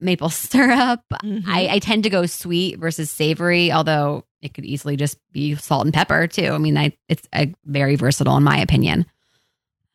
maple 0.00 0.28
syrup. 0.30 1.00
Mhm. 1.22 1.44
I, 1.46 1.68
I 1.74 1.78
tend 1.78 2.04
to 2.04 2.10
go 2.10 2.26
sweet 2.26 2.78
versus 2.78 3.10
savory, 3.10 3.70
although 3.72 4.24
it 4.42 4.54
could 4.54 4.64
easily 4.64 4.96
just 4.96 5.18
be 5.32 5.54
salt 5.56 5.84
and 5.84 5.92
pepper 5.94 6.26
too. 6.26 6.48
I 6.52 6.58
mean, 6.58 6.76
I 6.78 6.96
it's 7.08 7.26
a, 7.34 7.52
very 7.64 7.96
versatile 7.96 8.36
in 8.36 8.42
my 8.42 8.58
opinion. 8.58 9.06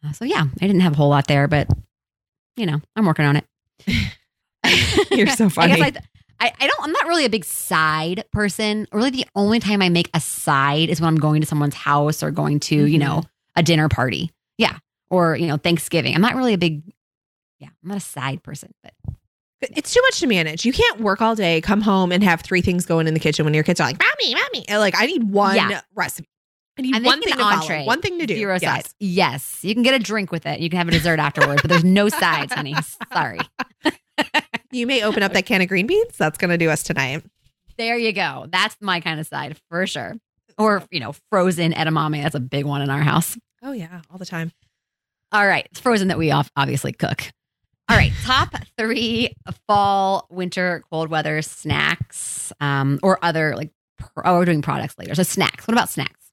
Uh, 0.06 0.12
so 0.12 0.26
yeah, 0.26 0.44
I 0.62 0.68
didn't 0.68 0.82
have 0.82 0.94
a 0.94 0.98
whole 0.98 1.10
lot 1.10 1.28
there, 1.28 1.48
but 1.48 1.68
you 2.56 2.66
know, 2.66 2.80
I'm 2.96 3.06
working 3.06 3.26
on 3.26 3.36
it. 3.38 3.46
You're 5.12 5.28
so 5.28 5.50
funny. 5.50 5.76
guess 5.76 5.98
I, 6.40 6.48
I, 6.48 6.54
I 6.60 6.68
don't. 6.68 6.84
I'm 6.84 6.92
not 6.92 7.08
really 7.08 7.26
a 7.26 7.30
big 7.30 7.46
side 7.46 8.24
person. 8.32 8.88
Really, 8.92 9.10
the 9.10 9.26
only 9.36 9.60
time 9.60 9.82
I 9.82 9.90
make 9.90 10.10
a 10.14 10.20
side 10.20 10.90
is 10.90 11.00
when 11.02 11.08
I'm 11.08 11.18
going 11.18 11.42
to 11.42 11.48
someone's 11.48 11.76
house 11.76 12.22
or 12.24 12.32
going 12.32 12.60
to 12.62 12.76
you 12.86 12.98
Mhm. 12.98 13.02
know 13.02 13.24
a 13.56 13.64
dinner 13.64 13.90
party. 13.90 14.32
Yeah, 14.58 14.78
or 15.10 15.36
you 15.36 15.48
know 15.48 15.58
Thanksgiving. 15.58 16.14
I'm 16.16 16.22
not 16.22 16.36
really 16.36 16.54
a 16.54 16.58
big. 16.58 16.84
Yeah, 17.60 17.70
I'm 17.84 17.90
not 17.90 17.98
a 17.98 18.02
side 18.02 18.44
person, 18.44 18.74
but 18.84 18.94
It's 19.76 19.94
too 19.94 20.02
much 20.04 20.20
to 20.20 20.28
manage. 20.28 20.66
You 20.66 20.74
can't 20.74 21.00
work 21.00 21.22
all 21.22 21.36
day, 21.36 21.62
come 21.62 21.82
home, 21.82 22.12
and 22.12 22.24
have 22.24 22.42
three 22.42 22.62
things 22.62 22.86
going 22.86 23.08
in 23.08 23.14
the 23.14 23.20
kitchen 23.20 23.46
when 23.46 23.54
your 23.54 23.64
kids 23.64 23.80
are 23.80 23.88
like, 23.88 24.00
"Mommy, 24.00 24.34
mommy." 24.36 24.66
And, 24.68 24.80
Like, 24.80 24.96
I 24.98 25.06
need 25.06 25.24
one 25.24 25.56
Yeah. 25.56 25.82
recipe. 25.96 26.28
I 26.78 26.82
need 26.82 27.04
one 27.06 27.22
thing 27.22 27.34
to 27.34 27.42
entree, 27.42 27.76
follow, 27.78 27.86
one 27.88 28.02
thing 28.02 28.20
to 28.20 28.26
do. 28.26 28.36
zero 28.36 28.58
Yes. 28.62 28.64
sides. 28.64 28.96
Yes, 29.00 29.60
you 29.64 29.74
can 29.74 29.82
get 29.84 29.94
a 29.94 30.00
drink 30.00 30.32
with 30.32 30.46
it. 30.46 30.60
You 30.60 30.70
can 30.70 30.78
have 30.78 30.90
a 30.90 30.92
dessert 30.92 31.20
afterwards, 31.20 31.62
but 31.62 31.70
there's 31.70 31.86
no 31.86 32.10
sides, 32.10 32.54
honey. 32.54 32.76
Sorry. 33.14 33.40
You 34.72 34.88
may 34.88 35.04
open 35.04 35.24
up 35.24 35.32
that 35.34 35.46
can 35.46 35.62
of 35.62 35.70
green 35.70 35.88
beans. 35.88 36.18
That's 36.18 36.38
going 36.38 36.52
to 36.52 36.58
do 36.58 36.70
us 36.70 36.84
tonight. 36.84 37.24
There 37.78 37.98
you 37.98 38.12
go. 38.12 38.46
That's 38.50 38.76
my 38.82 39.00
kind 39.00 39.20
of 39.22 39.28
side 39.28 39.58
for 39.70 39.88
sure. 39.88 40.16
Or 40.58 40.84
you 40.92 41.00
know, 41.00 41.14
frozen 41.32 41.72
edamame. 41.72 42.22
That's 42.24 42.36
a 42.36 42.40
big 42.42 42.66
one 42.66 42.82
in 42.82 42.90
our 42.90 43.02
house. 43.02 43.38
Oh 43.64 43.72
yeah, 43.72 44.02
all 44.12 44.18
the 44.18 44.26
time. 44.26 44.52
All 45.32 45.46
right. 45.48 45.66
It's 45.72 45.80
frozen 45.80 46.10
that 46.10 46.18
we 46.18 46.32
obviously 46.32 46.92
cook. 46.94 47.30
All 47.90 47.96
right. 47.98 48.12
Top 48.24 48.56
three 48.78 49.36
fall, 49.68 50.28
winter, 50.32 50.84
cold 50.90 51.10
weather 51.10 51.42
snacks 51.42 52.52
um, 52.60 53.00
or 53.04 53.20
other 53.24 53.56
like, 53.56 53.72
oh, 54.26 54.34
we're 54.38 54.46
doing 54.46 54.62
products 54.62 54.96
later. 54.98 55.14
So 55.16 55.24
snacks. 55.24 55.68
What 55.68 55.74
about 55.74 55.90
snacks? 55.90 56.32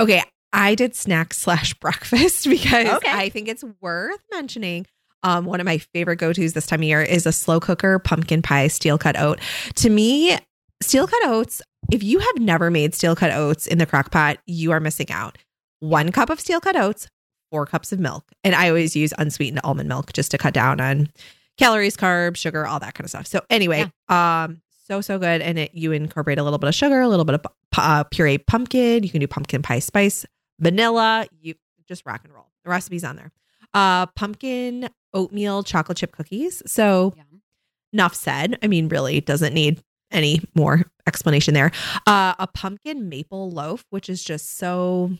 Okay, 0.00 0.22
I 0.52 0.74
did 0.74 0.94
snacks 0.96 1.38
slash 1.38 1.74
breakfast 1.80 2.48
because 2.48 2.88
Okay. 2.88 3.10
I 3.10 3.28
think 3.28 3.48
it's 3.48 3.64
worth 3.80 4.20
mentioning. 4.32 4.86
Um, 5.22 5.44
one 5.44 5.60
of 5.60 5.64
my 5.66 5.78
favorite 5.78 6.16
go 6.16 6.32
tos 6.32 6.52
this 6.52 6.66
time 6.66 6.80
of 6.80 6.84
year 6.84 7.00
is 7.02 7.26
a 7.26 7.32
slow 7.32 7.60
cooker 7.60 8.00
pumpkin 8.00 8.42
pie 8.42 8.66
steel 8.66 8.98
cut 8.98 9.16
oat. 9.18 9.38
To 9.76 9.90
me, 9.90 10.36
steel 10.82 11.06
cut 11.06 11.24
oats. 11.24 11.62
If 11.92 12.02
you 12.02 12.18
have 12.18 12.38
never 12.38 12.70
made 12.70 12.94
steel 12.94 13.14
cut 13.14 13.30
oats 13.32 13.68
in 13.68 13.78
the 13.78 13.86
crock 13.86 14.10
pot, 14.10 14.38
you 14.46 14.72
are 14.72 14.80
missing 14.80 15.10
out. 15.12 15.38
One 15.78 16.10
cup 16.10 16.30
of 16.30 16.40
steel 16.40 16.60
cut 16.60 16.74
oats, 16.76 17.06
four 17.52 17.66
cups 17.66 17.92
of 17.92 18.00
milk, 18.00 18.32
and 18.42 18.54
I 18.54 18.68
always 18.68 18.96
use 18.96 19.12
unsweetened 19.18 19.60
almond 19.62 19.88
milk 19.88 20.12
just 20.12 20.30
to 20.30 20.38
cut 20.38 20.54
down 20.54 20.80
on 20.80 21.10
calories, 21.58 21.96
carbs, 21.96 22.38
sugar, 22.38 22.66
all 22.66 22.80
that 22.80 22.94
kind 22.94 23.04
of 23.04 23.10
stuff. 23.10 23.26
So 23.26 23.42
anyway, 23.50 23.92
um, 24.08 24.62
so 24.88 25.00
so 25.00 25.18
good, 25.18 25.42
and 25.42 25.58
it 25.58 25.74
you 25.74 25.92
incorporate 25.92 26.38
a 26.38 26.42
little 26.42 26.58
bit 26.58 26.68
of 26.68 26.74
sugar, 26.74 27.00
a 27.00 27.08
little 27.08 27.26
bit 27.26 27.34
of 27.34 27.46
uh, 27.76 28.04
puree 28.04 28.38
pumpkin. 28.38 29.04
You 29.04 29.10
can 29.10 29.20
do 29.20 29.28
pumpkin 29.28 29.62
pie 29.62 29.78
spice, 29.78 30.24
vanilla. 30.58 31.26
You 31.40 31.54
just 31.86 32.04
rock 32.06 32.22
and 32.24 32.32
roll. 32.32 32.48
The 32.64 32.70
recipe's 32.70 33.04
on 33.04 33.16
there. 33.16 33.30
Uh, 33.74 34.06
pumpkin 34.06 34.88
oatmeal 35.14 35.62
chocolate 35.62 35.98
chip 35.98 36.12
cookies. 36.12 36.62
So 36.66 37.14
enough 37.92 38.14
said. 38.14 38.58
I 38.62 38.66
mean, 38.66 38.88
really 38.88 39.20
doesn't 39.20 39.52
need 39.52 39.82
any 40.10 40.40
more 40.54 40.82
explanation 41.06 41.54
there. 41.54 41.70
Uh, 42.06 42.34
a 42.38 42.46
pumpkin 42.46 43.08
maple 43.08 43.50
loaf, 43.50 43.84
which 43.90 44.08
is 44.08 44.22
just 44.22 44.58
so 44.58 45.12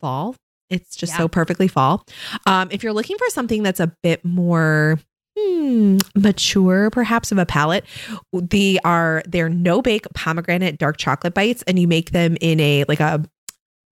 fall. 0.00 0.36
It's 0.70 0.96
just 0.96 1.12
Yeah. 1.12 1.18
so 1.18 1.28
perfectly 1.28 1.68
fall. 1.68 2.04
Um, 2.46 2.68
if 2.70 2.82
you're 2.82 2.92
looking 2.92 3.16
for 3.18 3.28
something 3.30 3.62
that's 3.62 3.80
a 3.80 3.92
bit 4.02 4.24
more 4.24 4.98
hmm, 5.38 5.98
mature, 6.14 6.88
perhaps 6.90 7.30
of 7.30 7.38
a 7.38 7.44
palate, 7.46 7.84
they 8.32 8.78
are 8.84 9.22
they're 9.28 9.50
no 9.50 9.82
bake 9.82 10.06
pomegranate 10.14 10.78
dark 10.78 10.96
chocolate 10.96 11.34
bites, 11.34 11.62
and 11.66 11.78
you 11.78 11.86
make 11.86 12.10
them 12.10 12.36
in 12.40 12.58
a 12.58 12.84
like 12.88 13.00
a 13.00 13.22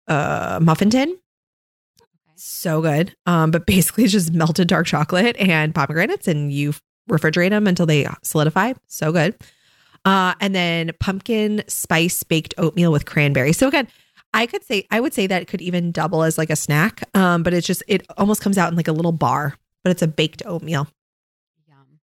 uh, 0.08 0.60
muffin 0.62 0.90
tin. 0.90 1.18
So 2.36 2.82
good. 2.82 3.16
Um, 3.26 3.52
but 3.52 3.66
basically 3.68 4.04
it's 4.06 4.14
just 4.14 4.34
melted 4.34 4.68
dark 4.68 4.88
chocolate 4.88 5.36
and 5.38 5.74
pomegranates, 5.74 6.28
and 6.28 6.52
you 6.52 6.74
refrigerate 7.10 7.52
them 7.52 7.68
until 7.68 7.86
they 7.86 8.08
solidify. 8.24 8.74
So 8.88 9.12
good. 9.12 9.36
Uh, 10.06 10.34
and 10.40 10.56
then 10.56 10.92
pumpkin 11.00 11.64
spice 11.68 12.24
baked 12.24 12.54
oatmeal 12.58 12.92
with 12.92 13.06
cranberry. 13.06 13.54
So 13.54 13.68
again, 13.68 13.88
I 14.38 14.46
could 14.46 14.64
say 14.64 14.86
I 14.92 15.00
would 15.00 15.16
say 15.16 15.26
that 15.26 15.42
it 15.42 15.48
could 15.48 15.62
even 15.62 15.92
double 15.92 16.22
as 16.22 16.38
like 16.38 16.52
a 16.52 16.56
snack. 16.56 17.04
Um, 17.16 17.42
but 17.42 17.56
it's 17.56 17.66
just 17.66 17.82
it 17.88 18.06
almost 18.18 18.40
comes 18.40 18.58
out 18.58 18.70
in 18.70 18.78
like 18.78 18.88
a 18.88 18.92
little 18.92 19.12
bar, 19.12 19.56
but 19.84 19.90
it's 19.90 20.04
a 20.04 20.08
baked 20.08 20.44
oatmeal. 20.46 20.88
Yum. 21.68 22.00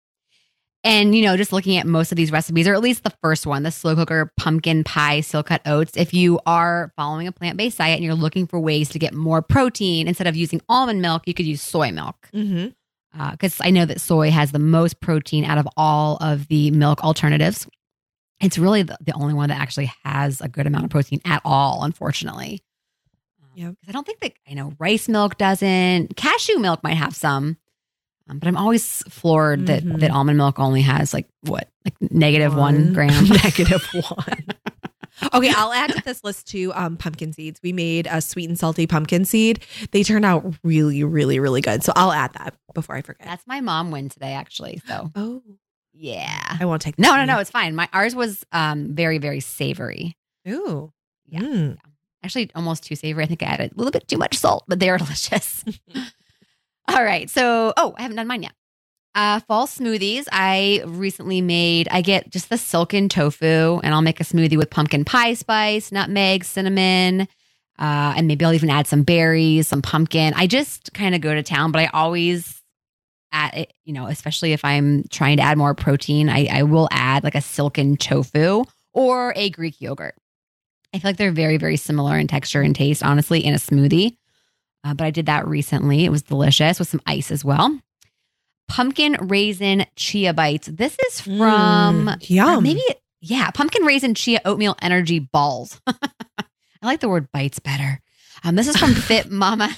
And 0.83 1.15
you 1.15 1.25
know, 1.25 1.37
just 1.37 1.53
looking 1.53 1.77
at 1.77 1.87
most 1.87 2.11
of 2.11 2.17
these 2.17 2.33
recipes, 2.33 2.67
or 2.67 2.73
at 2.73 2.81
least 2.81 3.05
the 3.05 3.13
first 3.23 3.47
one, 3.47 3.65
the 3.65 3.71
slow 3.71 3.95
cooker 3.95 4.33
pumpkin 4.39 4.83
pie 4.83 5.21
steel 5.21 5.43
cut 5.43 5.61
oats. 5.67 5.93
If 5.95 6.15
you 6.15 6.41
are 6.47 6.91
following 6.97 7.27
a 7.27 7.33
plant 7.33 7.59
based 7.59 7.77
diet 7.77 7.97
and 7.97 8.05
you're 8.05 8.15
looking 8.15 8.47
for 8.47 8.59
ways 8.59 8.89
to 8.91 8.99
get 8.99 9.13
more 9.13 9.43
protein, 9.43 10.09
instead 10.09 10.27
of 10.27 10.35
using 10.35 10.63
almond 10.71 11.03
milk, 11.03 11.25
you 11.27 11.35
could 11.35 11.47
use 11.47 11.61
soy 11.61 11.93
milk. 11.93 12.31
Mm-hmm. 12.33 13.31
because 13.33 13.61
I 13.61 13.69
know 13.69 13.85
that 13.85 14.01
soy 14.01 14.31
has 14.31 14.53
the 14.53 14.59
most 14.59 15.01
protein 15.01 15.45
out 15.45 15.59
of 15.59 15.69
all 15.77 16.17
of 16.23 16.49
the 16.49 16.71
milk 16.71 17.05
alternatives. 17.05 17.69
It's 18.43 18.59
really 18.59 18.83
the, 18.83 18.99
the 19.01 19.13
only 19.13 19.35
one 19.35 19.49
that 19.51 19.61
actually 19.61 19.93
has 20.05 20.41
a 20.41 20.49
good 20.49 20.67
amount 20.67 20.85
of 20.85 20.91
protein 20.91 21.21
at 21.25 21.41
all, 21.45 21.85
unfortunately. 21.85 22.63
Yep. 23.55 23.75
Because 23.81 23.89
I 23.89 23.93
don't 23.93 24.07
think 24.07 24.21
that, 24.21 24.33
I 24.51 24.55
know 24.55 24.73
rice 24.79 25.09
milk 25.09 25.39
doesn't, 25.39 26.17
cashew 26.17 26.59
milk 26.59 26.83
might 26.83 26.97
have 26.97 27.15
some, 27.15 27.57
Um, 28.29 28.39
but 28.39 28.47
I'm 28.49 28.57
always 28.57 29.03
floored 29.09 29.67
that 29.67 29.83
Mhm. 29.85 29.99
that 30.01 30.11
almond 30.13 30.39
milk 30.39 30.59
only 30.61 30.83
has 30.83 31.13
like 31.13 31.29
what, 31.43 31.69
like 31.85 31.95
negative 32.13 32.55
one, 32.55 32.75
One. 32.77 32.93
gram. 32.93 33.25
Negative 33.29 33.83
one. 33.93 34.47
okay, 35.35 35.53
I'll 35.57 35.73
add 35.73 35.91
to 35.93 36.03
this 36.05 36.23
list 36.25 36.47
too 36.47 36.73
um, 36.75 36.97
pumpkin 36.97 37.33
seeds. 37.33 37.61
We 37.63 37.73
made 37.73 38.07
a 38.11 38.21
sweet 38.21 38.49
and 38.49 38.57
salty 38.59 38.87
pumpkin 38.87 39.25
seed. 39.25 39.65
They 39.91 40.03
turned 40.05 40.25
out 40.25 40.55
really, 40.63 41.03
really, 41.05 41.41
really 41.41 41.61
good. 41.61 41.83
So 41.83 41.93
I'll 41.97 42.13
add 42.13 42.33
that 42.35 42.55
before 42.75 42.95
I 42.97 43.03
forget. 43.03 43.27
That's 43.27 43.47
my 43.47 43.61
mom 43.61 43.91
win 43.91 44.09
today, 44.09 44.33
actually. 44.35 44.81
So 44.87 45.11
oh, 45.17 45.43
yeah. 46.03 46.57
I 46.59 46.65
won't 46.65 46.83
take 46.83 46.99
No, 46.99 47.15
no, 47.15 47.25
no. 47.25 47.39
It's 47.39 47.51
fine. 47.51 47.77
My 47.77 47.89
ours 47.93 48.15
was 48.15 48.45
um 48.51 48.95
very, 48.95 49.19
very 49.19 49.41
savory. 49.41 50.17
Ooh. 50.49 50.93
Yeah. 51.27 51.41
Mm. 51.41 51.77
Actually, 52.25 52.51
almost 52.55 52.85
too 52.85 52.97
savory. 52.97 53.23
I 53.23 53.27
think 53.27 53.43
I 53.43 53.47
added 53.47 53.73
a 53.73 53.77
little 53.77 53.93
bit 53.93 54.09
too 54.09 54.19
much 54.19 54.37
salt, 54.37 54.65
but 54.67 54.81
they 54.81 54.91
are 54.91 54.99
delicious. 55.05 55.65
All 56.89 57.05
right. 57.05 57.31
So, 57.31 57.73
oh, 57.77 57.95
I 57.97 58.03
haven't 58.03 58.17
done 58.17 58.27
mine 58.27 58.43
yet. 58.43 58.53
Uh, 59.15 59.41
fall 59.41 59.67
smoothies. 59.67 60.27
I 60.33 60.83
recently 60.87 61.41
made, 61.41 61.87
I 61.91 62.01
get 62.01 62.31
just 62.31 62.49
the 62.49 62.59
silken 62.59 63.09
tofu 63.09 63.79
and 63.83 63.95
I'll 63.95 64.03
make 64.03 64.21
a 64.21 64.25
smoothie 64.25 64.57
with 64.57 64.71
pumpkin 64.71 65.05
pie 65.05 65.35
spice, 65.35 65.93
nutmeg, 65.93 66.45
cinnamon, 66.45 67.29
uh, 67.79 68.15
and 68.17 68.27
maybe 68.27 68.45
I'll 68.45 68.55
even 68.55 68.71
add 68.71 68.87
some 68.87 69.03
berries, 69.03 69.69
some 69.69 69.83
pumpkin. 69.83 70.33
I 70.35 70.47
just 70.47 70.95
kind 70.95 71.15
of 71.15 71.21
go 71.21 71.35
to 71.35 71.43
town, 71.43 71.73
but 71.73 71.81
I 71.83 71.87
always 71.89 72.62
it, 73.33 73.73
you 73.85 73.93
know, 73.93 74.07
especially 74.07 74.53
if 74.53 74.65
I'm 74.65 75.05
trying 75.11 75.39
to 75.39 75.43
add 75.43 75.59
more 75.59 75.75
protein, 75.75 76.29
I, 76.29 76.47
I 76.51 76.63
will 76.65 76.89
add 76.91 77.25
like 77.25 77.35
a 77.35 77.41
silken 77.41 77.97
tofu 77.97 78.65
or 78.93 79.33
a 79.37 79.51
Greek 79.51 79.81
yogurt. 79.81 80.15
I 80.95 80.99
feel 80.99 81.09
like 81.11 81.17
they're 81.17 81.33
very, 81.33 81.57
very 81.57 81.77
similar 81.77 82.19
in 82.19 82.27
texture 82.29 82.61
and 82.61 82.77
taste, 82.77 83.03
honestly, 83.03 83.45
in 83.45 83.55
a 83.55 83.59
smoothie. 83.59 84.17
Uh, 84.85 84.95
but 84.95 85.05
I 85.05 85.11
did 85.11 85.27
that 85.27 85.47
recently. 85.47 86.05
It 86.05 86.11
was 86.11 86.23
delicious 86.23 86.79
with 86.79 86.89
some 86.89 87.01
ice 87.07 87.31
as 87.31 87.45
well. 87.45 87.79
Pumpkin 88.69 89.17
raisin 89.21 89.87
chia 89.97 90.33
bites. 90.33 90.67
This 90.67 90.97
is 91.09 91.21
from 91.21 92.07
Mm, 92.07 92.31
yum. 92.31 92.49
uh, 92.49 92.61
maybe, 92.61 92.83
yeah, 93.21 93.51
pumpkin 93.51 93.85
raisin 93.85 94.15
chia 94.15 94.41
oatmeal 94.45 94.77
energy 94.83 95.19
balls. 95.19 95.81
I 95.87 95.97
like 96.83 97.01
the 97.01 97.09
word 97.09 97.31
bites 97.33 97.59
better. 97.59 98.01
Um, 98.45 98.57
this 98.57 98.69
is 98.69 98.77
from 98.77 98.95
Fit 98.95 99.31
Mama. 99.31 99.71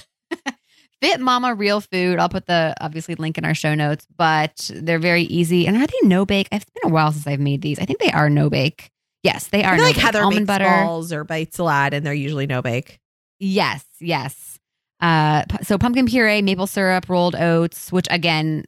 Fit 1.01 1.19
Mama 1.19 1.53
Real 1.53 1.81
Food. 1.81 2.19
I'll 2.19 2.29
put 2.29 2.45
the 2.47 2.73
obviously 2.79 3.15
link 3.15 3.37
in 3.37 3.45
our 3.45 3.53
show 3.53 3.75
notes, 3.75 4.07
but 4.15 4.69
they're 4.73 4.99
very 4.99 5.23
easy. 5.23 5.67
And 5.67 5.75
are 5.77 5.85
they 5.85 6.07
no 6.07 6.25
bake? 6.25 6.47
It's 6.51 6.65
been 6.65 6.89
a 6.89 6.93
while 6.93 7.11
since 7.11 7.27
I've 7.27 7.39
made 7.39 7.61
these. 7.61 7.79
I 7.79 7.85
think 7.85 7.99
they 7.99 8.11
are 8.11 8.29
no 8.29 8.49
bake. 8.49 8.91
Yes, 9.23 9.47
they 9.47 9.63
are. 9.63 9.77
Like. 9.77 9.95
Heather 9.95 10.21
almond 10.21 10.47
butter. 10.47 10.65
balls 10.65 11.11
or 11.11 11.23
bites 11.23 11.59
a 11.59 11.63
lot, 11.63 11.93
and 11.93 12.05
they're 12.05 12.13
usually 12.13 12.47
no 12.47 12.61
bake. 12.61 12.99
Yes, 13.39 13.83
yes. 13.99 14.59
Uh, 15.01 15.43
so 15.61 15.77
pumpkin 15.77 16.05
puree, 16.05 16.41
maple 16.41 16.67
syrup, 16.67 17.09
rolled 17.09 17.35
oats, 17.35 17.91
which 17.91 18.07
again, 18.09 18.63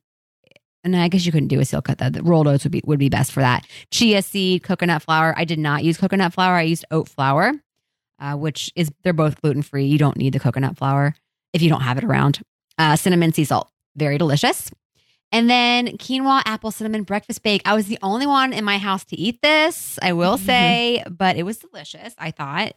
and 0.84 0.96
I 0.96 1.08
guess 1.08 1.26
you 1.26 1.32
couldn't 1.32 1.48
do 1.48 1.60
a 1.60 1.66
steel 1.66 1.82
cut. 1.82 2.00
That 2.00 2.14
the 2.14 2.24
rolled 2.24 2.48
oats 2.48 2.66
would 2.66 2.72
be 2.72 2.82
would 2.86 3.00
be 3.00 3.10
best 3.10 3.32
for 3.32 3.40
that. 3.40 3.66
Chia 3.92 4.22
seed, 4.22 4.64
coconut 4.64 5.04
flour. 5.04 5.34
I 5.38 5.46
did 5.46 5.60
not 5.60 5.84
use 5.84 5.98
coconut 5.98 6.34
flour. 6.34 6.56
I 6.56 6.64
used 6.64 6.86
oat 6.92 7.08
flour, 7.08 7.54
uh, 8.20 8.36
which 8.36 8.72
is 8.76 8.92
they're 9.04 9.14
both 9.14 9.42
gluten 9.42 9.62
free. 9.62 9.86
You 9.86 9.98
don't 9.98 10.18
need 10.18 10.34
the 10.34 10.40
coconut 10.40 10.78
flour 10.78 11.16
if 11.58 11.62
you 11.64 11.70
don't 11.70 11.82
have 11.82 11.98
it 11.98 12.04
around. 12.04 12.40
Uh, 12.78 12.96
cinnamon 12.96 13.34
sea 13.34 13.44
salt, 13.44 13.70
very 13.96 14.18
delicious. 14.18 14.70
And 15.32 15.50
then 15.50 15.98
quinoa 15.98 16.42
apple 16.46 16.72
cinnamon 16.72 17.04
breakfast 17.04 17.44
bake. 17.44 17.62
I 17.66 17.74
was 17.76 17.88
the 17.88 17.98
only 18.02 18.26
one 18.28 18.54
in 18.54 18.64
my 18.64 18.78
house 18.78 19.04
to 19.06 19.18
eat 19.18 19.42
this. 19.42 20.00
I 20.02 20.14
will 20.14 20.38
Mhm. 20.38 20.46
say, 20.46 21.04
but 21.10 21.36
it 21.36 21.44
was 21.44 21.58
delicious. 21.58 22.14
I 22.18 22.32
thought 22.32 22.74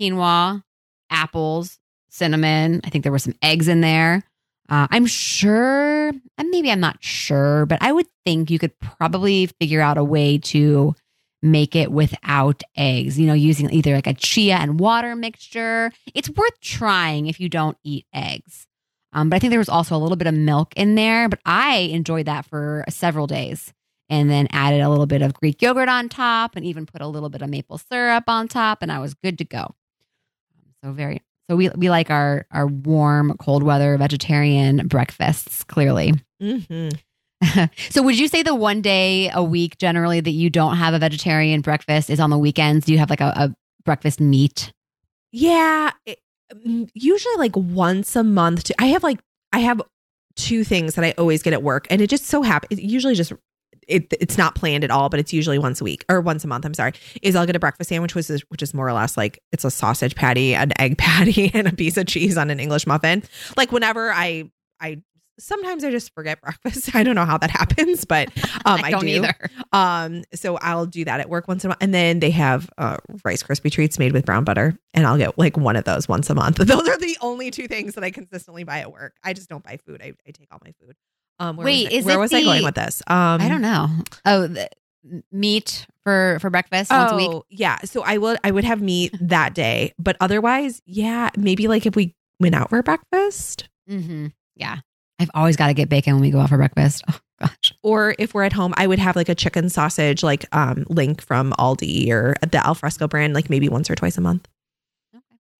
quinoa, 0.00 0.62
apples, 1.10 1.78
cinnamon. 2.08 2.80
I 2.84 2.90
think 2.90 3.02
there 3.02 3.12
were 3.12 3.18
some 3.18 3.34
eggs 3.42 3.68
in 3.68 3.80
there. 3.80 4.22
Uh, 4.68 4.86
I'm 4.90 5.04
sure, 5.06 6.12
maybe 6.42 6.70
I'm 6.70 6.80
not 6.80 6.96
sure, 7.04 7.66
but 7.66 7.82
I 7.82 7.92
would 7.92 8.06
think 8.24 8.50
you 8.50 8.58
could 8.58 8.78
probably 8.80 9.46
figure 9.60 9.80
out 9.82 9.98
a 9.98 10.04
way 10.04 10.38
to 10.38 10.94
make 11.44 11.76
it 11.76 11.92
without 11.92 12.62
eggs, 12.76 13.18
you 13.18 13.26
know, 13.26 13.34
using 13.34 13.70
either 13.70 13.94
like 13.94 14.06
a 14.06 14.14
chia 14.14 14.56
and 14.56 14.80
water 14.80 15.14
mixture. 15.14 15.92
It's 16.14 16.30
worth 16.30 16.60
trying 16.60 17.26
if 17.26 17.38
you 17.38 17.48
don't 17.48 17.76
eat 17.84 18.06
eggs. 18.12 18.66
Um, 19.12 19.28
but 19.28 19.36
I 19.36 19.38
think 19.38 19.50
there 19.50 19.60
was 19.60 19.68
also 19.68 19.94
a 19.94 19.98
little 19.98 20.16
bit 20.16 20.26
of 20.26 20.34
milk 20.34 20.72
in 20.76 20.96
there, 20.96 21.28
but 21.28 21.38
I 21.44 21.76
enjoyed 21.92 22.26
that 22.26 22.46
for 22.46 22.84
several 22.88 23.26
days 23.26 23.72
and 24.08 24.28
then 24.28 24.48
added 24.50 24.80
a 24.80 24.90
little 24.90 25.06
bit 25.06 25.22
of 25.22 25.34
Greek 25.34 25.62
yogurt 25.62 25.88
on 25.88 26.08
top 26.08 26.56
and 26.56 26.64
even 26.64 26.86
put 26.86 27.00
a 27.00 27.06
little 27.06 27.28
bit 27.28 27.42
of 27.42 27.48
maple 27.48 27.78
syrup 27.78 28.24
on 28.26 28.48
top, 28.48 28.78
and 28.82 28.90
I 28.90 28.98
was 28.98 29.14
good 29.14 29.38
to 29.38 29.44
go. 29.44 29.74
So 30.82 30.92
very 30.92 31.22
so 31.48 31.56
we 31.56 31.68
we 31.70 31.90
like 31.90 32.10
our 32.10 32.46
our 32.50 32.66
warm, 32.66 33.36
cold 33.38 33.62
weather 33.62 33.96
vegetarian 33.98 34.86
breakfasts, 34.88 35.64
clearly. 35.64 36.14
Mm-hmm. 36.42 36.88
so 37.90 38.02
would 38.02 38.18
you 38.18 38.28
say 38.28 38.42
the 38.42 38.54
one 38.54 38.80
day 38.82 39.30
a 39.32 39.42
week 39.42 39.78
generally 39.78 40.20
that 40.20 40.30
you 40.30 40.50
don't 40.50 40.76
have 40.76 40.94
a 40.94 40.98
vegetarian 40.98 41.60
breakfast 41.60 42.10
is 42.10 42.20
on 42.20 42.30
the 42.30 42.38
weekends? 42.38 42.86
Do 42.86 42.92
you 42.92 42.98
have 42.98 43.10
like 43.10 43.20
a, 43.20 43.32
a 43.36 43.54
breakfast 43.84 44.20
meat? 44.20 44.72
Yeah, 45.32 45.90
it- 46.06 46.20
mm, 46.66 46.88
usually 46.94 47.36
like 47.36 47.56
once 47.56 48.14
a 48.16 48.24
month. 48.24 48.64
To, 48.64 48.74
I 48.80 48.86
have 48.86 49.02
like 49.02 49.18
I 49.52 49.58
have 49.60 49.80
two 50.36 50.64
things 50.64 50.94
that 50.94 51.04
I 51.04 51.12
always 51.18 51.42
get 51.42 51.52
at 51.52 51.62
work, 51.62 51.86
and 51.90 52.00
it 52.00 52.08
just 52.10 52.26
so 52.26 52.42
happens. 52.42 52.78
It 52.78 52.84
usually 52.84 53.14
just 53.14 53.32
it 53.86 54.06
it's 54.18 54.38
not 54.38 54.54
planned 54.54 54.82
at 54.84 54.90
all, 54.90 55.08
but 55.08 55.20
it's 55.20 55.32
usually 55.32 55.58
once 55.58 55.80
a 55.80 55.84
week 55.84 56.04
or 56.08 56.20
once 56.20 56.44
a 56.44 56.48
month. 56.48 56.64
I'm 56.64 56.74
sorry. 56.74 56.92
Is 57.22 57.36
I'll 57.36 57.46
get 57.46 57.56
a 57.56 57.60
breakfast 57.60 57.88
sandwich, 57.88 58.14
which 58.14 58.30
is 58.30 58.42
which 58.48 58.62
is 58.62 58.72
more 58.74 58.88
or 58.88 58.92
less 58.92 59.16
like 59.16 59.38
it's 59.52 59.64
a 59.64 59.70
sausage 59.70 60.14
patty, 60.14 60.54
an 60.54 60.72
egg 60.80 60.98
patty, 60.98 61.50
and 61.52 61.68
a 61.68 61.72
piece 61.72 61.96
of 61.96 62.06
cheese 62.06 62.36
on 62.36 62.50
an 62.50 62.60
English 62.60 62.86
muffin. 62.86 63.22
Like 63.56 63.72
whenever 63.72 64.10
I 64.12 64.50
I 64.80 65.02
sometimes 65.38 65.84
I 65.84 65.90
just 65.90 66.12
forget 66.14 66.40
breakfast. 66.40 66.94
I 66.94 67.02
don't 67.02 67.14
know 67.14 67.24
how 67.24 67.38
that 67.38 67.50
happens, 67.50 68.04
but 68.04 68.28
um, 68.64 68.82
I, 68.82 68.90
don't 68.90 69.02
do. 69.02 69.08
either. 69.08 69.34
Um, 69.72 70.24
so 70.34 70.56
I'll 70.56 70.86
do 70.86 71.04
that 71.04 71.20
at 71.20 71.28
work 71.28 71.48
once 71.48 71.64
in 71.64 71.68
a 71.68 71.72
while. 71.72 71.78
And 71.80 71.92
then 71.94 72.20
they 72.20 72.30
have 72.30 72.70
uh, 72.78 72.98
Rice 73.24 73.42
Krispie 73.42 73.70
treats 73.70 73.98
made 73.98 74.12
with 74.12 74.24
brown 74.24 74.44
butter. 74.44 74.76
And 74.92 75.06
I'll 75.06 75.18
get 75.18 75.38
like 75.38 75.56
one 75.56 75.76
of 75.76 75.84
those 75.84 76.08
once 76.08 76.30
a 76.30 76.34
month. 76.34 76.56
Those 76.58 76.88
are 76.88 76.98
the 76.98 77.16
only 77.20 77.50
two 77.50 77.66
things 77.66 77.94
that 77.94 78.04
I 78.04 78.10
consistently 78.10 78.64
buy 78.64 78.78
at 78.78 78.92
work. 78.92 79.14
I 79.24 79.32
just 79.32 79.48
don't 79.48 79.64
buy 79.64 79.78
food. 79.84 80.00
I, 80.02 80.12
I 80.26 80.30
take 80.30 80.48
all 80.52 80.60
my 80.64 80.72
food. 80.80 80.94
Um, 81.40 81.56
where 81.56 81.64
Wait, 81.64 81.86
was 81.86 81.92
I, 81.92 81.96
is 81.96 82.04
where 82.04 82.18
was 82.18 82.32
I 82.32 82.42
going 82.42 82.64
with 82.64 82.76
this? 82.76 83.02
Um, 83.08 83.40
I 83.40 83.48
don't 83.48 83.60
know. 83.60 83.88
Oh, 84.24 84.46
the 84.46 84.68
meat 85.32 85.86
for 86.04 86.38
for 86.40 86.48
breakfast 86.48 86.92
once 86.92 87.10
a 87.10 87.16
week. 87.16 87.28
Oh, 87.28 87.44
yeah. 87.50 87.78
So 87.84 88.02
I 88.02 88.18
would 88.18 88.38
I 88.44 88.52
would 88.52 88.62
have 88.62 88.80
meat 88.80 89.12
that 89.20 89.52
day, 89.52 89.92
but 89.98 90.16
otherwise, 90.20 90.80
yeah, 90.86 91.30
maybe 91.36 91.66
like 91.66 91.86
if 91.86 91.96
we 91.96 92.14
went 92.38 92.54
out 92.54 92.70
for 92.70 92.80
breakfast, 92.84 93.68
Mm-hmm. 93.90 94.26
Yeah, 94.56 94.78
I've 95.18 95.30
always 95.34 95.56
got 95.56 95.68
to 95.68 95.74
get 95.74 95.88
bacon 95.88 96.14
when 96.14 96.22
we 96.22 96.30
go 96.30 96.40
out 96.40 96.48
for 96.48 96.56
breakfast. 96.56 97.04
Oh 97.08 97.18
gosh. 97.40 97.72
or 97.82 98.14
if 98.18 98.34
we're 98.34 98.42
at 98.44 98.52
home, 98.52 98.74
I 98.76 98.86
would 98.86 98.98
have 98.98 99.16
like 99.16 99.28
a 99.28 99.34
chicken 99.34 99.68
sausage 99.68 100.22
like 100.22 100.44
um 100.52 100.84
link 100.88 101.22
from 101.22 101.52
Aldi 101.58 102.10
or 102.10 102.34
the 102.42 102.64
Alfresco 102.64 103.06
brand, 103.08 103.34
like 103.34 103.48
maybe 103.50 103.68
once 103.68 103.90
or 103.90 103.94
twice 103.94 104.18
a 104.18 104.20
month. 104.20 104.48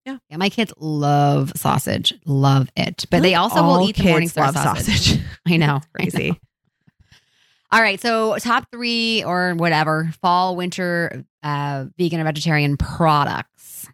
Yeah. 0.07 0.19
Yeah, 0.29 0.37
my 0.37 0.51
kids 0.51 0.73
love 0.79 1.53
sausage, 1.57 2.13
love 2.27 2.69
it, 2.77 3.07
but 3.11 3.23
they 3.23 3.35
also 3.35 3.63
All 3.63 3.79
will 3.79 3.89
eat 3.89 3.97
the 3.97 4.05
morning 4.05 4.29
sausage. 4.29 4.63
sausage. 4.87 5.21
I 5.47 5.57
know, 5.57 5.67
I 5.67 5.69
know. 5.69 5.81
Crazy. 5.95 6.41
All 7.73 7.81
right, 7.81 8.01
so 8.01 8.37
top 8.39 8.71
three 8.71 9.25
or 9.25 9.55
whatever 9.55 10.13
fall, 10.21 10.57
winter, 10.57 11.25
uh, 11.43 11.87
vegan 11.99 12.21
or 12.21 12.25
vegetarian 12.25 12.77
products. 12.77 13.89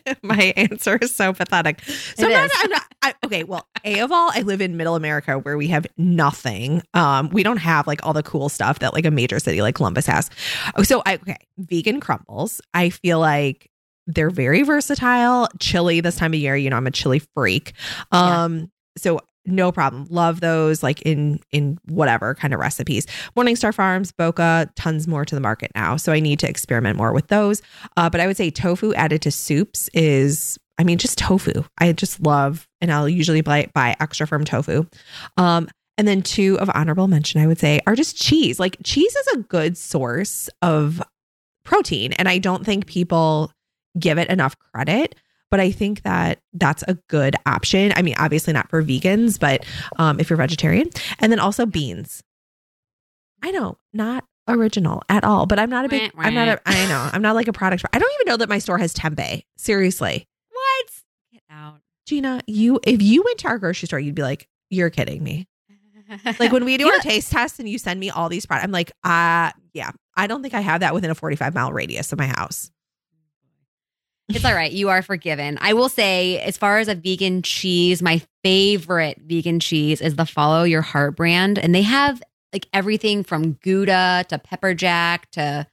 My 0.22 0.52
answer 0.56 0.98
is 1.00 1.14
so 1.14 1.32
pathetic. 1.32 1.82
So 1.82 2.26
I'm 2.26 2.32
not. 2.32 2.50
I'm 2.56 2.70
not 2.70 2.82
I, 3.02 3.14
okay. 3.24 3.42
Well, 3.42 3.66
a 3.84 4.00
of 4.00 4.12
all, 4.12 4.30
I 4.32 4.42
live 4.42 4.60
in 4.60 4.76
Middle 4.76 4.94
America 4.94 5.38
where 5.38 5.56
we 5.56 5.68
have 5.68 5.86
nothing. 5.98 6.82
Um, 6.94 7.28
we 7.30 7.42
don't 7.42 7.56
have 7.56 7.86
like 7.86 8.04
all 8.06 8.12
the 8.12 8.22
cool 8.22 8.48
stuff 8.48 8.78
that 8.78 8.94
like 8.94 9.04
a 9.04 9.10
major 9.10 9.40
city 9.40 9.60
like 9.60 9.74
Columbus 9.74 10.06
has. 10.06 10.30
Oh, 10.76 10.82
So 10.82 11.02
I 11.04 11.14
okay, 11.16 11.38
vegan 11.58 12.00
crumbles. 12.00 12.60
I 12.74 12.90
feel 12.90 13.18
like 13.18 13.68
they're 14.06 14.30
very 14.30 14.62
versatile. 14.62 15.48
Chili 15.58 16.00
this 16.00 16.16
time 16.16 16.32
of 16.32 16.40
year, 16.40 16.56
you 16.56 16.70
know, 16.70 16.76
I'm 16.76 16.86
a 16.86 16.90
chili 16.90 17.20
freak. 17.34 17.72
Um, 18.12 18.70
so 18.96 19.20
no 19.44 19.72
problem. 19.72 20.06
Love 20.08 20.40
those 20.40 20.82
like 20.82 21.02
in 21.02 21.40
in 21.50 21.78
whatever 21.88 22.34
kind 22.34 22.54
of 22.54 22.60
recipes. 22.60 23.06
Morningstar 23.36 23.74
Farms, 23.74 24.12
Boca, 24.12 24.70
tons 24.76 25.08
more 25.08 25.24
to 25.24 25.34
the 25.34 25.40
market 25.40 25.72
now. 25.74 25.96
So 25.96 26.12
I 26.12 26.20
need 26.20 26.38
to 26.40 26.48
experiment 26.48 26.96
more 26.96 27.12
with 27.12 27.28
those. 27.28 27.62
Uh, 27.96 28.08
but 28.08 28.20
I 28.20 28.26
would 28.26 28.36
say 28.36 28.50
tofu 28.50 28.94
added 28.94 29.22
to 29.22 29.30
soups 29.30 29.88
is, 29.94 30.58
I 30.78 30.84
mean, 30.84 30.98
just 30.98 31.18
tofu. 31.18 31.64
I 31.78 31.92
just 31.92 32.20
love, 32.20 32.68
and 32.80 32.92
I'll 32.92 33.08
usually 33.08 33.40
buy, 33.40 33.68
buy 33.74 33.96
extra 34.00 34.26
firm 34.26 34.44
tofu. 34.44 34.86
Um, 35.36 35.68
and 35.98 36.08
then 36.08 36.22
two 36.22 36.58
of 36.58 36.70
honorable 36.74 37.08
mention, 37.08 37.40
I 37.40 37.46
would 37.46 37.58
say, 37.58 37.80
are 37.86 37.94
just 37.94 38.16
cheese. 38.16 38.58
Like 38.58 38.78
cheese 38.84 39.14
is 39.14 39.26
a 39.34 39.38
good 39.38 39.76
source 39.76 40.48
of 40.62 41.02
protein, 41.64 42.12
and 42.14 42.28
I 42.28 42.38
don't 42.38 42.64
think 42.64 42.86
people 42.86 43.52
give 43.98 44.18
it 44.18 44.28
enough 44.30 44.56
credit. 44.58 45.14
But 45.52 45.60
I 45.60 45.70
think 45.70 46.00
that 46.04 46.38
that's 46.54 46.82
a 46.88 46.94
good 47.10 47.36
option. 47.44 47.92
I 47.94 48.00
mean, 48.00 48.14
obviously 48.18 48.54
not 48.54 48.70
for 48.70 48.82
vegans, 48.82 49.38
but 49.38 49.66
um, 49.98 50.18
if 50.18 50.30
you're 50.30 50.38
vegetarian, 50.38 50.88
and 51.18 51.30
then 51.30 51.38
also 51.38 51.66
beans. 51.66 52.22
I 53.42 53.50
know, 53.50 53.76
not 53.92 54.24
original 54.48 55.02
at 55.10 55.24
all. 55.24 55.44
But 55.44 55.58
I'm 55.58 55.68
not 55.68 55.84
a 55.84 55.90
big. 55.90 56.10
I'm 56.16 56.32
not 56.32 56.48
a. 56.48 56.60
I 56.64 56.86
know. 56.88 57.10
I'm 57.12 57.20
not 57.20 57.34
like 57.34 57.48
a 57.48 57.52
product. 57.52 57.84
I 57.92 57.98
don't 57.98 58.10
even 58.14 58.30
know 58.30 58.38
that 58.38 58.48
my 58.48 58.58
store 58.58 58.78
has 58.78 58.94
tempeh. 58.94 59.42
Seriously, 59.58 60.26
What? 60.50 60.90
Get 61.30 61.42
out. 61.50 61.80
Gina, 62.06 62.40
you 62.46 62.80
if 62.84 63.02
you 63.02 63.22
went 63.22 63.36
to 63.40 63.48
our 63.48 63.58
grocery 63.58 63.88
store, 63.88 64.00
you'd 64.00 64.14
be 64.14 64.22
like, 64.22 64.48
You're 64.70 64.88
kidding 64.88 65.22
me. 65.22 65.46
Like 66.40 66.50
when 66.52 66.64
we 66.64 66.76
do 66.78 66.90
our 66.90 66.98
taste 67.00 67.30
test 67.30 67.58
and 67.58 67.68
you 67.68 67.76
send 67.76 68.00
me 68.00 68.08
all 68.08 68.30
these 68.30 68.46
products, 68.46 68.64
I'm 68.64 68.72
like, 68.72 68.90
uh, 69.04 69.50
yeah, 69.74 69.90
I 70.16 70.26
don't 70.28 70.40
think 70.40 70.54
I 70.54 70.60
have 70.60 70.80
that 70.80 70.94
within 70.94 71.10
a 71.10 71.14
45 71.14 71.54
mile 71.54 71.74
radius 71.74 72.10
of 72.10 72.18
my 72.18 72.26
house. 72.26 72.70
It's 74.34 74.44
all 74.46 74.54
right. 74.54 74.72
You 74.72 74.88
are 74.88 75.02
forgiven. 75.02 75.58
I 75.60 75.74
will 75.74 75.90
say, 75.90 76.40
as 76.40 76.56
far 76.56 76.78
as 76.78 76.88
a 76.88 76.94
vegan 76.94 77.42
cheese, 77.42 78.00
my 78.00 78.22
favorite 78.42 79.20
vegan 79.26 79.60
cheese 79.60 80.00
is 80.00 80.16
the 80.16 80.24
Follow 80.24 80.62
Your 80.64 80.80
Heart 80.80 81.16
brand. 81.16 81.58
And 81.58 81.74
they 81.74 81.82
have 81.82 82.22
like 82.52 82.66
everything 82.72 83.24
from 83.24 83.52
Gouda 83.62 84.24
to 84.28 84.38
pepper 84.38 84.72
jack 84.74 85.30
to 85.32 85.66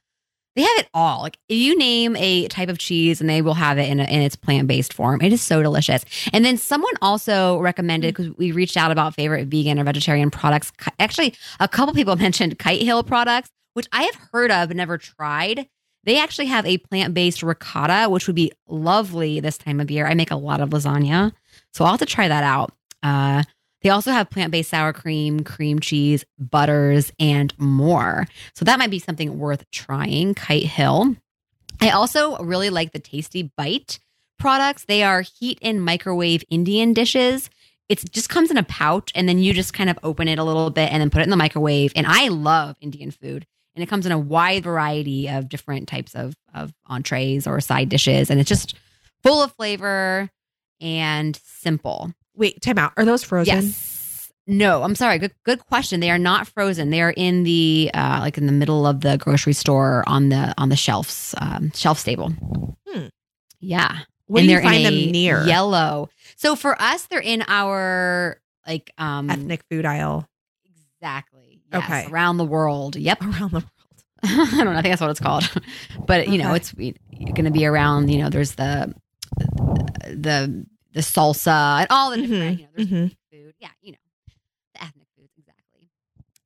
they 0.56 0.62
have 0.62 0.78
it 0.78 0.88
all. 0.92 1.22
Like 1.22 1.38
you 1.48 1.78
name 1.78 2.16
a 2.16 2.48
type 2.48 2.68
of 2.68 2.76
cheese 2.76 3.20
and 3.20 3.30
they 3.30 3.40
will 3.40 3.54
have 3.54 3.78
it 3.78 3.88
in, 3.88 4.00
a, 4.00 4.04
in 4.04 4.20
its 4.20 4.36
plant 4.36 4.68
based 4.68 4.92
form. 4.92 5.22
It 5.22 5.32
is 5.32 5.40
so 5.40 5.62
delicious. 5.62 6.04
And 6.32 6.44
then 6.44 6.56
someone 6.56 6.92
also 7.00 7.58
recommended 7.60 8.14
because 8.14 8.36
we 8.36 8.52
reached 8.52 8.76
out 8.76 8.90
about 8.90 9.14
favorite 9.14 9.48
vegan 9.48 9.78
or 9.78 9.84
vegetarian 9.84 10.30
products. 10.30 10.72
Actually, 10.98 11.34
a 11.60 11.68
couple 11.68 11.94
people 11.94 12.16
mentioned 12.16 12.58
Kite 12.58 12.82
Hill 12.82 13.04
products, 13.04 13.48
which 13.74 13.86
I 13.92 14.02
have 14.02 14.16
heard 14.32 14.50
of 14.50 14.68
but 14.68 14.76
never 14.76 14.98
tried. 14.98 15.68
They 16.04 16.18
actually 16.18 16.46
have 16.46 16.66
a 16.66 16.78
plant 16.78 17.14
based 17.14 17.42
ricotta, 17.42 18.08
which 18.08 18.26
would 18.26 18.36
be 18.36 18.52
lovely 18.68 19.40
this 19.40 19.58
time 19.58 19.80
of 19.80 19.90
year. 19.90 20.06
I 20.06 20.14
make 20.14 20.30
a 20.30 20.36
lot 20.36 20.60
of 20.60 20.70
lasagna, 20.70 21.32
so 21.72 21.84
I'll 21.84 21.92
have 21.92 22.00
to 22.00 22.06
try 22.06 22.28
that 22.28 22.44
out. 22.44 22.72
Uh, 23.02 23.42
they 23.82 23.90
also 23.90 24.10
have 24.10 24.30
plant 24.30 24.52
based 24.52 24.70
sour 24.70 24.92
cream, 24.92 25.44
cream 25.44 25.78
cheese, 25.78 26.24
butters, 26.38 27.12
and 27.18 27.52
more. 27.58 28.26
So 28.54 28.64
that 28.64 28.78
might 28.78 28.90
be 28.90 28.98
something 28.98 29.38
worth 29.38 29.70
trying. 29.70 30.34
Kite 30.34 30.64
Hill. 30.64 31.16
I 31.80 31.90
also 31.90 32.36
really 32.38 32.70
like 32.70 32.92
the 32.92 32.98
Tasty 32.98 33.50
Bite 33.56 33.98
products. 34.38 34.84
They 34.84 35.02
are 35.02 35.22
heat 35.22 35.58
and 35.62 35.82
microwave 35.82 36.44
Indian 36.50 36.92
dishes. 36.92 37.48
It 37.88 38.10
just 38.12 38.28
comes 38.28 38.50
in 38.50 38.56
a 38.56 38.62
pouch, 38.62 39.10
and 39.14 39.28
then 39.28 39.38
you 39.38 39.52
just 39.52 39.74
kind 39.74 39.90
of 39.90 39.98
open 40.02 40.28
it 40.28 40.38
a 40.38 40.44
little 40.44 40.70
bit 40.70 40.92
and 40.92 41.00
then 41.00 41.10
put 41.10 41.20
it 41.20 41.24
in 41.24 41.30
the 41.30 41.36
microwave. 41.36 41.92
And 41.96 42.06
I 42.06 42.28
love 42.28 42.76
Indian 42.80 43.10
food 43.10 43.46
and 43.80 43.88
it 43.88 43.88
comes 43.88 44.04
in 44.04 44.12
a 44.12 44.18
wide 44.18 44.62
variety 44.62 45.26
of 45.26 45.48
different 45.48 45.88
types 45.88 46.14
of 46.14 46.34
of 46.52 46.74
entrees 46.86 47.46
or 47.46 47.58
side 47.60 47.88
dishes, 47.88 48.28
and 48.30 48.38
it's 48.38 48.48
just 48.48 48.74
full 49.22 49.42
of 49.42 49.52
flavor 49.52 50.28
and 50.82 51.40
simple. 51.42 52.12
Wait, 52.34 52.60
time 52.60 52.76
out. 52.76 52.92
Are 52.98 53.06
those 53.06 53.22
frozen? 53.24 53.54
Yes. 53.54 54.30
No, 54.46 54.82
I'm 54.82 54.94
sorry. 54.94 55.18
Good, 55.18 55.32
good 55.44 55.64
question. 55.66 56.00
They 56.00 56.10
are 56.10 56.18
not 56.18 56.46
frozen. 56.46 56.90
They 56.90 57.00
are 57.00 57.14
in 57.16 57.44
the 57.44 57.90
uh, 57.94 58.18
like 58.20 58.36
in 58.36 58.44
the 58.44 58.52
middle 58.52 58.86
of 58.86 59.00
the 59.00 59.16
grocery 59.16 59.54
store 59.54 60.04
on 60.06 60.28
the 60.28 60.52
on 60.58 60.68
the 60.68 60.76
shelves, 60.76 61.34
um, 61.38 61.70
shelf 61.72 61.98
stable. 61.98 62.28
Hmm. 62.86 63.06
Yeah. 63.60 64.00
Where 64.26 64.40
and 64.40 64.48
do 64.48 64.52
you 64.54 64.60
they're 64.60 64.62
find 64.62 64.76
in 64.78 64.82
them 64.84 64.94
a 64.94 65.10
near? 65.12 65.44
Yellow. 65.46 66.10
So 66.36 66.54
for 66.54 66.80
us, 66.82 67.06
they're 67.06 67.20
in 67.20 67.44
our 67.48 68.40
like 68.66 68.90
um 68.98 69.30
Ethnic 69.30 69.62
food 69.70 69.86
aisle 69.86 70.28
Exactly. 71.00 71.39
Yes, 71.72 71.84
Okay. 71.84 72.06
Around 72.10 72.36
the 72.38 72.44
world. 72.44 72.96
Yep. 72.96 73.20
around 73.22 73.50
the 73.52 73.58
world. 73.58 73.64
I 74.22 74.50
don't 74.64 74.64
know. 74.66 74.78
I 74.78 74.82
think 74.82 74.92
that's 74.92 75.00
what 75.00 75.10
it's 75.10 75.20
called. 75.20 75.50
But 76.06 76.28
you 76.28 76.38
know, 76.38 76.52
it's 76.54 76.72
going 76.72 77.44
to 77.44 77.50
be 77.50 77.64
around. 77.66 78.10
You 78.10 78.18
know, 78.22 78.28
there's 78.30 78.52
the 78.56 78.94
the 80.06 80.66
the 80.92 81.00
salsa 81.00 81.80
and 81.80 81.86
all 81.90 82.10
the 82.10 82.16
different. 82.18 82.58
You 82.60 82.64
know, 82.66 82.70
there's 82.76 82.88
Mhm. 82.88 83.16
food. 83.32 83.54
Yeah, 83.60 83.68
you 83.82 83.92
know, 83.92 83.98
the 84.74 84.82
ethnic 84.82 85.06
foods 85.16 85.32
exactly. 85.38 85.88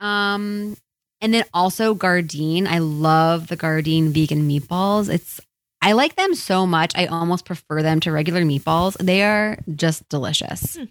Um, 0.00 0.76
and 1.20 1.32
then 1.32 1.44
also 1.54 1.94
Gardein. 1.94 2.66
I 2.66 2.78
love 2.78 3.46
the 3.48 3.56
Gardein 3.56 4.10
vegan 4.12 4.48
meatballs. 4.48 5.08
It's 5.12 5.40
I 5.80 5.92
like 5.92 6.16
them 6.16 6.34
so 6.34 6.66
much. 6.66 6.92
I 6.96 7.06
almost 7.06 7.44
prefer 7.44 7.82
them 7.82 8.00
to 8.00 8.12
regular 8.12 8.42
meatballs. 8.42 8.96
They 8.98 9.22
are 9.22 9.58
just 9.74 10.08
delicious. 10.08 10.76
Hmm. 10.76 10.84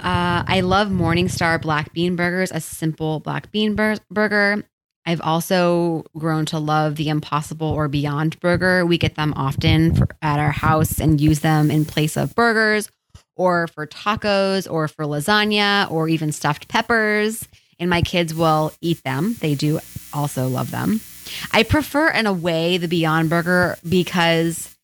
Uh, 0.00 0.44
I 0.46 0.60
love 0.60 0.88
Morningstar 0.88 1.60
black 1.60 1.92
bean 1.92 2.16
burgers, 2.16 2.50
a 2.52 2.60
simple 2.60 3.20
black 3.20 3.50
bean 3.50 3.74
bur- 3.74 3.98
burger. 4.10 4.64
I've 5.04 5.20
also 5.22 6.04
grown 6.16 6.44
to 6.46 6.58
love 6.58 6.96
the 6.96 7.08
Impossible 7.08 7.68
or 7.68 7.88
Beyond 7.88 8.38
burger. 8.40 8.84
We 8.84 8.98
get 8.98 9.14
them 9.14 9.32
often 9.36 9.94
for, 9.94 10.06
at 10.20 10.38
our 10.38 10.50
house 10.52 11.00
and 11.00 11.20
use 11.20 11.40
them 11.40 11.70
in 11.70 11.84
place 11.86 12.16
of 12.16 12.34
burgers 12.34 12.90
or 13.34 13.68
for 13.68 13.86
tacos 13.86 14.70
or 14.70 14.86
for 14.86 15.04
lasagna 15.06 15.90
or 15.90 16.08
even 16.08 16.30
stuffed 16.30 16.68
peppers. 16.68 17.48
And 17.80 17.88
my 17.88 18.02
kids 18.02 18.34
will 18.34 18.72
eat 18.80 19.02
them. 19.02 19.36
They 19.40 19.54
do 19.54 19.80
also 20.12 20.46
love 20.48 20.70
them. 20.70 21.00
I 21.52 21.62
prefer, 21.62 22.10
in 22.10 22.26
a 22.26 22.32
way, 22.32 22.76
the 22.78 22.88
Beyond 22.88 23.30
Burger 23.30 23.78
because 23.88 24.76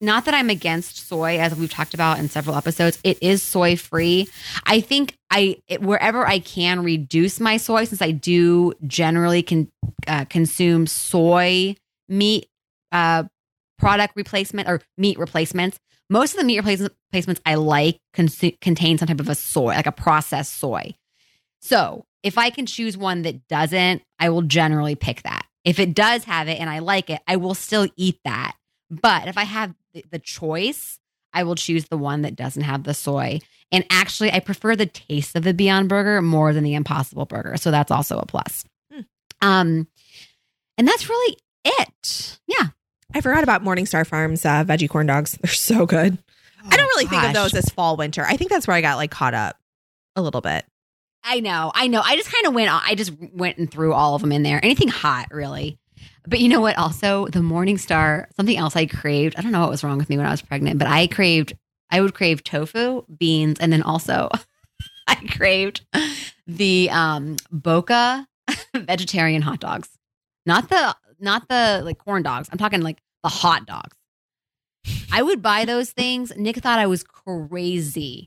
not 0.00 0.24
that 0.24 0.34
I'm 0.34 0.48
against 0.48 1.08
soy, 1.08 1.38
as 1.38 1.54
we've 1.54 1.70
talked 1.70 1.94
about 1.94 2.18
in 2.18 2.28
several 2.28 2.56
episodes, 2.56 2.98
it 3.04 3.22
is 3.22 3.42
soy 3.42 3.76
free. 3.76 4.28
I 4.64 4.80
think 4.80 5.16
I 5.30 5.58
it, 5.68 5.82
wherever 5.82 6.26
I 6.26 6.38
can 6.38 6.82
reduce 6.82 7.38
my 7.38 7.58
soy, 7.58 7.84
since 7.84 8.00
I 8.00 8.10
do 8.10 8.72
generally 8.86 9.42
can 9.42 9.70
uh, 10.06 10.24
consume 10.24 10.86
soy 10.86 11.76
meat 12.08 12.46
uh, 12.92 13.24
product 13.78 14.14
replacement 14.16 14.68
or 14.68 14.80
meat 14.96 15.18
replacements. 15.18 15.78
Most 16.08 16.34
of 16.34 16.40
the 16.40 16.44
meat 16.44 16.58
replacements 16.58 17.40
I 17.46 17.54
like 17.54 17.98
consu- 18.16 18.58
contain 18.60 18.98
some 18.98 19.06
type 19.06 19.20
of 19.20 19.28
a 19.28 19.34
soy, 19.34 19.74
like 19.74 19.86
a 19.86 19.92
processed 19.92 20.54
soy. 20.54 20.94
So 21.60 22.04
if 22.22 22.38
I 22.38 22.50
can 22.50 22.66
choose 22.66 22.96
one 22.96 23.22
that 23.22 23.46
doesn't, 23.48 24.02
I 24.18 24.30
will 24.30 24.42
generally 24.42 24.94
pick 24.94 25.22
that. 25.22 25.46
If 25.64 25.78
it 25.78 25.94
does 25.94 26.24
have 26.24 26.48
it 26.48 26.58
and 26.58 26.70
I 26.70 26.78
like 26.78 27.10
it, 27.10 27.20
I 27.28 27.36
will 27.36 27.54
still 27.54 27.86
eat 27.96 28.18
that. 28.24 28.56
But 28.90 29.28
if 29.28 29.38
I 29.38 29.44
have 29.44 29.74
the, 29.92 30.04
the 30.10 30.18
choice, 30.18 30.98
I 31.32 31.44
will 31.44 31.54
choose 31.54 31.86
the 31.86 31.98
one 31.98 32.22
that 32.22 32.36
doesn't 32.36 32.62
have 32.62 32.84
the 32.84 32.94
soy. 32.94 33.40
And 33.72 33.84
actually, 33.90 34.32
I 34.32 34.40
prefer 34.40 34.74
the 34.74 34.86
taste 34.86 35.36
of 35.36 35.44
the 35.44 35.54
Beyond 35.54 35.88
Burger 35.88 36.20
more 36.22 36.52
than 36.52 36.64
the 36.64 36.74
Impossible 36.74 37.26
Burger. 37.26 37.56
So 37.56 37.70
that's 37.70 37.90
also 37.90 38.18
a 38.18 38.26
plus. 38.26 38.64
Hmm. 38.92 39.00
Um, 39.40 39.88
and 40.76 40.88
that's 40.88 41.08
really 41.08 41.36
it. 41.64 42.40
Yeah. 42.46 42.68
I 43.14 43.20
forgot 43.20 43.42
about 43.42 43.62
Morningstar 43.62 44.06
Farms 44.06 44.44
uh, 44.44 44.64
veggie 44.64 44.88
corn 44.88 45.06
dogs. 45.06 45.32
They're 45.42 45.52
so 45.52 45.86
good. 45.86 46.18
I 46.68 46.76
don't 46.76 46.86
really 46.88 47.06
think 47.06 47.24
of 47.24 47.32
those 47.32 47.54
as 47.54 47.70
fall 47.70 47.96
winter. 47.96 48.24
I 48.26 48.36
think 48.36 48.50
that's 48.50 48.66
where 48.66 48.76
I 48.76 48.80
got 48.80 48.96
like 48.96 49.10
caught 49.10 49.34
up 49.34 49.56
a 50.14 50.22
little 50.22 50.40
bit. 50.40 50.64
I 51.22 51.40
know, 51.40 51.70
I 51.74 51.86
know. 51.86 52.00
I 52.04 52.16
just 52.16 52.32
kind 52.32 52.46
of 52.46 52.54
went. 52.54 52.70
I 52.70 52.94
just 52.94 53.12
went 53.32 53.58
and 53.58 53.70
threw 53.70 53.92
all 53.92 54.14
of 54.14 54.22
them 54.22 54.32
in 54.32 54.42
there. 54.42 54.60
Anything 54.62 54.88
hot, 54.88 55.28
really. 55.30 55.78
But 56.26 56.40
you 56.40 56.48
know 56.48 56.60
what? 56.60 56.76
Also, 56.78 57.26
the 57.26 57.40
Morningstar. 57.40 58.26
Something 58.36 58.56
else 58.56 58.76
I 58.76 58.86
craved. 58.86 59.36
I 59.36 59.42
don't 59.42 59.52
know 59.52 59.60
what 59.60 59.70
was 59.70 59.82
wrong 59.82 59.98
with 59.98 60.08
me 60.08 60.16
when 60.16 60.26
I 60.26 60.30
was 60.30 60.42
pregnant, 60.42 60.78
but 60.78 60.88
I 60.88 61.06
craved. 61.06 61.54
I 61.90 62.00
would 62.00 62.14
crave 62.14 62.44
tofu, 62.44 63.04
beans, 63.18 63.58
and 63.58 63.72
then 63.72 63.82
also 63.82 64.28
I 65.08 65.16
craved 65.16 65.84
the 66.46 66.90
um 66.90 67.36
Boca 67.50 68.26
vegetarian 68.74 69.42
hot 69.42 69.60
dogs. 69.60 69.88
Not 70.46 70.68
the 70.68 70.94
not 71.18 71.48
the 71.48 71.82
like 71.84 71.98
corn 71.98 72.22
dogs. 72.22 72.48
I'm 72.52 72.58
talking 72.58 72.80
like 72.82 73.02
the 73.22 73.28
hot 73.28 73.66
dogs. 73.66 73.96
I 75.12 75.22
would 75.22 75.42
buy 75.42 75.64
those 75.64 75.90
things. 75.90 76.32
Nick 76.36 76.56
thought 76.56 76.78
I 76.78 76.86
was 76.86 77.02
crazy. 77.02 78.26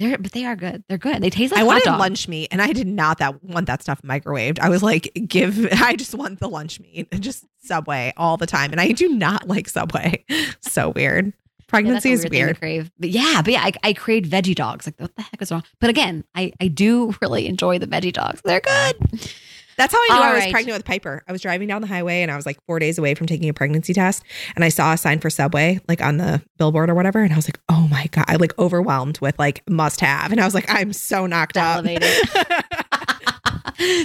They're 0.00 0.18
but 0.18 0.32
they 0.32 0.44
are 0.44 0.56
good. 0.56 0.82
They're 0.88 0.98
good. 0.98 1.22
They 1.22 1.30
taste 1.30 1.52
like 1.52 1.60
I 1.60 1.64
wanted 1.64 1.84
dogs. 1.84 2.00
lunch 2.00 2.28
meat 2.28 2.48
and 2.50 2.60
I 2.60 2.72
did 2.72 2.86
not 2.86 3.18
that 3.18 3.42
want 3.44 3.66
that 3.66 3.80
stuff 3.82 4.02
microwaved. 4.02 4.58
I 4.58 4.68
was 4.68 4.82
like, 4.82 5.12
give 5.28 5.68
I 5.72 5.94
just 5.94 6.14
want 6.14 6.40
the 6.40 6.48
lunch 6.48 6.80
meat 6.80 7.08
just 7.20 7.44
Subway 7.62 8.12
all 8.16 8.36
the 8.36 8.46
time. 8.46 8.72
And 8.72 8.80
I 8.80 8.92
do 8.92 9.08
not 9.08 9.46
like 9.48 9.68
Subway. 9.68 10.24
So 10.60 10.90
weird. 10.90 11.26
Yeah, 11.26 11.32
Pregnancy 11.68 12.10
a 12.10 12.12
is 12.12 12.26
weird. 12.28 12.58
crave. 12.58 12.90
But 12.98 13.10
yeah, 13.10 13.40
but 13.42 13.52
yeah, 13.52 13.62
I, 13.62 13.72
I 13.82 13.92
craved 13.92 14.30
veggie 14.30 14.54
dogs. 14.54 14.86
Like, 14.86 15.00
what 15.00 15.14
the 15.16 15.22
heck 15.22 15.40
is 15.40 15.50
wrong? 15.52 15.62
But 15.80 15.90
again, 15.90 16.24
I, 16.34 16.52
I 16.60 16.68
do 16.68 17.14
really 17.22 17.46
enjoy 17.46 17.78
the 17.78 17.86
veggie 17.86 18.12
dogs. 18.12 18.40
They're 18.44 18.60
good. 18.60 19.30
That's 19.76 19.92
how 19.92 19.98
I 19.98 20.06
knew 20.10 20.16
All 20.16 20.22
I 20.22 20.32
was 20.34 20.40
right. 20.44 20.52
pregnant 20.52 20.76
with 20.78 20.84
Piper. 20.84 21.22
I 21.28 21.32
was 21.32 21.40
driving 21.40 21.68
down 21.68 21.80
the 21.80 21.86
highway 21.88 22.22
and 22.22 22.30
I 22.30 22.36
was 22.36 22.46
like 22.46 22.58
four 22.66 22.78
days 22.78 22.98
away 22.98 23.14
from 23.14 23.26
taking 23.26 23.48
a 23.48 23.54
pregnancy 23.54 23.92
test. 23.94 24.22
And 24.54 24.64
I 24.64 24.68
saw 24.68 24.92
a 24.92 24.96
sign 24.96 25.18
for 25.20 25.30
Subway 25.30 25.80
like 25.88 26.00
on 26.02 26.16
the 26.18 26.42
billboard 26.58 26.90
or 26.90 26.94
whatever. 26.94 27.22
And 27.22 27.32
I 27.32 27.36
was 27.36 27.48
like, 27.48 27.58
oh 27.68 27.88
my 27.90 28.06
God, 28.12 28.24
I 28.28 28.36
like 28.36 28.56
overwhelmed 28.58 29.18
with 29.20 29.38
like 29.38 29.62
must 29.68 30.00
have. 30.00 30.30
And 30.32 30.40
I 30.40 30.44
was 30.44 30.54
like, 30.54 30.66
I'm 30.68 30.92
so 30.92 31.26
knocked 31.26 31.56
up. 31.56 31.84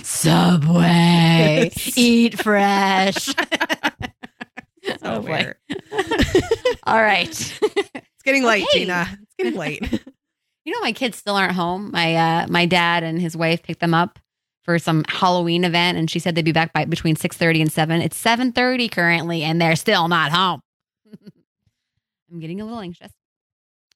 Subway, 0.03 1.72
eat 1.95 2.41
fresh. 2.41 3.26
so 3.26 3.34
Oh, 5.03 5.20
weird. 5.22 5.55
All 6.84 7.01
right. 7.01 7.30
It's 7.30 8.24
getting 8.24 8.43
late, 8.43 8.63
Okay. 8.63 8.80
Gina. 8.80 9.07
It's 9.22 9.36
getting 9.38 9.55
late. 9.59 10.03
You 10.65 10.74
know, 10.74 10.82
my 10.82 10.91
kids 10.91 11.17
still 11.17 11.36
aren't 11.36 11.53
home. 11.53 11.91
My 11.91 12.15
uh, 12.15 12.47
my 12.49 12.65
dad 12.65 13.03
and 13.03 13.20
his 13.22 13.36
wife 13.38 13.63
picked 13.63 13.80
them 13.80 13.93
up 13.93 14.20
for 14.70 14.78
some 14.78 15.03
Halloween 15.07 15.63
event, 15.63 15.97
and 15.97 16.11
she 16.11 16.20
said 16.20 16.36
they'd 16.36 16.45
be 16.45 16.51
back 16.51 16.74
by 16.74 16.86
between 16.86 17.15
six 17.15 17.36
thirty 17.36 17.59
and 17.59 17.72
seven. 17.72 18.03
It's 18.03 18.15
seven 18.15 18.51
thirty 18.51 18.88
currently, 18.88 19.41
and 19.41 19.59
they're 19.59 19.76
still 19.76 20.07
not 20.07 20.32
home. 20.32 20.61
I'm 22.32 22.39
getting 22.39 22.61
a 22.61 22.65
little 22.65 22.80
anxious. 22.80 23.11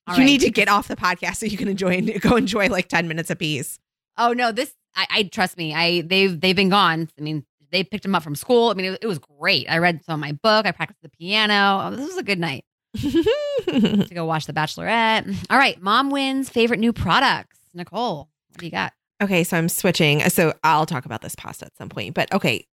All 0.08 0.16
you 0.16 0.22
right. 0.22 0.26
need 0.26 0.42
to 0.42 0.50
get 0.50 0.70
off 0.70 0.88
the 0.88 0.96
podcast 0.96 1.36
so 1.36 1.46
you 1.46 1.58
can 1.58 1.68
enjoy 1.68 2.02
go 2.22 2.38
enjoy 2.38 2.70
like 2.70 2.88
10 2.88 3.08
minutes 3.08 3.30
apiece. 3.30 3.78
Oh 4.18 4.34
no, 4.34 4.52
this 4.52 4.74
I, 4.96 5.06
I 5.12 5.24
trust 5.32 5.58
me. 5.58 5.76
I 5.76 6.02
they've 6.02 6.42
they've 6.42 6.56
been 6.56 6.70
gone. 6.70 7.08
I 7.20 7.22
mean, 7.22 7.46
they 7.70 7.84
picked 7.84 8.02
them 8.02 8.16
up 8.16 8.24
from 8.24 8.34
school. 8.34 8.72
I 8.72 8.74
mean, 8.74 8.94
it, 8.94 9.00
it 9.04 9.08
was 9.08 9.20
great. 9.20 9.68
I 9.70 9.78
read 9.78 10.04
some 10.04 10.16
of 10.16 10.20
my 10.22 10.32
book. 10.32 10.66
I 10.66 10.72
practiced 10.72 11.04
the 11.04 11.10
piano. 11.10 11.84
Oh, 11.84 11.96
this 11.96 12.08
was 12.08 12.18
a 12.18 12.24
good 12.24 12.40
night 12.40 12.66
to 12.98 14.08
go 14.12 14.26
watch 14.26 14.48
The 14.48 14.54
Bachelorette. 14.54 15.36
All 15.52 15.58
right, 15.60 15.80
mom 15.80 16.10
wins 16.10 16.50
favorite 16.50 16.80
new 16.80 16.94
products. 16.94 17.60
Nicole, 17.76 18.30
what 18.50 18.58
do 18.58 18.66
you 18.66 18.72
got? 18.72 18.94
Okay, 19.22 19.44
so 19.44 19.58
I'm 19.58 19.70
switching. 19.70 20.22
So 20.30 20.54
I'll 20.64 20.86
talk 20.86 21.06
about 21.06 21.22
this 21.22 21.36
pasta 21.36 21.66
at 21.66 21.78
some 21.78 21.90
point. 21.90 22.14
But 22.16 22.32
okay, 22.34 22.66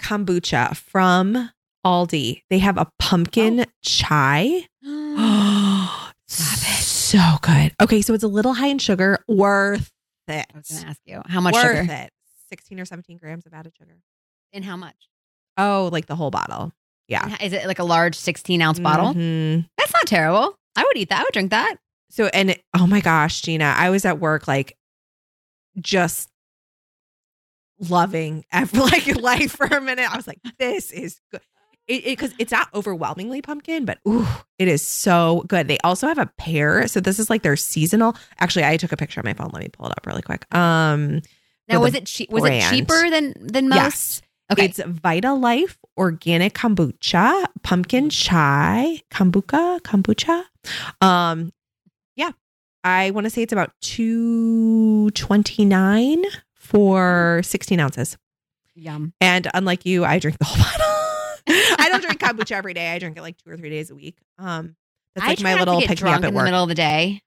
kombucha 0.00 0.76
from 0.76 1.50
Aldi. 1.84 2.42
They 2.50 2.58
have 2.58 2.78
a 2.78 2.88
pumpkin 2.98 3.60
Oh. 3.60 3.64
chai. 3.82 4.66
Stop 6.28 6.58
it. 6.58 6.82
So 6.82 7.18
good. 7.42 7.74
Okay, 7.80 8.02
so 8.02 8.14
it's 8.14 8.24
a 8.24 8.28
little 8.28 8.54
high 8.54 8.68
in 8.68 8.78
sugar. 8.78 9.18
Worth 9.28 9.90
it. 10.28 10.46
I 10.52 10.56
was 10.58 10.68
going 10.68 10.82
to 10.82 10.88
ask 10.88 11.00
you 11.04 11.22
how 11.26 11.40
much 11.40 11.54
Worth 11.54 11.76
sugar 11.80 11.92
it. 11.92 12.10
16 12.48 12.80
or 12.80 12.84
17 12.84 13.18
grams 13.18 13.46
of 13.46 13.52
added 13.54 13.72
sugar. 13.76 13.96
and 14.52 14.64
how 14.64 14.76
much? 14.76 14.96
Oh, 15.56 15.88
like 15.92 16.06
the 16.06 16.16
whole 16.16 16.30
bottle. 16.30 16.72
Yeah. 17.08 17.36
Is 17.42 17.52
it 17.52 17.66
like 17.66 17.78
a 17.78 17.84
large 17.84 18.14
16 18.16 18.62
ounce 18.62 18.78
bottle? 18.80 19.12
Mhm. 19.14 19.68
That's 19.76 19.92
not 19.92 20.06
terrible. 20.06 20.56
I 20.76 20.82
would 20.84 20.96
eat 20.96 21.08
that. 21.10 21.20
I 21.20 21.22
would 21.24 21.32
drink 21.32 21.50
that. 21.50 21.76
So, 22.10 22.26
and 22.28 22.50
it- 22.50 22.62
oh 22.76 22.86
my 22.86 23.00
gosh, 23.00 23.40
Gina, 23.42 23.74
I 23.76 23.90
was 23.90 24.04
at 24.04 24.18
work 24.20 24.48
like 24.48 24.76
just 25.80 26.30
loving 27.78 28.44
ev- 28.52 28.72
like 28.74 29.06
life 29.20 29.52
for 29.52 29.66
a 29.66 29.80
minute. 29.80 30.10
I 30.12 30.16
was 30.16 30.26
like, 30.26 30.38
this 30.58 30.90
is 30.92 31.20
good. 31.30 31.40
It 31.86 32.04
because 32.04 32.32
it's 32.38 32.50
not 32.50 32.68
overwhelmingly 32.74 33.42
pumpkin, 33.42 33.84
but 33.84 33.98
ooh, 34.08 34.26
it 34.58 34.68
is 34.68 34.80
so 34.86 35.44
good. 35.48 35.68
They 35.68 35.76
also 35.84 36.06
have 36.08 36.16
a 36.16 36.30
pear, 36.38 36.88
so 36.88 36.98
this 36.98 37.18
is 37.18 37.28
like 37.28 37.42
their 37.42 37.56
seasonal. 37.56 38.16
Actually, 38.40 38.64
I 38.64 38.78
took 38.78 38.92
a 38.92 38.96
picture 38.96 39.20
on 39.20 39.24
my 39.26 39.34
phone. 39.34 39.50
Let 39.52 39.62
me 39.62 39.68
pull 39.68 39.86
it 39.86 39.92
up 39.92 40.06
really 40.06 40.22
quick. 40.22 40.46
Um, 40.54 41.20
Now, 41.68 41.80
was 41.82 41.94
it 41.94 42.06
cheap? 42.06 42.30
Was 42.30 42.44
it 42.46 42.62
cheaper 42.70 43.10
than 43.10 43.34
than 43.38 43.68
most? 43.68 43.76
yes, 43.76 44.22
Okay. 44.52 44.64
it's 44.64 44.80
Vita 44.82 45.34
Life 45.34 45.76
organic 45.98 46.54
kombucha, 46.54 47.44
pumpkin 47.62 48.08
chai, 48.08 49.02
kombucha, 49.10 49.78
kombucha. 49.82 50.42
Um, 51.06 51.52
I 52.84 53.10
want 53.12 53.24
to 53.24 53.30
say 53.30 53.42
it's 53.42 53.52
about 53.52 53.72
two 53.80 55.10
twenty 55.12 55.64
nine 55.64 56.22
for 56.54 57.40
sixteen 57.42 57.80
ounces. 57.80 58.16
Yum. 58.74 59.12
And 59.20 59.48
unlike 59.54 59.86
you, 59.86 60.04
I 60.04 60.18
drink 60.18 60.38
the 60.38 60.44
whole 60.44 60.58
bottle. 60.62 60.84
I 61.78 61.88
don't 61.90 62.02
drink 62.02 62.20
kombucha 62.20 62.52
every 62.52 62.74
day. 62.74 62.92
I 62.92 62.98
drink 62.98 63.16
it 63.16 63.22
like 63.22 63.36
two 63.38 63.50
or 63.50 63.56
three 63.56 63.70
days 63.70 63.90
a 63.90 63.94
week. 63.94 64.16
Um, 64.38 64.76
that's 65.14 65.26
like 65.26 65.40
my 65.40 65.54
little 65.54 65.80
pick 65.80 66.02
me 66.02 66.10
up 66.10 66.22
at 66.22 66.28
in 66.28 66.34
the 66.34 66.42
middle 66.44 66.62
of 66.62 66.68
the 66.68 66.74
day. 66.74 67.22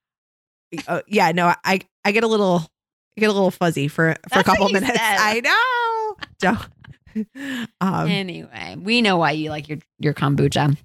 Uh, 0.88 1.02
yeah, 1.08 1.32
no, 1.32 1.54
I 1.64 1.80
I 2.04 2.12
get 2.12 2.24
a 2.24 2.28
little 2.28 2.58
I 3.18 3.22
get 3.22 3.30
a 3.30 3.34
little 3.34 3.52
fuzzy 3.52 3.88
for 3.88 4.16
for 4.32 4.40
a 4.40 4.44
couple 4.44 4.70
minutes. 4.70 4.92
said. 4.94 5.00
I 5.00 5.40
know. 5.40 6.26
Don't. 6.40 6.60
Um, 7.82 8.08
anyway, 8.08 8.76
we 8.78 9.02
know 9.02 9.18
why 9.18 9.32
you 9.32 9.50
like 9.50 9.68
your 9.70 9.80
your 9.98 10.14
kombucha. 10.14 10.78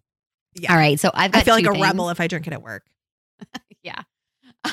Yeah. 0.55 0.73
All 0.73 0.79
right. 0.79 0.99
So 0.99 1.11
I've 1.12 1.31
got 1.31 1.41
I 1.41 1.45
feel 1.45 1.53
like 1.53 1.64
two 1.64 1.70
a 1.70 1.75
things. 1.75 1.83
rebel 1.83 2.09
if 2.09 2.20
I 2.23 2.27
drink 2.27 2.47
it 2.47 2.55
at 2.55 2.62
work. 2.62 2.85
Yeah. 3.83 4.01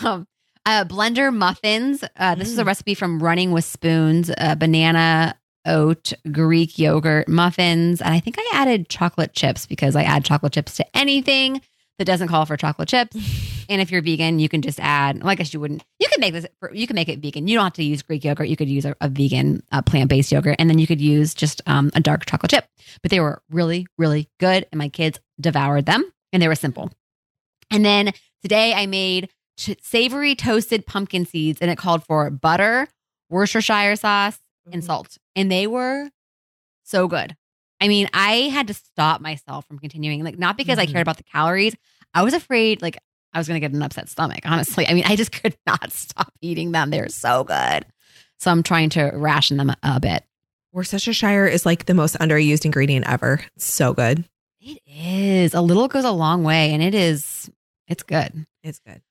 Um, 0.03 0.27
uh, 0.65 0.85
blender 0.85 1.33
muffins. 1.33 2.03
Uh, 2.15 2.35
this 2.35 2.49
is 2.49 2.57
a 2.59 2.63
Mm. 2.63 2.67
recipe 2.67 2.93
from 2.93 3.21
Running 3.21 3.51
with 3.51 3.65
Spoons. 3.65 4.29
Uh, 4.37 4.55
banana, 4.55 5.35
oat, 5.65 6.13
Greek 6.31 6.77
yogurt 6.77 7.27
muffins, 7.27 8.01
and 8.01 8.13
I 8.13 8.19
think 8.19 8.35
I 8.39 8.49
added 8.53 8.89
chocolate 8.89 9.33
chips 9.33 9.65
because 9.65 9.95
I 9.95 10.03
add 10.03 10.25
chocolate 10.25 10.53
chips 10.53 10.75
to 10.77 10.85
anything 10.97 11.61
that 11.97 12.05
doesn't 12.05 12.27
call 12.29 12.45
for 12.45 12.55
chocolate 12.55 12.87
chips. 12.87 13.15
and 13.69 13.81
if 13.81 13.91
you're 13.91 14.01
vegan, 14.01 14.39
you 14.39 14.47
can 14.47 14.61
just 14.61 14.79
add. 14.79 15.19
Well, 15.21 15.29
I 15.29 15.35
guess 15.35 15.53
you 15.53 15.59
wouldn't. 15.59 15.83
You 15.99 16.07
can 16.07 16.21
make 16.21 16.33
this. 16.33 16.45
For, 16.59 16.73
you 16.73 16.87
can 16.87 16.95
make 16.95 17.09
it 17.09 17.19
vegan. 17.19 17.47
You 17.47 17.55
don't 17.57 17.65
have 17.65 17.73
to 17.73 17.83
use 17.83 18.01
Greek 18.03 18.23
yogurt. 18.23 18.47
You 18.47 18.55
could 18.55 18.69
use 18.69 18.85
a, 18.85 18.95
a 19.01 19.09
vegan 19.09 19.63
uh, 19.71 19.81
plant 19.81 20.09
based 20.09 20.31
yogurt, 20.31 20.55
and 20.59 20.69
then 20.69 20.79
you 20.79 20.87
could 20.87 21.01
use 21.01 21.33
just 21.33 21.61
um, 21.65 21.89
a 21.93 21.99
dark 21.99 22.25
chocolate 22.25 22.51
chip. 22.51 22.65
But 23.01 23.11
they 23.11 23.19
were 23.19 23.41
really, 23.49 23.87
really 23.97 24.29
good, 24.39 24.65
and 24.71 24.77
my 24.79 24.89
kids 24.89 25.19
devoured 25.41 25.85
them, 25.87 26.03
and 26.31 26.41
they 26.41 26.47
were 26.47 26.55
simple. 26.55 26.91
And 27.71 27.83
then 27.83 28.11
today 28.41 28.73
I 28.73 28.85
made 28.85 29.29
ch- 29.59 29.75
savory 29.83 30.33
toasted 30.35 30.85
pumpkin 30.85 31.25
seeds, 31.25 31.59
and 31.61 31.69
it 31.69 31.77
called 31.77 32.03
for 32.05 32.29
butter, 32.29 32.87
Worcestershire 33.29 33.95
sauce, 33.95 34.39
and 34.71 34.81
Mhm. 34.81 34.85
salt. 34.85 35.17
And 35.35 35.51
they 35.51 35.67
were 35.67 36.09
so 36.83 37.07
good. 37.07 37.35
I 37.81 37.87
mean, 37.87 38.09
I 38.13 38.49
had 38.49 38.67
to 38.67 38.73
stop 38.73 39.21
myself 39.21 39.65
from 39.67 39.79
continuing, 39.79 40.23
like, 40.23 40.37
not 40.39 40.57
because 40.57 40.77
I 40.79 40.85
Mhm. 40.85 40.91
cared 40.91 41.01
about 41.01 41.17
the 41.17 41.23
calories. 41.23 41.75
I 42.13 42.23
was 42.23 42.33
afraid, 42.33 42.81
like, 42.81 42.97
I 43.33 43.37
was 43.37 43.47
going 43.47 43.61
to 43.61 43.65
get 43.65 43.73
an 43.75 43.81
upset 43.83 44.09
stomach, 44.09 44.39
honestly. 44.45 44.87
I 44.87 44.93
mean, 44.93 45.03
I 45.05 45.15
just 45.15 45.31
could 45.43 45.55
not 45.67 45.91
stop 45.93 46.33
eating 46.41 46.71
them. 46.71 46.89
They're 46.89 47.09
so 47.09 47.43
good. 47.43 47.85
So 48.39 48.49
I'm 48.51 48.63
trying 48.63 48.89
to 48.91 49.11
ration 49.13 49.57
them 49.57 49.69
a, 49.69 49.77
a 49.83 49.99
bit. 49.99 50.23
Worcestershire 50.71 51.45
is 51.47 51.65
like 51.65 51.85
the 51.85 51.93
most 51.93 52.15
underused 52.19 52.65
ingredient 52.65 53.07
ever. 53.07 53.41
It's 53.55 53.65
so 53.65 53.93
good. 53.93 54.23
It 54.61 54.79
is. 54.87 55.53
A 55.53 55.61
little 55.61 55.87
goes 55.87 56.05
a 56.05 56.11
long 56.11 56.43
way, 56.43 56.73
and 56.73 56.81
it 56.83 56.93
is, 56.95 57.49
it's 57.87 58.03
good. 58.03 58.45
It's 58.63 58.79
good. 58.79 59.01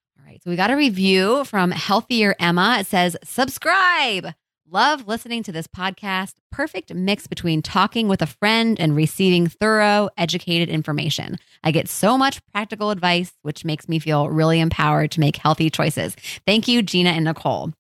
So 0.43 0.51
we 0.51 0.57
got 0.57 0.71
a 0.71 0.77
review 0.77 1.45
from 1.45 1.71
Healthier 1.73 2.35
Emma. 2.39 2.77
It 2.81 2.87
says, 2.87 3.17
subscribe. 3.25 4.35
Love 4.71 5.09
listening 5.09 5.43
to 5.45 5.51
this 5.53 5.67
podcast. 5.67 6.35
Perfect 6.53 6.95
mix 6.95 7.27
between 7.27 7.63
talking 7.63 8.07
with 8.07 8.23
a 8.23 8.27
friend 8.27 8.79
and 8.79 8.95
receiving 8.95 9.49
thorough, 9.49 10.11
educated 10.17 10.69
information. 10.69 11.39
I 11.65 11.71
get 11.73 11.89
so 11.89 12.17
much 12.19 12.41
practical 12.53 12.91
advice, 12.91 13.33
which 13.43 13.65
makes 13.65 13.89
me 13.89 13.99
feel 13.99 14.29
really 14.29 14.61
empowered 14.61 15.11
to 15.13 15.21
make 15.21 15.37
healthy 15.37 15.71
choices. 15.71 16.15
Thank 16.47 16.69
you, 16.69 16.83
Gina 16.83 17.11
and 17.11 17.25
Nicole. 17.25 17.73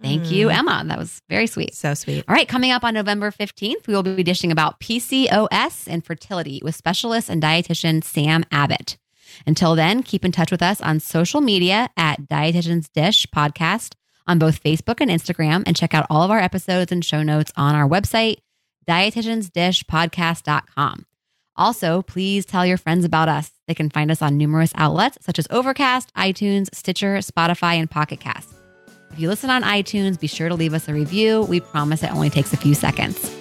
Thank 0.00 0.30
you, 0.30 0.46
Mm. 0.46 0.54
Emma. 0.58 0.84
That 0.86 0.96
was 0.98 1.20
very 1.28 1.48
sweet. 1.48 1.74
So 1.74 1.92
sweet. 1.94 2.24
All 2.28 2.34
right, 2.34 2.46
coming 2.48 2.70
up 2.70 2.84
on 2.84 2.94
November 2.94 3.32
15th, 3.32 3.88
we 3.88 3.94
will 3.94 4.04
be 4.04 4.22
dishing 4.22 4.52
about 4.52 4.78
PCOS 4.78 5.88
and 5.88 6.04
fertility 6.06 6.60
with 6.62 6.76
specialist 6.76 7.28
and 7.28 7.42
dietitian 7.42 8.02
Sam 8.04 8.44
Abbott. 8.52 8.96
Until 9.46 9.74
then, 9.74 10.02
keep 10.02 10.24
in 10.24 10.32
touch 10.32 10.50
with 10.50 10.62
us 10.62 10.80
on 10.80 11.00
social 11.00 11.40
media 11.40 11.88
at 11.96 12.22
Dietitian's 12.22 12.88
Dish 12.88 13.26
Podcast 13.34 13.94
on 14.26 14.38
both 14.38 14.62
Facebook 14.62 15.00
and 15.00 15.10
Instagram, 15.10 15.62
and 15.66 15.74
check 15.74 15.94
out 15.94 16.06
all 16.10 16.22
of 16.22 16.30
our 16.30 16.38
episodes 16.38 16.92
and 16.92 17.04
show 17.04 17.22
notes 17.22 17.50
on 17.56 17.74
our 17.74 17.88
website, 17.88 18.36
dietitiansdishpodcast.com. 18.88 21.06
Also, 21.56 22.02
please 22.02 22.46
tell 22.46 22.64
your 22.64 22.76
friends 22.76 23.04
about 23.04 23.28
us. 23.28 23.50
They 23.66 23.74
can 23.74 23.90
find 23.90 24.10
us 24.10 24.22
on 24.22 24.36
numerous 24.36 24.70
outlets 24.76 25.18
such 25.20 25.40
as 25.40 25.48
Overcast, 25.50 26.14
iTunes, 26.14 26.72
Stitcher, 26.72 27.16
Spotify, 27.16 27.74
and 27.74 27.90
Pocket 27.90 28.20
Cast. 28.20 28.54
If 29.12 29.18
you 29.18 29.28
listen 29.28 29.50
on 29.50 29.62
iTunes, 29.62 30.20
be 30.20 30.28
sure 30.28 30.48
to 30.48 30.54
leave 30.54 30.74
us 30.74 30.88
a 30.88 30.94
review. 30.94 31.42
We 31.42 31.60
promise 31.60 32.02
it 32.04 32.12
only 32.12 32.30
takes 32.30 32.52
a 32.52 32.56
few 32.56 32.74
seconds. 32.74 33.34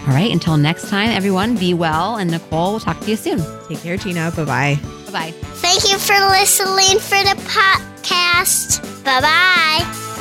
All 0.00 0.08
right, 0.08 0.30
until 0.30 0.56
next 0.56 0.88
time, 0.90 1.10
everyone, 1.10 1.56
be 1.56 1.74
well. 1.74 2.16
And 2.16 2.30
Nicole, 2.30 2.72
we'll 2.72 2.80
talk 2.80 3.00
to 3.00 3.10
you 3.10 3.16
soon. 3.16 3.40
Take 3.68 3.80
care, 3.80 3.96
Tina. 3.96 4.32
Bye 4.36 4.44
bye. 4.44 5.01
Bye 5.12 5.30
bye. 5.30 5.34
Thank 5.60 5.90
you 5.90 5.98
for 5.98 6.18
listening 6.30 6.98
for 6.98 7.20
the 7.22 7.36
podcast. 7.44 8.80
Bye 9.04 9.20
bye. 9.20 10.11